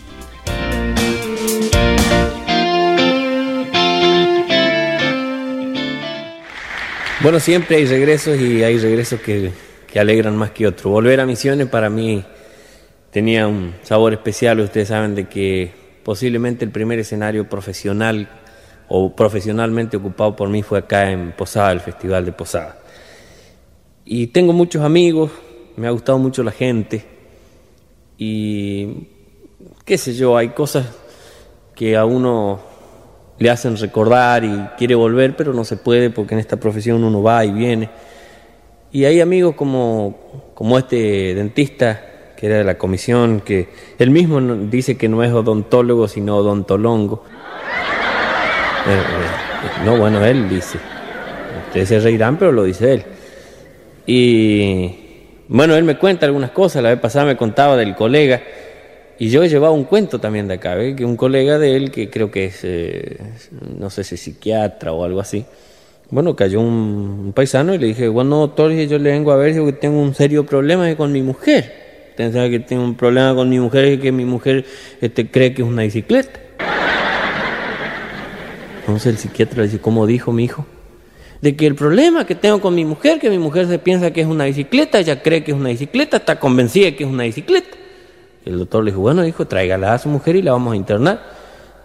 Bueno, 7.22 7.38
siempre 7.38 7.76
hay 7.76 7.86
regresos 7.86 8.40
y 8.40 8.64
hay 8.64 8.78
regresos 8.78 9.20
que, 9.20 9.52
que 9.86 10.00
alegran 10.00 10.36
más 10.36 10.50
que 10.50 10.66
otros. 10.66 10.92
Volver 10.92 11.20
a 11.20 11.26
Misiones 11.26 11.68
para 11.68 11.88
mí 11.88 12.24
tenía 13.12 13.46
un 13.46 13.74
sabor 13.84 14.12
especial. 14.12 14.58
Ustedes 14.58 14.88
saben 14.88 15.14
de 15.14 15.28
que 15.28 15.72
posiblemente 16.02 16.64
el 16.64 16.72
primer 16.72 16.98
escenario 16.98 17.48
profesional 17.48 18.28
o 18.88 19.14
profesionalmente 19.14 19.98
ocupado 19.98 20.34
por 20.34 20.48
mí 20.48 20.64
fue 20.64 20.80
acá 20.80 21.12
en 21.12 21.30
Posada, 21.30 21.70
el 21.70 21.78
Festival 21.78 22.24
de 22.24 22.32
Posada. 22.32 22.80
Y 24.04 24.26
tengo 24.26 24.52
muchos 24.52 24.82
amigos, 24.82 25.30
me 25.76 25.86
ha 25.86 25.90
gustado 25.90 26.18
mucho 26.18 26.42
la 26.42 26.50
gente 26.50 27.04
y 28.18 29.06
qué 29.84 29.96
sé 29.96 30.12
yo, 30.14 30.36
hay 30.36 30.48
cosas 30.48 30.86
que 31.76 31.96
a 31.96 32.04
uno 32.04 32.71
le 33.42 33.50
hacen 33.50 33.76
recordar 33.76 34.44
y 34.44 34.56
quiere 34.78 34.94
volver, 34.94 35.36
pero 35.36 35.52
no 35.52 35.64
se 35.64 35.76
puede 35.76 36.10
porque 36.10 36.34
en 36.34 36.40
esta 36.40 36.56
profesión 36.56 37.02
uno 37.02 37.22
va 37.22 37.44
y 37.44 37.50
viene. 37.50 37.90
Y 38.92 39.04
hay 39.04 39.20
amigos 39.20 39.56
como, 39.56 40.50
como 40.54 40.78
este 40.78 41.34
dentista 41.34 42.08
que 42.36 42.46
era 42.46 42.56
de 42.58 42.64
la 42.64 42.76
comisión, 42.76 43.40
que 43.40 43.68
él 43.98 44.10
mismo 44.10 44.40
dice 44.40 44.96
que 44.96 45.08
no 45.08 45.22
es 45.22 45.32
odontólogo, 45.32 46.08
sino 46.08 46.36
odontolongo. 46.36 47.24
Eh, 48.86 48.90
eh, 48.90 49.84
no, 49.84 49.96
bueno, 49.96 50.24
él 50.24 50.48
dice. 50.48 50.78
Ustedes 51.68 51.88
se 51.88 52.00
reirán, 52.00 52.36
pero 52.36 52.52
lo 52.52 52.64
dice 52.64 52.94
él. 52.94 53.04
Y 54.06 55.02
bueno, 55.48 55.76
él 55.76 55.84
me 55.84 55.96
cuenta 55.96 56.26
algunas 56.26 56.50
cosas. 56.50 56.82
La 56.82 56.90
vez 56.90 56.98
pasada 56.98 57.26
me 57.26 57.36
contaba 57.36 57.76
del 57.76 57.94
colega. 57.94 58.42
Y 59.22 59.28
yo 59.28 59.44
he 59.44 59.48
llevado 59.48 59.72
un 59.72 59.84
cuento 59.84 60.18
también 60.18 60.48
de 60.48 60.54
acá, 60.54 60.76
que 60.96 61.04
un 61.04 61.16
colega 61.16 61.56
de 61.56 61.76
él, 61.76 61.92
que 61.92 62.10
creo 62.10 62.32
que 62.32 62.46
es, 62.46 62.58
eh, 62.64 63.18
no 63.78 63.88
sé 63.88 64.02
si 64.02 64.16
psiquiatra 64.16 64.92
o 64.92 65.04
algo 65.04 65.20
así. 65.20 65.44
Bueno, 66.10 66.34
cayó 66.34 66.60
un, 66.60 67.32
paisano 67.32 67.72
y 67.72 67.78
le 67.78 67.86
dije, 67.86 68.08
bueno, 68.08 68.38
doctor, 68.38 68.72
yo 68.72 68.98
le 68.98 69.12
vengo 69.12 69.30
a 69.30 69.36
ver 69.36 69.54
si 69.54 69.72
tengo 69.74 70.00
un 70.00 70.12
serio 70.16 70.44
problema 70.44 70.92
con 70.96 71.12
mi 71.12 71.22
mujer. 71.22 72.10
Usted 72.10 72.50
que 72.50 72.58
tengo 72.58 72.82
un 72.82 72.96
problema 72.96 73.32
con 73.32 73.48
mi 73.48 73.60
mujer 73.60 73.92
y 73.92 73.98
que 73.98 74.10
mi 74.10 74.24
mujer 74.24 74.64
este, 75.00 75.30
cree 75.30 75.54
que 75.54 75.62
es 75.62 75.68
una 75.68 75.82
bicicleta. 75.82 76.40
Entonces 78.80 79.06
el 79.06 79.18
psiquiatra 79.18 79.58
le 79.58 79.68
dice, 79.68 79.78
¿cómo 79.78 80.04
dijo 80.04 80.32
mi 80.32 80.46
hijo? 80.46 80.66
De 81.40 81.54
que 81.54 81.68
el 81.68 81.76
problema 81.76 82.26
que 82.26 82.34
tengo 82.34 82.60
con 82.60 82.74
mi 82.74 82.84
mujer, 82.84 83.20
que 83.20 83.30
mi 83.30 83.38
mujer 83.38 83.68
se 83.68 83.78
piensa 83.78 84.12
que 84.12 84.22
es 84.22 84.26
una 84.26 84.46
bicicleta, 84.46 84.98
ella 84.98 85.22
cree 85.22 85.44
que 85.44 85.52
es 85.52 85.56
una 85.56 85.68
bicicleta, 85.68 86.16
está 86.16 86.40
convencida 86.40 86.86
de 86.86 86.96
que 86.96 87.04
es 87.04 87.08
una 87.08 87.22
bicicleta. 87.22 87.81
El 88.44 88.58
doctor 88.58 88.84
le 88.84 88.90
dijo, 88.90 89.00
bueno, 89.00 89.24
hijo, 89.26 89.46
tráigala 89.46 89.94
a 89.94 89.98
su 89.98 90.08
mujer 90.08 90.36
y 90.36 90.42
la 90.42 90.52
vamos 90.52 90.72
a 90.72 90.76
internar. 90.76 91.20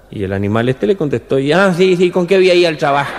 Y 0.10 0.24
el 0.24 0.34
animal 0.34 0.70
este 0.70 0.88
le 0.88 0.96
contestó, 0.96 1.38
ah, 1.56 1.74
sí, 1.76 1.96
sí, 1.96 2.12
¿con 2.12 2.26
qué 2.26 2.36
había 2.36 2.54
ahí 2.54 2.66
al 2.66 2.78
trabajo? 2.78 3.12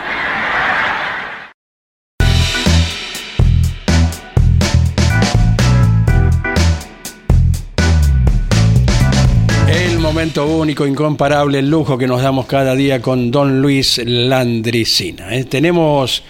momento 10.19 10.47
único, 10.47 10.87
incomparable, 10.87 11.59
el 11.59 11.69
lujo 11.71 11.99
que 11.99 12.07
nos 12.07 12.23
damos 12.23 12.47
cada 12.47 12.75
día 12.75 13.01
con 13.03 13.31
don 13.31 13.61
Luis 13.61 14.01
Landricina. 14.05 15.37
¿eh? 15.37 15.45
Tenemos 15.45 16.25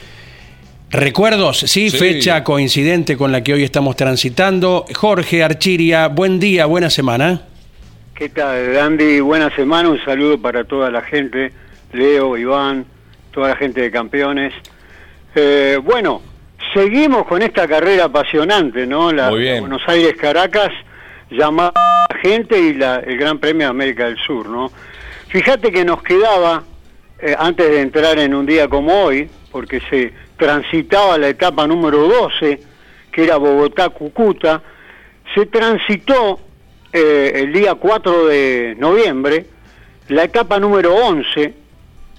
recuerdos, 0.91 1.59
¿sí? 1.59 1.91
fecha 1.91 2.43
coincidente 2.45 3.17
con 3.17 3.33
la 3.33 3.43
que 3.43 3.53
hoy 3.53 3.65
estamos 3.65 3.97
transitando. 3.97 4.85
Jorge 4.95 5.43
Archiria, 5.43 6.09
buen 6.09 6.41
día, 6.41 6.67
buena 6.67 6.91
semana. 6.91 7.43
¿Qué 8.15 8.29
tal, 8.31 8.77
Andy? 8.77 9.21
Buena 9.21 9.55
semana, 9.55 9.91
un 9.91 10.05
saludo 10.05 10.41
para 10.41 10.65
toda 10.65 10.91
la 10.91 11.03
gente, 11.03 11.53
Leo, 11.93 12.37
Iván, 12.37 12.85
toda 13.31 13.51
la 13.51 13.57
gente 13.57 13.81
de 13.81 13.91
campeones. 13.91 14.53
Eh, 15.35 15.79
bueno, 15.83 16.23
seguimos 16.75 17.27
con 17.27 17.43
esta 17.43 17.69
carrera 17.69 18.05
apasionante, 18.05 18.87
¿no? 18.87 19.13
La, 19.13 19.31
Buenos 19.31 19.83
Aires-Caracas 19.87 20.73
llamar 21.31 21.73
a 21.77 22.07
la 22.13 22.21
gente 22.21 22.59
y 22.59 22.75
la, 22.75 22.97
el 22.97 23.17
Gran 23.19 23.39
Premio 23.39 23.67
de 23.67 23.71
América 23.71 24.07
del 24.07 24.19
Sur, 24.19 24.49
¿no? 24.49 24.73
Fíjate 25.29 25.71
que 25.71 25.85
nos 25.85 26.03
quedaba, 26.03 26.65
eh, 27.21 27.35
antes 27.39 27.69
de 27.69 27.81
entrar 27.81 28.19
en 28.19 28.35
un 28.35 28.47
día 28.47 28.69
como 28.69 29.05
hoy, 29.05 29.29
porque 29.51 29.81
se 29.91 30.13
transitaba 30.37 31.19
la 31.19 31.29
etapa 31.29 31.67
número 31.67 32.07
12, 32.07 32.61
que 33.11 33.25
era 33.25 33.37
Bogotá-Cucuta, 33.37 34.63
se 35.35 35.47
transitó 35.47 36.41
eh, 36.93 37.33
el 37.35 37.53
día 37.53 37.75
4 37.75 38.27
de 38.27 38.77
noviembre 38.79 39.47
la 40.09 40.25
etapa 40.25 40.59
número 40.59 40.95
11, 40.95 41.55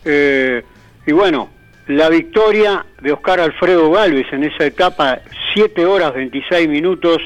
eh, 0.06 0.64
y 1.08 1.12
bueno, 1.12 1.50
la 1.88 2.08
victoria 2.10 2.86
de 3.02 3.12
Oscar 3.12 3.39
Alfredo 3.39 3.89
Galvez 3.89 4.28
en 4.32 4.43
esa 4.43 4.66
etapa, 4.66 5.20
7 5.54 5.86
horas 5.86 6.14
26 6.14 6.70
minutos 6.70 7.20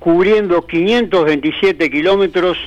cubriendo 0.00 0.66
527 0.66 1.88
kilómetros 1.88 2.58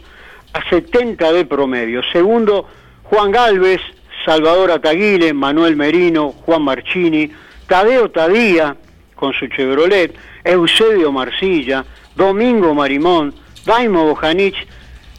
a 0.53 0.67
70 0.69 1.31
de 1.33 1.45
promedio. 1.45 2.01
Segundo, 2.11 2.67
Juan 3.03 3.31
Galvez, 3.31 3.81
Salvador 4.25 4.71
Ataguile, 4.71 5.33
Manuel 5.33 5.75
Merino, 5.75 6.31
Juan 6.31 6.61
Marchini, 6.61 7.31
Tadeo 7.67 8.09
Tadía 8.09 8.75
con 9.15 9.33
su 9.33 9.47
Chevrolet, 9.47 10.15
Eusebio 10.43 11.11
Marcilla, 11.11 11.85
Domingo 12.15 12.73
Marimón, 12.73 13.33
Daimo 13.65 14.05
Bojanich 14.05 14.55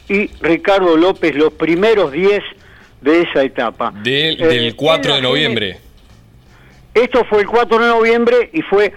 y 0.09 0.27
Ricardo 0.41 0.97
López, 0.97 1.35
los 1.35 1.53
primeros 1.53 2.11
10 2.11 2.43
de 3.01 3.21
esa 3.21 3.43
etapa. 3.43 3.91
del 3.91 4.75
4 4.75 5.11
eh, 5.11 5.15
de 5.15 5.21
noviembre. 5.21 5.77
Esto 6.93 7.25
fue 7.25 7.41
el 7.41 7.47
4 7.47 7.79
de 7.79 7.87
noviembre 7.87 8.49
y 8.53 8.61
fue 8.61 8.93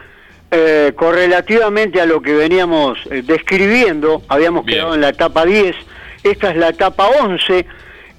eh, 0.50 0.92
correlativamente 0.94 2.00
a 2.00 2.07
lo 2.07 2.20
que 2.20 2.32
veníamos 2.32 2.98
eh, 3.11 3.22
describiendo, 3.24 4.22
habíamos 4.28 4.64
quedado 4.64 4.94
en 4.94 5.00
la 5.00 5.11
etapa 5.11 5.44
10, 5.44 5.74
esta 6.22 6.50
es 6.50 6.57
la 6.57 6.68
etapa 6.68 7.09
11, 7.20 7.66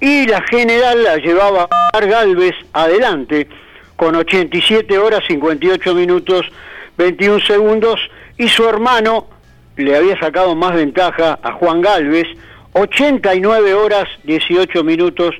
y 0.00 0.26
la 0.26 0.42
general 0.42 1.02
la 1.02 1.16
llevaba 1.16 1.68
Galvez 1.92 2.54
adelante, 2.72 3.48
con 3.96 4.14
87 4.14 4.98
horas 4.98 5.24
58 5.26 5.94
minutos 5.94 6.46
21 6.98 7.40
segundos, 7.40 8.00
y 8.36 8.48
su 8.48 8.68
hermano 8.68 9.26
le 9.76 9.96
había 9.96 10.18
sacado 10.18 10.54
más 10.54 10.74
ventaja 10.74 11.38
a 11.42 11.52
Juan 11.52 11.80
Galvez, 11.80 12.26
89 12.72 13.74
horas 13.74 14.08
18 14.24 14.84
minutos 14.84 15.34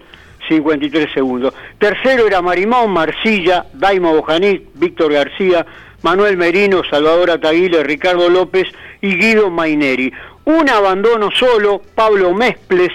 53 0.49 1.13
segundos. 1.13 1.55
Tercero 1.79 2.27
era 2.27 2.41
Marimón, 2.41 2.91
Marcilla, 2.91 3.67
Daimo 3.75 4.15
Bojanit, 4.15 4.69
Víctor 4.75 5.13
García, 5.13 5.67
Manuel 6.03 6.37
Merino, 6.37 6.83
Salvador 6.89 7.31
Ataguile, 7.31 7.83
Ricardo 7.83 8.29
López 8.29 8.69
y 9.01 9.17
Guido 9.17 9.51
Maineri. 9.51 10.13
Un 10.45 10.71
abandono 10.71 11.31
solo, 11.31 11.83
Pablo 11.95 12.33
Mesples, 12.33 12.93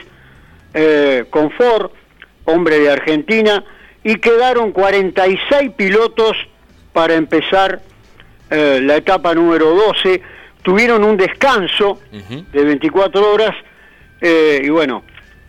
eh, 0.74 1.26
con 1.30 1.52
Ford, 1.52 1.92
hombre 2.46 2.80
de 2.80 2.92
Argentina, 2.92 3.64
y 4.04 4.16
quedaron 4.16 4.72
46 4.72 5.72
pilotos 5.72 6.36
para 6.94 7.16
empezar 7.16 7.82
eh, 8.50 8.80
la 8.82 8.98
etapa 8.98 9.34
número 9.34 9.76
12. 9.76 10.22
Tuvieron 10.62 11.04
un 11.04 11.18
descanso 11.18 12.00
de 12.12 12.64
24 12.64 13.34
horas 13.34 13.56
eh, 14.20 14.62
y 14.64 14.70
bueno, 14.70 15.04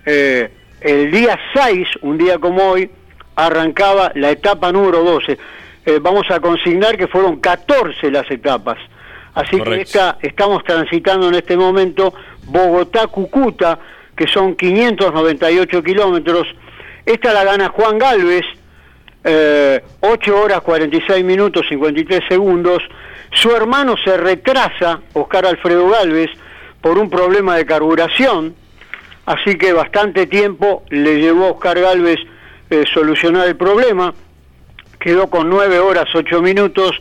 el 0.04 1.10
día 1.10 1.38
6, 1.54 1.88
un 2.00 2.16
día 2.16 2.38
como 2.38 2.62
hoy, 2.70 2.90
arrancaba 3.36 4.12
la 4.14 4.30
etapa 4.30 4.72
número 4.72 5.02
12. 5.04 5.38
Eh, 5.84 5.98
vamos 6.00 6.30
a 6.30 6.40
consignar 6.40 6.96
que 6.96 7.08
fueron 7.08 7.40
14 7.40 8.10
las 8.10 8.30
etapas. 8.30 8.78
Así 9.34 9.60
que 9.60 9.80
esta, 9.80 10.18
estamos 10.20 10.62
transitando 10.64 11.28
en 11.28 11.34
este 11.34 11.56
momento 11.56 12.12
Bogotá-Cucuta, 12.46 13.78
que 14.22 14.32
son 14.32 14.54
598 14.54 15.82
kilómetros. 15.82 16.46
Esta 17.04 17.32
la 17.32 17.42
gana 17.42 17.70
Juan 17.70 17.98
Galvez, 17.98 18.44
eh, 19.24 19.82
8 19.98 20.40
horas 20.40 20.60
46 20.60 21.24
minutos 21.24 21.66
53 21.68 22.20
segundos. 22.28 22.84
Su 23.32 23.50
hermano 23.50 23.96
se 23.96 24.16
retrasa, 24.16 25.00
Oscar 25.14 25.46
Alfredo 25.46 25.88
Galvez, 25.88 26.30
por 26.80 26.98
un 26.98 27.10
problema 27.10 27.56
de 27.56 27.66
carburación. 27.66 28.54
Así 29.26 29.56
que 29.56 29.72
bastante 29.72 30.28
tiempo 30.28 30.84
le 30.90 31.20
llevó 31.20 31.46
a 31.46 31.50
Oscar 31.50 31.80
Galvez 31.80 32.20
eh, 32.70 32.84
solucionar 32.94 33.48
el 33.48 33.56
problema 33.56 34.14
quedó 35.00 35.28
con 35.28 35.50
9 35.50 35.80
horas 35.80 36.06
8 36.14 36.40
minutos. 36.40 36.92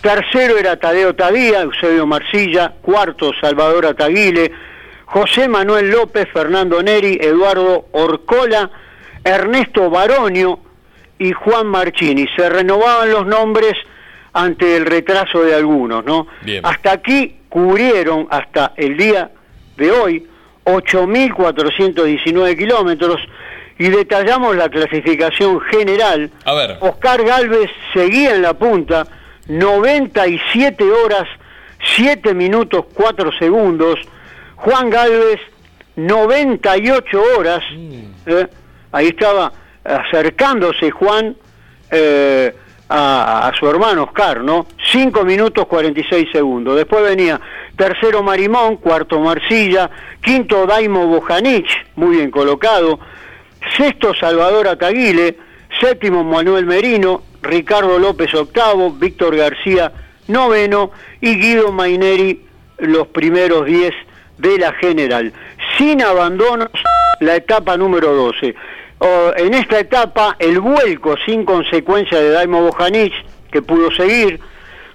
Tercero 0.00 0.58
era 0.58 0.80
Tadeo 0.80 1.14
Tadía, 1.14 1.60
Eusebio 1.60 2.06
Marcilla. 2.06 2.72
Cuarto, 2.82 3.30
Salvador 3.40 3.86
Ataguile. 3.86 4.50
José 5.06 5.48
Manuel 5.48 5.90
López, 5.90 6.28
Fernando 6.32 6.82
Neri, 6.82 7.18
Eduardo 7.20 7.86
Orcola, 7.92 8.70
Ernesto 9.24 9.88
Baronio 9.88 10.60
y 11.18 11.32
Juan 11.32 11.66
Marchini. 11.68 12.26
Se 12.36 12.48
renovaban 12.48 13.10
los 13.10 13.26
nombres 13.26 13.74
ante 14.32 14.76
el 14.76 14.84
retraso 14.84 15.42
de 15.42 15.54
algunos, 15.54 16.04
¿no? 16.04 16.26
Hasta 16.62 16.92
aquí 16.92 17.36
cubrieron, 17.48 18.26
hasta 18.30 18.74
el 18.76 18.96
día 18.96 19.30
de 19.76 19.90
hoy, 19.90 20.26
8.419 20.64 22.58
kilómetros 22.58 23.20
y 23.78 23.88
detallamos 23.88 24.56
la 24.56 24.68
clasificación 24.68 25.60
general. 25.60 26.30
A 26.44 26.54
ver. 26.54 26.76
Oscar 26.80 27.24
Galvez 27.24 27.70
seguía 27.94 28.34
en 28.34 28.42
la 28.42 28.54
punta, 28.54 29.06
97 29.48 30.84
horas, 30.84 31.28
7 31.96 32.34
minutos, 32.34 32.86
4 32.92 33.30
segundos. 33.38 34.00
Juan 34.56 34.90
Galvez, 34.90 35.40
98 35.96 37.22
horas. 37.38 37.62
¿eh? 38.26 38.46
Ahí 38.92 39.08
estaba 39.08 39.52
acercándose 39.84 40.90
Juan 40.90 41.36
eh, 41.90 42.54
a, 42.88 43.48
a 43.48 43.54
su 43.54 43.68
hermano 43.68 44.04
Oscar, 44.04 44.42
¿no? 44.42 44.66
5 44.92 45.24
minutos 45.24 45.66
46 45.66 46.28
segundos. 46.32 46.76
Después 46.76 47.02
venía 47.02 47.40
tercero 47.76 48.22
Marimón, 48.22 48.76
cuarto 48.76 49.20
Marcilla, 49.20 49.90
quinto 50.22 50.66
Daimo 50.66 51.06
Bojanic, 51.06 51.66
muy 51.96 52.16
bien 52.16 52.30
colocado, 52.30 52.98
sexto 53.76 54.14
Salvador 54.14 54.68
Ataguile, 54.68 55.36
séptimo 55.80 56.24
Manuel 56.24 56.66
Merino, 56.66 57.22
Ricardo 57.42 57.98
López 57.98 58.34
octavo, 58.34 58.92
Víctor 58.92 59.36
García 59.36 59.92
noveno 60.28 60.90
y 61.20 61.36
Guido 61.36 61.70
Maineri 61.70 62.44
los 62.78 63.06
primeros 63.08 63.64
diez 63.66 63.94
de 64.38 64.58
la 64.58 64.72
general. 64.72 65.32
Sin 65.78 66.02
abandonos, 66.02 66.68
la 67.20 67.36
etapa 67.36 67.76
número 67.76 68.12
12. 68.14 68.54
Oh, 68.98 69.32
en 69.36 69.54
esta 69.54 69.78
etapa, 69.78 70.36
el 70.38 70.60
vuelco 70.60 71.16
sin 71.24 71.44
consecuencia 71.44 72.18
de 72.18 72.30
Daimo 72.30 72.62
Bojanic, 72.62 73.12
que 73.50 73.62
pudo 73.62 73.90
seguir. 73.90 74.40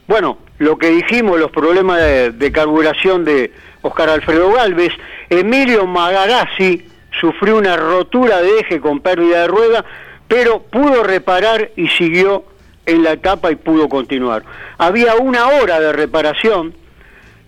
Bueno, 0.07 0.39
lo 0.57 0.77
que 0.77 0.89
dijimos, 0.89 1.39
los 1.39 1.51
problemas 1.51 1.99
de, 1.99 2.31
de 2.31 2.51
carburación 2.51 3.23
de 3.23 3.51
Oscar 3.81 4.09
Alfredo 4.09 4.51
Galvez. 4.51 4.93
Emilio 5.29 5.85
Magarazzi 5.85 6.85
sufrió 7.19 7.57
una 7.57 7.77
rotura 7.77 8.41
de 8.41 8.59
eje 8.59 8.79
con 8.79 8.99
pérdida 8.99 9.41
de 9.41 9.47
rueda, 9.47 9.85
pero 10.27 10.61
pudo 10.63 11.03
reparar 11.03 11.71
y 11.75 11.87
siguió 11.89 12.45
en 12.85 13.03
la 13.03 13.13
etapa 13.13 13.51
y 13.51 13.55
pudo 13.55 13.89
continuar. 13.89 14.43
Había 14.77 15.15
una 15.15 15.47
hora 15.47 15.79
de 15.79 15.91
reparación 15.93 16.73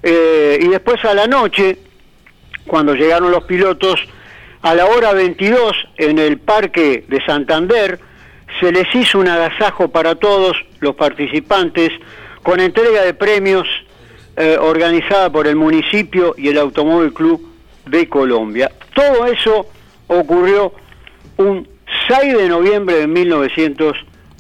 eh, 0.04 0.60
y 0.62 0.68
después 0.68 1.04
a 1.06 1.14
la 1.14 1.28
noche, 1.28 1.78
cuando 2.68 2.94
llegaron 2.94 3.32
los 3.32 3.46
pilotos, 3.46 4.00
a 4.62 4.76
la 4.76 4.86
hora 4.86 5.14
22 5.14 5.76
en 5.98 6.20
el 6.20 6.40
parque 6.40 7.06
de 7.08 7.26
Santander, 7.26 8.00
se 8.60 8.72
les 8.72 8.94
hizo 8.94 9.20
un 9.20 9.28
agasajo 9.28 9.88
para 9.90 10.16
todos 10.16 10.58
los 10.80 10.96
participantes 10.96 11.92
con 12.44 12.60
entrega 12.60 13.04
de 13.04 13.14
premios 13.14 13.68
eh, 14.36 14.58
organizada 14.60 15.32
por 15.32 15.48
el 15.48 15.56
municipio 15.56 16.36
y 16.38 16.50
el 16.50 16.58
Automóvil 16.58 17.14
Club 17.14 17.42
de 17.86 18.08
Colombia. 18.10 18.72
Todo 18.94 19.26
eso 19.26 19.68
ocurrió 20.08 20.74
un 21.38 21.68
6 22.08 22.38
de 22.38 22.50
noviembre 22.50 22.98
de 22.98 23.08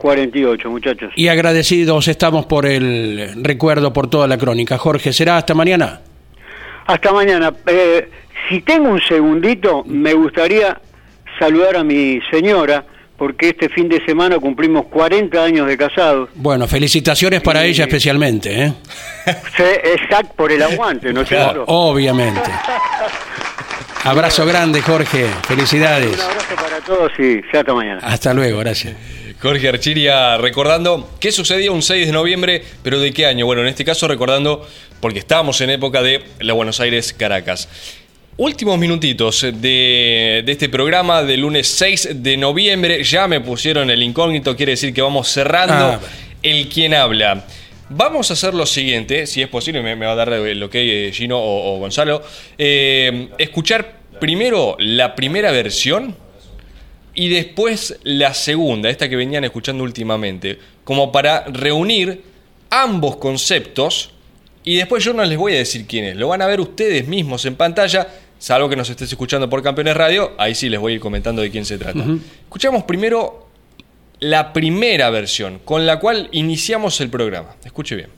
1948, 0.03 0.69
muchachos. 0.69 1.11
Y 1.15 1.27
agradecidos 1.29 2.07
estamos 2.07 2.45
por 2.45 2.65
el 2.65 3.31
recuerdo, 3.43 3.93
por 3.93 4.09
toda 4.09 4.27
la 4.27 4.37
crónica. 4.37 4.77
Jorge, 4.77 5.13
¿será 5.13 5.37
hasta 5.37 5.53
mañana? 5.53 6.01
Hasta 6.85 7.11
mañana. 7.13 7.53
Eh, 7.67 8.09
si 8.49 8.61
tengo 8.61 8.89
un 8.89 9.01
segundito, 9.01 9.83
me 9.85 10.13
gustaría 10.13 10.79
saludar 11.39 11.77
a 11.77 11.83
mi 11.83 12.19
señora, 12.29 12.83
porque 13.17 13.49
este 13.49 13.69
fin 13.69 13.87
de 13.87 14.03
semana 14.05 14.37
cumplimos 14.39 14.85
40 14.87 15.41
años 15.41 15.67
de 15.67 15.77
casados. 15.77 16.29
Bueno, 16.35 16.67
felicitaciones 16.67 17.41
para 17.41 17.65
Y- 17.65 17.69
ella 17.69 17.85
especialmente, 17.85 18.65
¿eh? 18.65 18.73
Exacto, 19.25 20.33
por 20.35 20.51
el 20.51 20.61
aguante, 20.61 21.13
¿no 21.13 21.21
es? 21.21 21.29
Obviamente. 21.67 22.41
Abrazo 24.03 24.45
grande, 24.45 24.81
Jorge. 24.81 25.27
Felicidades. 25.47 26.13
Un 26.15 26.21
abrazo 26.21 26.55
para 26.57 26.79
todos 26.81 27.11
y 27.17 27.41
hasta 27.55 27.73
mañana. 27.73 28.01
Hasta 28.03 28.33
luego, 28.33 28.59
gracias. 28.59 28.93
Jorge 29.43 29.67
Archiria 29.67 30.37
recordando 30.37 31.09
qué 31.19 31.29
sucedía 31.33 31.69
un 31.69 31.81
6 31.81 32.07
de 32.07 32.13
noviembre, 32.13 32.63
pero 32.81 32.97
de 33.01 33.11
qué 33.11 33.25
año. 33.25 33.45
Bueno, 33.45 33.61
en 33.61 33.67
este 33.67 33.83
caso 33.83 34.07
recordando, 34.07 34.65
porque 35.01 35.19
estábamos 35.19 35.59
en 35.59 35.69
época 35.69 36.01
de 36.01 36.23
la 36.39 36.53
Buenos 36.53 36.79
Aires-Caracas. 36.79 37.67
Últimos 38.37 38.79
minutitos 38.79 39.41
de, 39.41 40.43
de 40.45 40.51
este 40.51 40.69
programa 40.69 41.23
del 41.23 41.41
lunes 41.41 41.67
6 41.67 42.23
de 42.23 42.37
noviembre. 42.37 43.03
Ya 43.03 43.27
me 43.27 43.41
pusieron 43.41 43.89
el 43.89 44.01
incógnito, 44.01 44.55
quiere 44.55 44.71
decir 44.71 44.93
que 44.93 45.01
vamos 45.01 45.27
cerrando 45.27 45.75
Ah. 45.75 45.99
el 46.41 46.69
quien 46.69 46.93
habla. 46.93 47.45
Vamos 47.89 48.29
a 48.31 48.35
hacer 48.35 48.53
lo 48.53 48.65
siguiente, 48.65 49.27
si 49.27 49.41
es 49.41 49.49
posible, 49.49 49.81
me, 49.81 49.97
me 49.97 50.05
va 50.05 50.13
a 50.13 50.15
dar 50.15 50.29
lo 50.29 50.69
que 50.69 51.11
Gino 51.13 51.37
o, 51.37 51.75
o 51.75 51.79
Gonzalo. 51.79 52.23
Eh, 52.57 53.27
escuchar 53.37 53.97
primero 54.21 54.77
la 54.79 55.15
primera 55.15 55.51
versión 55.51 56.15
y 57.15 57.29
después 57.29 57.99
la 58.03 58.33
segunda, 58.33 58.89
esta 58.89 59.09
que 59.09 59.15
venían 59.15 59.43
escuchando 59.43 59.83
últimamente, 59.83 60.57
como 60.83 61.11
para 61.11 61.45
reunir 61.45 62.23
ambos 62.69 63.17
conceptos 63.17 64.11
y 64.63 64.77
después 64.77 65.03
yo 65.03 65.13
no 65.13 65.23
les 65.23 65.37
voy 65.37 65.53
a 65.53 65.57
decir 65.57 65.85
quién 65.85 66.05
es, 66.05 66.15
lo 66.15 66.27
van 66.27 66.41
a 66.41 66.47
ver 66.47 66.59
ustedes 66.59 67.07
mismos 67.07 67.45
en 67.45 67.55
pantalla, 67.55 68.07
salvo 68.39 68.69
que 68.69 68.75
nos 68.75 68.89
estés 68.89 69.11
escuchando 69.11 69.49
por 69.49 69.61
Campeones 69.61 69.95
Radio, 69.95 70.31
ahí 70.37 70.55
sí 70.55 70.69
les 70.69 70.79
voy 70.79 70.93
a 70.93 70.95
ir 70.95 71.01
comentando 71.01 71.41
de 71.41 71.51
quién 71.51 71.65
se 71.65 71.77
trata. 71.77 72.03
Escuchamos 72.43 72.83
primero 72.83 73.47
la 74.19 74.53
primera 74.53 75.09
versión, 75.09 75.59
con 75.65 75.85
la 75.85 75.99
cual 75.99 76.29
iniciamos 76.31 76.99
el 77.01 77.09
programa. 77.09 77.55
Escuche 77.65 77.95
bien. 77.95 78.09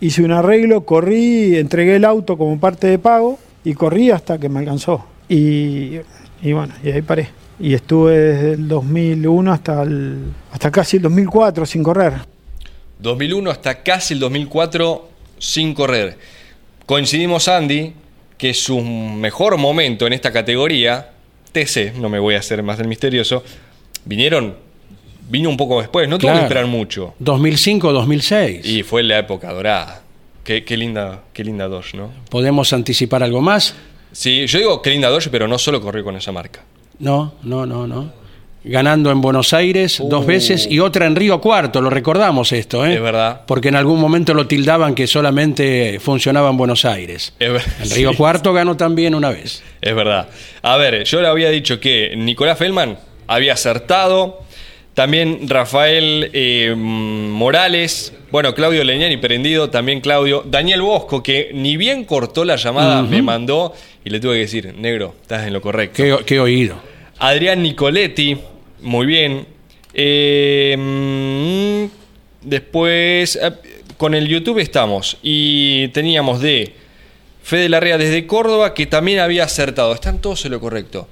Hice 0.00 0.22
un 0.22 0.32
arreglo, 0.32 0.84
corrí, 0.84 1.56
entregué 1.56 1.96
el 1.96 2.04
auto 2.04 2.36
como 2.36 2.58
parte 2.58 2.88
de 2.88 2.98
pago 2.98 3.38
y 3.64 3.74
corrí 3.74 4.10
hasta 4.10 4.38
que 4.38 4.48
me 4.48 4.58
alcanzó. 4.58 5.06
Y, 5.28 6.00
y 6.42 6.52
bueno, 6.52 6.74
y 6.82 6.90
ahí 6.90 7.02
paré. 7.02 7.43
Y 7.60 7.74
estuve 7.74 8.16
desde 8.18 8.52
el 8.54 8.68
2001 8.68 9.52
hasta, 9.52 9.82
el, 9.82 10.32
hasta 10.50 10.70
casi 10.70 10.96
el 10.96 11.02
2004 11.04 11.66
sin 11.66 11.82
correr. 11.82 12.14
2001 12.98 13.50
hasta 13.50 13.82
casi 13.82 14.14
el 14.14 14.20
2004 14.20 15.08
sin 15.38 15.74
correr. 15.74 16.18
Coincidimos, 16.86 17.48
Andy, 17.48 17.92
que 18.36 18.54
su 18.54 18.80
mejor 18.80 19.56
momento 19.56 20.06
en 20.06 20.12
esta 20.12 20.32
categoría, 20.32 21.10
TC, 21.52 21.94
no 21.98 22.08
me 22.08 22.18
voy 22.18 22.34
a 22.34 22.40
hacer 22.40 22.62
más 22.62 22.78
del 22.78 22.88
misterioso, 22.88 23.44
vinieron, 24.04 24.56
vino 25.30 25.48
un 25.48 25.56
poco 25.56 25.80
después, 25.80 26.08
no 26.08 26.18
tuvo 26.18 26.28
Claro. 26.30 26.40
que 26.40 26.44
esperar 26.46 26.66
mucho. 26.66 27.14
2005-2006. 27.20 28.64
Y 28.64 28.82
fue 28.82 29.02
la 29.02 29.18
época 29.18 29.52
dorada. 29.52 30.02
Qué, 30.42 30.64
qué 30.64 30.76
linda, 30.76 31.22
qué 31.32 31.42
linda 31.44 31.68
Dodge, 31.68 31.94
¿no? 31.94 32.10
¿Podemos 32.28 32.72
anticipar 32.72 33.22
algo 33.22 33.40
más? 33.40 33.74
Sí, 34.12 34.46
yo 34.46 34.58
digo 34.58 34.82
qué 34.82 34.90
linda 34.90 35.08
Dodge, 35.08 35.28
pero 35.30 35.48
no 35.48 35.58
solo 35.58 35.80
corrió 35.80 36.04
con 36.04 36.16
esa 36.16 36.32
marca. 36.32 36.60
No, 36.98 37.34
no, 37.42 37.66
no, 37.66 37.86
no. 37.86 38.24
Ganando 38.66 39.10
en 39.10 39.20
Buenos 39.20 39.52
Aires 39.52 40.02
dos 40.08 40.24
veces 40.24 40.66
y 40.70 40.80
otra 40.80 41.04
en 41.04 41.16
Río 41.16 41.38
Cuarto, 41.38 41.82
lo 41.82 41.90
recordamos 41.90 42.50
esto, 42.52 42.86
¿eh? 42.86 42.94
Es 42.94 43.02
verdad. 43.02 43.42
Porque 43.46 43.68
en 43.68 43.76
algún 43.76 44.00
momento 44.00 44.32
lo 44.32 44.46
tildaban 44.46 44.94
que 44.94 45.06
solamente 45.06 45.98
funcionaba 46.00 46.48
en 46.48 46.56
Buenos 46.56 46.86
Aires. 46.86 47.34
Es 47.38 47.50
En 47.82 47.90
Río 47.90 48.10
sí. 48.12 48.16
Cuarto 48.16 48.54
ganó 48.54 48.74
también 48.74 49.14
una 49.14 49.28
vez. 49.28 49.62
Es 49.82 49.94
verdad. 49.94 50.28
A 50.62 50.78
ver, 50.78 51.04
yo 51.04 51.20
le 51.20 51.28
había 51.28 51.50
dicho 51.50 51.78
que 51.78 52.14
Nicolás 52.16 52.56
Feldman 52.56 52.96
había 53.26 53.52
acertado. 53.52 54.43
También 54.94 55.48
Rafael 55.48 56.30
eh, 56.32 56.74
Morales. 56.76 58.12
Bueno, 58.30 58.54
Claudio 58.54 58.84
Leñani 58.84 59.16
prendido. 59.16 59.68
También 59.68 60.00
Claudio. 60.00 60.44
Daniel 60.46 60.82
Bosco, 60.82 61.22
que 61.22 61.50
ni 61.52 61.76
bien 61.76 62.04
cortó 62.04 62.44
la 62.44 62.56
llamada, 62.56 63.02
me 63.02 63.20
mandó 63.20 63.74
y 64.04 64.10
le 64.10 64.20
tuve 64.20 64.34
que 64.34 64.40
decir, 64.40 64.74
negro, 64.76 65.14
estás 65.20 65.46
en 65.46 65.52
lo 65.52 65.60
correcto. 65.60 65.96
Qué, 65.96 66.16
qué 66.24 66.38
oído. 66.38 66.76
Adrián 67.18 67.62
Nicoletti, 67.62 68.36
muy 68.82 69.06
bien. 69.06 69.46
Eh, 69.94 70.76
mm, 70.78 72.48
después, 72.48 73.36
eh, 73.36 73.52
con 73.96 74.14
el 74.14 74.28
YouTube 74.28 74.58
estamos. 74.60 75.18
Y 75.22 75.88
teníamos 75.88 76.40
de 76.40 76.72
Fede 77.42 77.68
Larrea 77.68 77.98
desde 77.98 78.26
Córdoba, 78.26 78.74
que 78.74 78.86
también 78.86 79.18
había 79.18 79.44
acertado. 79.44 79.92
Están 79.92 80.20
todos 80.20 80.44
en 80.44 80.52
lo 80.52 80.60
correcto. 80.60 81.08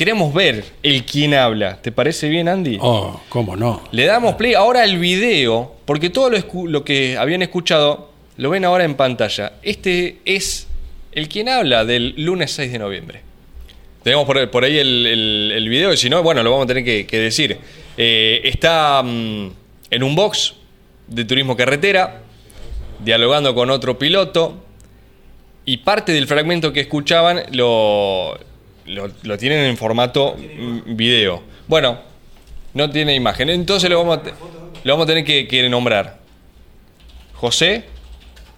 Queremos 0.00 0.32
ver 0.32 0.64
el 0.82 1.04
quién 1.04 1.34
habla. 1.34 1.76
¿Te 1.82 1.92
parece 1.92 2.30
bien, 2.30 2.48
Andy? 2.48 2.78
Oh, 2.80 3.20
cómo 3.28 3.54
no. 3.54 3.82
Le 3.92 4.06
damos 4.06 4.36
play 4.36 4.54
ahora 4.54 4.82
al 4.82 4.96
video, 4.96 5.74
porque 5.84 6.08
todo 6.08 6.30
lo, 6.64 6.84
que 6.86 7.18
habían 7.18 7.42
escuchado 7.42 8.10
lo 8.38 8.48
ven 8.48 8.64
ahora 8.64 8.84
en 8.84 8.94
pantalla. 8.94 9.52
Este 9.62 10.20
es 10.24 10.68
el 11.12 11.28
quien 11.28 11.50
habla 11.50 11.84
del 11.84 12.14
lunes 12.16 12.50
6 12.52 12.72
de 12.72 12.78
noviembre. 12.78 13.20
Tenemos 14.02 14.24
por, 14.24 14.50
por 14.50 14.64
ahí 14.64 14.78
el, 14.78 15.04
el- 15.04 15.52
el 15.54 15.68
video, 15.68 15.92
y 15.92 15.98
si 15.98 16.08
no, 16.08 16.22
bueno, 16.22 16.42
lo 16.42 16.50
vamos 16.52 16.64
a 16.64 16.68
tener 16.68 16.82
que, 16.82 17.04
que 17.06 17.18
decir. 17.18 17.58
Eh, 17.98 18.40
está 18.44 19.02
mm, 19.04 19.48
en 19.90 20.02
un 20.02 20.14
box 20.14 20.54
de 21.08 21.26
turismo 21.26 21.54
carretera, 21.58 22.22
dialogando 23.04 23.54
con 23.54 23.68
otro 23.68 23.98
piloto, 23.98 24.64
y 25.66 25.76
parte 25.76 26.12
del 26.12 26.26
fragmento 26.26 26.72
que 26.72 26.80
escuchaban 26.80 27.42
lo, 27.52 28.38
lo, 28.90 29.10
lo 29.22 29.38
tienen 29.38 29.60
en 29.66 29.76
formato 29.76 30.36
video. 30.86 31.42
Bueno, 31.66 31.98
no 32.74 32.90
tiene 32.90 33.14
imagen, 33.14 33.50
entonces 33.50 33.88
lo 33.88 33.98
vamos 33.98 34.18
a, 34.18 34.22
lo 34.84 34.92
vamos 34.92 35.04
a 35.04 35.06
tener 35.06 35.24
que, 35.24 35.46
que 35.48 35.68
nombrar. 35.68 36.18
José, 37.34 37.84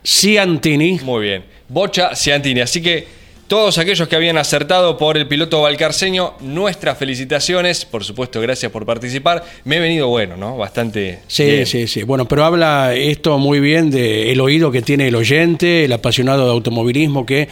Ciantini. 0.04 0.98
muy 1.02 1.22
bien. 1.22 1.44
Bocha 1.68 2.14
Ciantini. 2.14 2.60
Así 2.60 2.82
que 2.82 3.22
Todos 3.52 3.76
aquellos 3.76 4.08
que 4.08 4.16
habían 4.16 4.38
acertado 4.38 4.96
por 4.96 5.18
el 5.18 5.28
piloto 5.28 5.60
valcarceño, 5.60 6.32
nuestras 6.40 6.96
felicitaciones. 6.96 7.84
Por 7.84 8.02
supuesto, 8.02 8.40
gracias 8.40 8.72
por 8.72 8.86
participar. 8.86 9.44
Me 9.64 9.76
he 9.76 9.80
venido 9.80 10.08
bueno, 10.08 10.38
¿no? 10.38 10.56
Bastante. 10.56 11.18
Sí, 11.26 11.44
bien. 11.44 11.66
sí, 11.66 11.86
sí. 11.86 12.02
Bueno, 12.02 12.26
pero 12.26 12.46
habla 12.46 12.94
esto 12.94 13.36
muy 13.36 13.60
bien 13.60 13.90
del 13.90 14.40
oído 14.40 14.72
que 14.72 14.80
tiene 14.80 15.08
el 15.08 15.14
oyente, 15.16 15.84
el 15.84 15.92
apasionado 15.92 16.46
de 16.46 16.50
automovilismo 16.52 17.26
que 17.26 17.46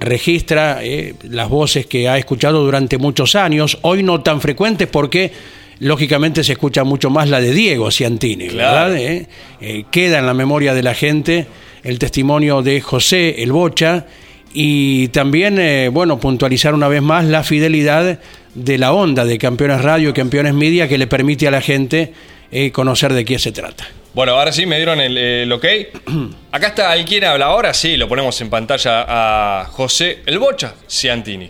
registra 0.00 0.78
eh, 0.82 1.14
las 1.28 1.48
voces 1.48 1.86
que 1.86 2.08
ha 2.08 2.18
escuchado 2.18 2.64
durante 2.64 2.98
muchos 2.98 3.34
años, 3.34 3.78
hoy 3.82 4.02
no 4.02 4.20
tan 4.22 4.40
frecuentes 4.40 4.88
porque 4.88 5.32
lógicamente 5.80 6.42
se 6.44 6.52
escucha 6.52 6.84
mucho 6.84 7.10
más 7.10 7.28
la 7.28 7.40
de 7.40 7.52
Diego 7.52 7.90
Ciantini, 7.90 8.48
Claro. 8.48 8.90
¿verdad? 8.90 8.96
Eh, 8.96 9.26
eh, 9.60 9.84
queda 9.90 10.18
en 10.18 10.26
la 10.26 10.34
memoria 10.34 10.74
de 10.74 10.82
la 10.82 10.94
gente 10.94 11.46
el 11.84 11.98
testimonio 11.98 12.62
de 12.62 12.80
José 12.80 13.42
el 13.42 13.52
Bocha 13.52 14.06
y 14.52 15.08
también, 15.08 15.58
eh, 15.58 15.88
bueno, 15.92 16.18
puntualizar 16.18 16.74
una 16.74 16.88
vez 16.88 17.02
más 17.02 17.24
la 17.26 17.42
fidelidad 17.44 18.18
de 18.54 18.78
la 18.78 18.92
onda 18.92 19.24
de 19.24 19.38
Campeones 19.38 19.82
Radio 19.82 20.10
y 20.10 20.12
Campeones 20.12 20.54
Media 20.54 20.88
que 20.88 20.98
le 20.98 21.06
permite 21.06 21.46
a 21.46 21.50
la 21.50 21.60
gente 21.60 22.12
eh, 22.50 22.70
conocer 22.72 23.12
de 23.12 23.24
qué 23.24 23.38
se 23.38 23.52
trata. 23.52 23.86
Bueno, 24.18 24.32
ahora 24.32 24.50
sí 24.50 24.66
me 24.66 24.74
dieron 24.78 24.98
el, 24.98 25.16
el 25.16 25.52
ok. 25.52 25.64
Acá 26.50 26.66
está 26.66 26.92
el 26.96 27.04
quien 27.04 27.22
habla 27.22 27.46
ahora, 27.46 27.72
sí, 27.72 27.96
lo 27.96 28.08
ponemos 28.08 28.40
en 28.40 28.50
pantalla 28.50 29.04
a 29.06 29.64
José 29.66 30.24
el 30.26 30.40
Bocha 30.40 30.74
Ciantini. 30.90 31.48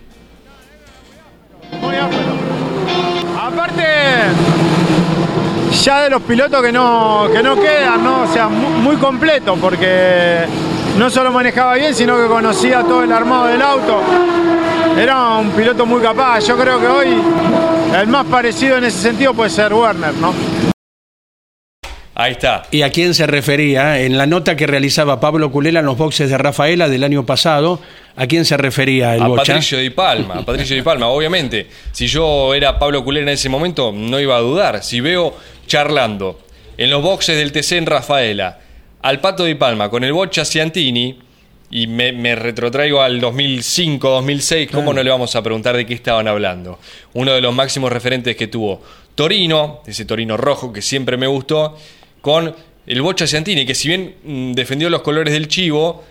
Muy 1.80 1.96
áspero. 1.96 2.34
Aparte, 3.40 3.84
ya 5.82 6.02
de 6.02 6.10
los 6.10 6.20
pilotos 6.20 6.62
que 6.62 6.70
no, 6.70 7.26
que 7.32 7.42
no 7.42 7.56
quedan, 7.58 8.04
¿no? 8.04 8.24
O 8.24 8.26
sea, 8.34 8.48
mu- 8.50 8.68
muy 8.68 8.96
completo, 8.96 9.56
porque 9.58 10.40
no 10.98 11.08
solo 11.08 11.32
manejaba 11.32 11.72
bien, 11.76 11.94
sino 11.94 12.18
que 12.20 12.26
conocía 12.28 12.82
todo 12.82 13.02
el 13.02 13.10
armado 13.10 13.46
del 13.46 13.62
auto. 13.62 14.02
Era 14.94 15.28
un 15.38 15.52
piloto 15.52 15.86
muy 15.86 16.02
capaz. 16.02 16.40
Yo 16.40 16.58
creo 16.58 16.78
que 16.78 16.86
hoy 16.86 17.16
el 17.98 18.08
más 18.08 18.26
parecido 18.26 18.76
en 18.76 18.84
ese 18.84 18.98
sentido 19.00 19.32
puede 19.32 19.48
ser 19.48 19.72
Werner, 19.72 20.12
¿no? 20.16 20.34
Ahí 22.20 22.32
está. 22.32 22.64
¿Y 22.72 22.82
a 22.82 22.90
quién 22.90 23.14
se 23.14 23.28
refería? 23.28 24.00
En 24.00 24.18
la 24.18 24.26
nota 24.26 24.56
que 24.56 24.66
realizaba 24.66 25.20
Pablo 25.20 25.52
Culela 25.52 25.78
en 25.78 25.86
los 25.86 25.96
boxes 25.96 26.28
de 26.28 26.36
Rafaela 26.36 26.88
del 26.88 27.04
año 27.04 27.24
pasado, 27.24 27.80
¿a 28.16 28.26
quién 28.26 28.44
se 28.44 28.56
refería 28.56 29.14
el 29.14 29.22
A 29.22 29.28
Bocha? 29.28 29.52
Patricio 29.52 29.78
Di 29.78 29.90
Palma, 29.90 30.34
a 30.38 30.44
Patricio 30.44 30.74
Di 30.74 30.82
Palma, 30.82 31.06
obviamente. 31.06 31.68
Si 31.92 32.08
yo 32.08 32.54
era 32.54 32.76
Pablo 32.76 33.04
Culera 33.04 33.22
en 33.22 33.34
ese 33.34 33.48
momento, 33.48 33.92
no 33.94 34.18
iba 34.18 34.36
a 34.36 34.40
dudar. 34.40 34.82
Si 34.82 35.00
veo 35.00 35.36
charlando 35.68 36.40
en 36.76 36.90
los 36.90 37.04
boxes 37.04 37.36
del 37.36 37.52
TC 37.52 37.72
en 37.76 37.86
Rafaela 37.86 38.58
al 39.00 39.20
Pato 39.20 39.44
Di 39.44 39.54
Palma 39.54 39.88
con 39.88 40.02
el 40.02 40.12
Bocha 40.12 40.44
Ciantini, 40.44 41.20
y 41.70 41.86
me, 41.86 42.10
me 42.10 42.34
retrotraigo 42.34 43.00
al 43.00 43.20
2005, 43.20 44.08
2006, 44.08 44.70
¿cómo 44.72 44.92
no 44.92 45.04
le 45.04 45.10
vamos 45.10 45.36
a 45.36 45.42
preguntar 45.42 45.76
de 45.76 45.86
qué 45.86 45.94
estaban 45.94 46.26
hablando? 46.26 46.80
Uno 47.12 47.32
de 47.32 47.40
los 47.40 47.54
máximos 47.54 47.92
referentes 47.92 48.34
que 48.34 48.48
tuvo 48.48 48.82
Torino, 49.14 49.82
ese 49.86 50.04
Torino 50.04 50.36
rojo 50.36 50.72
que 50.72 50.82
siempre 50.82 51.16
me 51.16 51.28
gustó, 51.28 51.76
con 52.20 52.54
el 52.86 53.02
Bocha 53.02 53.26
Ciantini, 53.26 53.66
que 53.66 53.74
si 53.74 53.88
bien 53.88 54.14
mm, 54.24 54.52
defendió 54.52 54.90
los 54.90 55.02
colores 55.02 55.32
del 55.32 55.48
Chivo, 55.48 56.04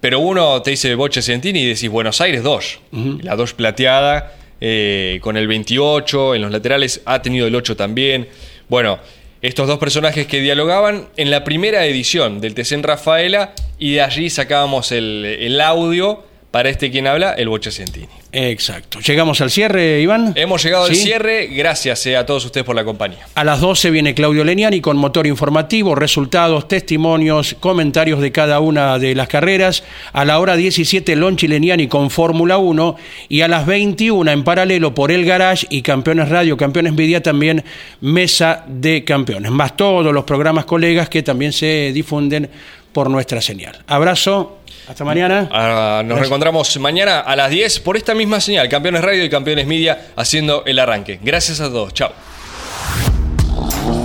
pero 0.00 0.18
uno 0.18 0.60
te 0.62 0.72
dice 0.72 0.94
Bocha 0.94 1.22
Ciantini 1.22 1.60
y 1.60 1.66
decís 1.66 1.88
Buenos 1.88 2.20
Aires 2.20 2.42
2. 2.42 2.80
La 3.22 3.36
2 3.36 3.54
plateada, 3.54 4.34
eh, 4.60 5.18
con 5.22 5.36
el 5.36 5.46
28, 5.46 6.34
en 6.34 6.42
los 6.42 6.50
laterales 6.50 7.00
ha 7.04 7.22
tenido 7.22 7.46
el 7.46 7.54
8 7.54 7.76
también. 7.76 8.28
Bueno, 8.68 8.98
estos 9.40 9.68
dos 9.68 9.78
personajes 9.78 10.26
que 10.26 10.40
dialogaban 10.40 11.08
en 11.16 11.30
la 11.30 11.44
primera 11.44 11.84
edición 11.86 12.40
del 12.40 12.54
TC 12.54 12.72
en 12.72 12.82
Rafaela 12.82 13.54
y 13.78 13.94
de 13.94 14.02
allí 14.02 14.30
sacábamos 14.30 14.90
el, 14.92 15.24
el 15.24 15.60
audio 15.60 16.24
para 16.54 16.68
este 16.68 16.88
quien 16.88 17.08
habla, 17.08 17.32
el 17.32 17.48
Bocha 17.48 17.72
Ciantini. 17.72 18.06
Exacto. 18.30 19.00
Llegamos 19.00 19.40
al 19.40 19.50
cierre, 19.50 20.00
Iván. 20.00 20.34
Hemos 20.36 20.62
llegado 20.62 20.84
al 20.84 20.94
cierre, 20.94 21.48
gracias 21.48 22.06
eh, 22.06 22.16
a 22.16 22.24
todos 22.24 22.44
ustedes 22.44 22.64
por 22.64 22.76
la 22.76 22.84
compañía. 22.84 23.26
A 23.34 23.42
las 23.42 23.60
12 23.60 23.90
viene 23.90 24.14
Claudio 24.14 24.44
Leniani 24.44 24.80
con 24.80 24.96
motor 24.96 25.26
informativo, 25.26 25.96
resultados, 25.96 26.68
testimonios, 26.68 27.56
comentarios 27.58 28.20
de 28.20 28.30
cada 28.30 28.60
una 28.60 29.00
de 29.00 29.16
las 29.16 29.26
carreras. 29.26 29.82
A 30.12 30.24
la 30.24 30.38
hora 30.38 30.54
17 30.54 31.16
Lonchi 31.16 31.48
Leniani 31.48 31.88
con 31.88 32.08
Fórmula 32.08 32.56
1 32.56 32.96
y 33.28 33.40
a 33.40 33.48
las 33.48 33.66
21 33.66 34.30
en 34.30 34.44
paralelo 34.44 34.94
por 34.94 35.10
El 35.10 35.24
Garage 35.24 35.66
y 35.70 35.82
Campeones 35.82 36.28
Radio, 36.28 36.56
Campeones 36.56 36.92
Media 36.92 37.20
también 37.20 37.64
Mesa 38.00 38.64
de 38.68 39.02
Campeones. 39.02 39.50
Más 39.50 39.76
todos 39.76 40.14
los 40.14 40.22
programas 40.22 40.66
colegas 40.66 41.08
que 41.08 41.24
también 41.24 41.52
se 41.52 41.90
difunden 41.92 42.48
por 42.94 43.10
nuestra 43.10 43.42
señal. 43.42 43.84
Abrazo, 43.86 44.60
hasta 44.88 45.04
mañana. 45.04 45.48
Ah, 45.52 46.02
nos 46.04 46.18
reencontramos 46.18 46.74
mañana 46.78 47.20
a 47.20 47.36
las 47.36 47.50
10 47.50 47.80
por 47.80 47.98
esta 47.98 48.14
misma 48.14 48.40
señal, 48.40 48.68
Campeones 48.70 49.02
Radio 49.02 49.24
y 49.24 49.28
Campeones 49.28 49.66
Media, 49.66 50.06
haciendo 50.16 50.64
el 50.64 50.78
arranque. 50.78 51.18
Gracias 51.22 51.60
a 51.60 51.68
todos, 51.68 51.92
chao. 51.92 52.12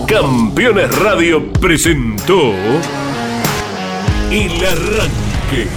Campeones 0.08 0.98
Radio 1.00 1.54
presentó 1.54 2.52
El 4.32 4.52
Arranque. 4.66 5.68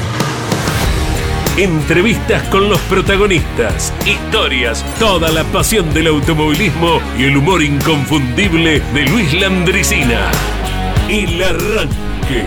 Entrevistas 1.59 2.43
con 2.49 2.71
los 2.71 2.81
protagonistas, 2.81 3.93
historias, 4.07 4.83
toda 4.99 5.31
la 5.31 5.45
pasión 5.45 5.93
del 5.93 6.07
automovilismo 6.07 6.99
y 7.19 7.25
el 7.25 7.37
humor 7.37 7.63
inconfundible 7.63 8.81
de 8.95 9.05
Luis 9.05 9.35
Landricina. 9.35 10.31
El 11.11 11.43
Arranque. 11.43 12.47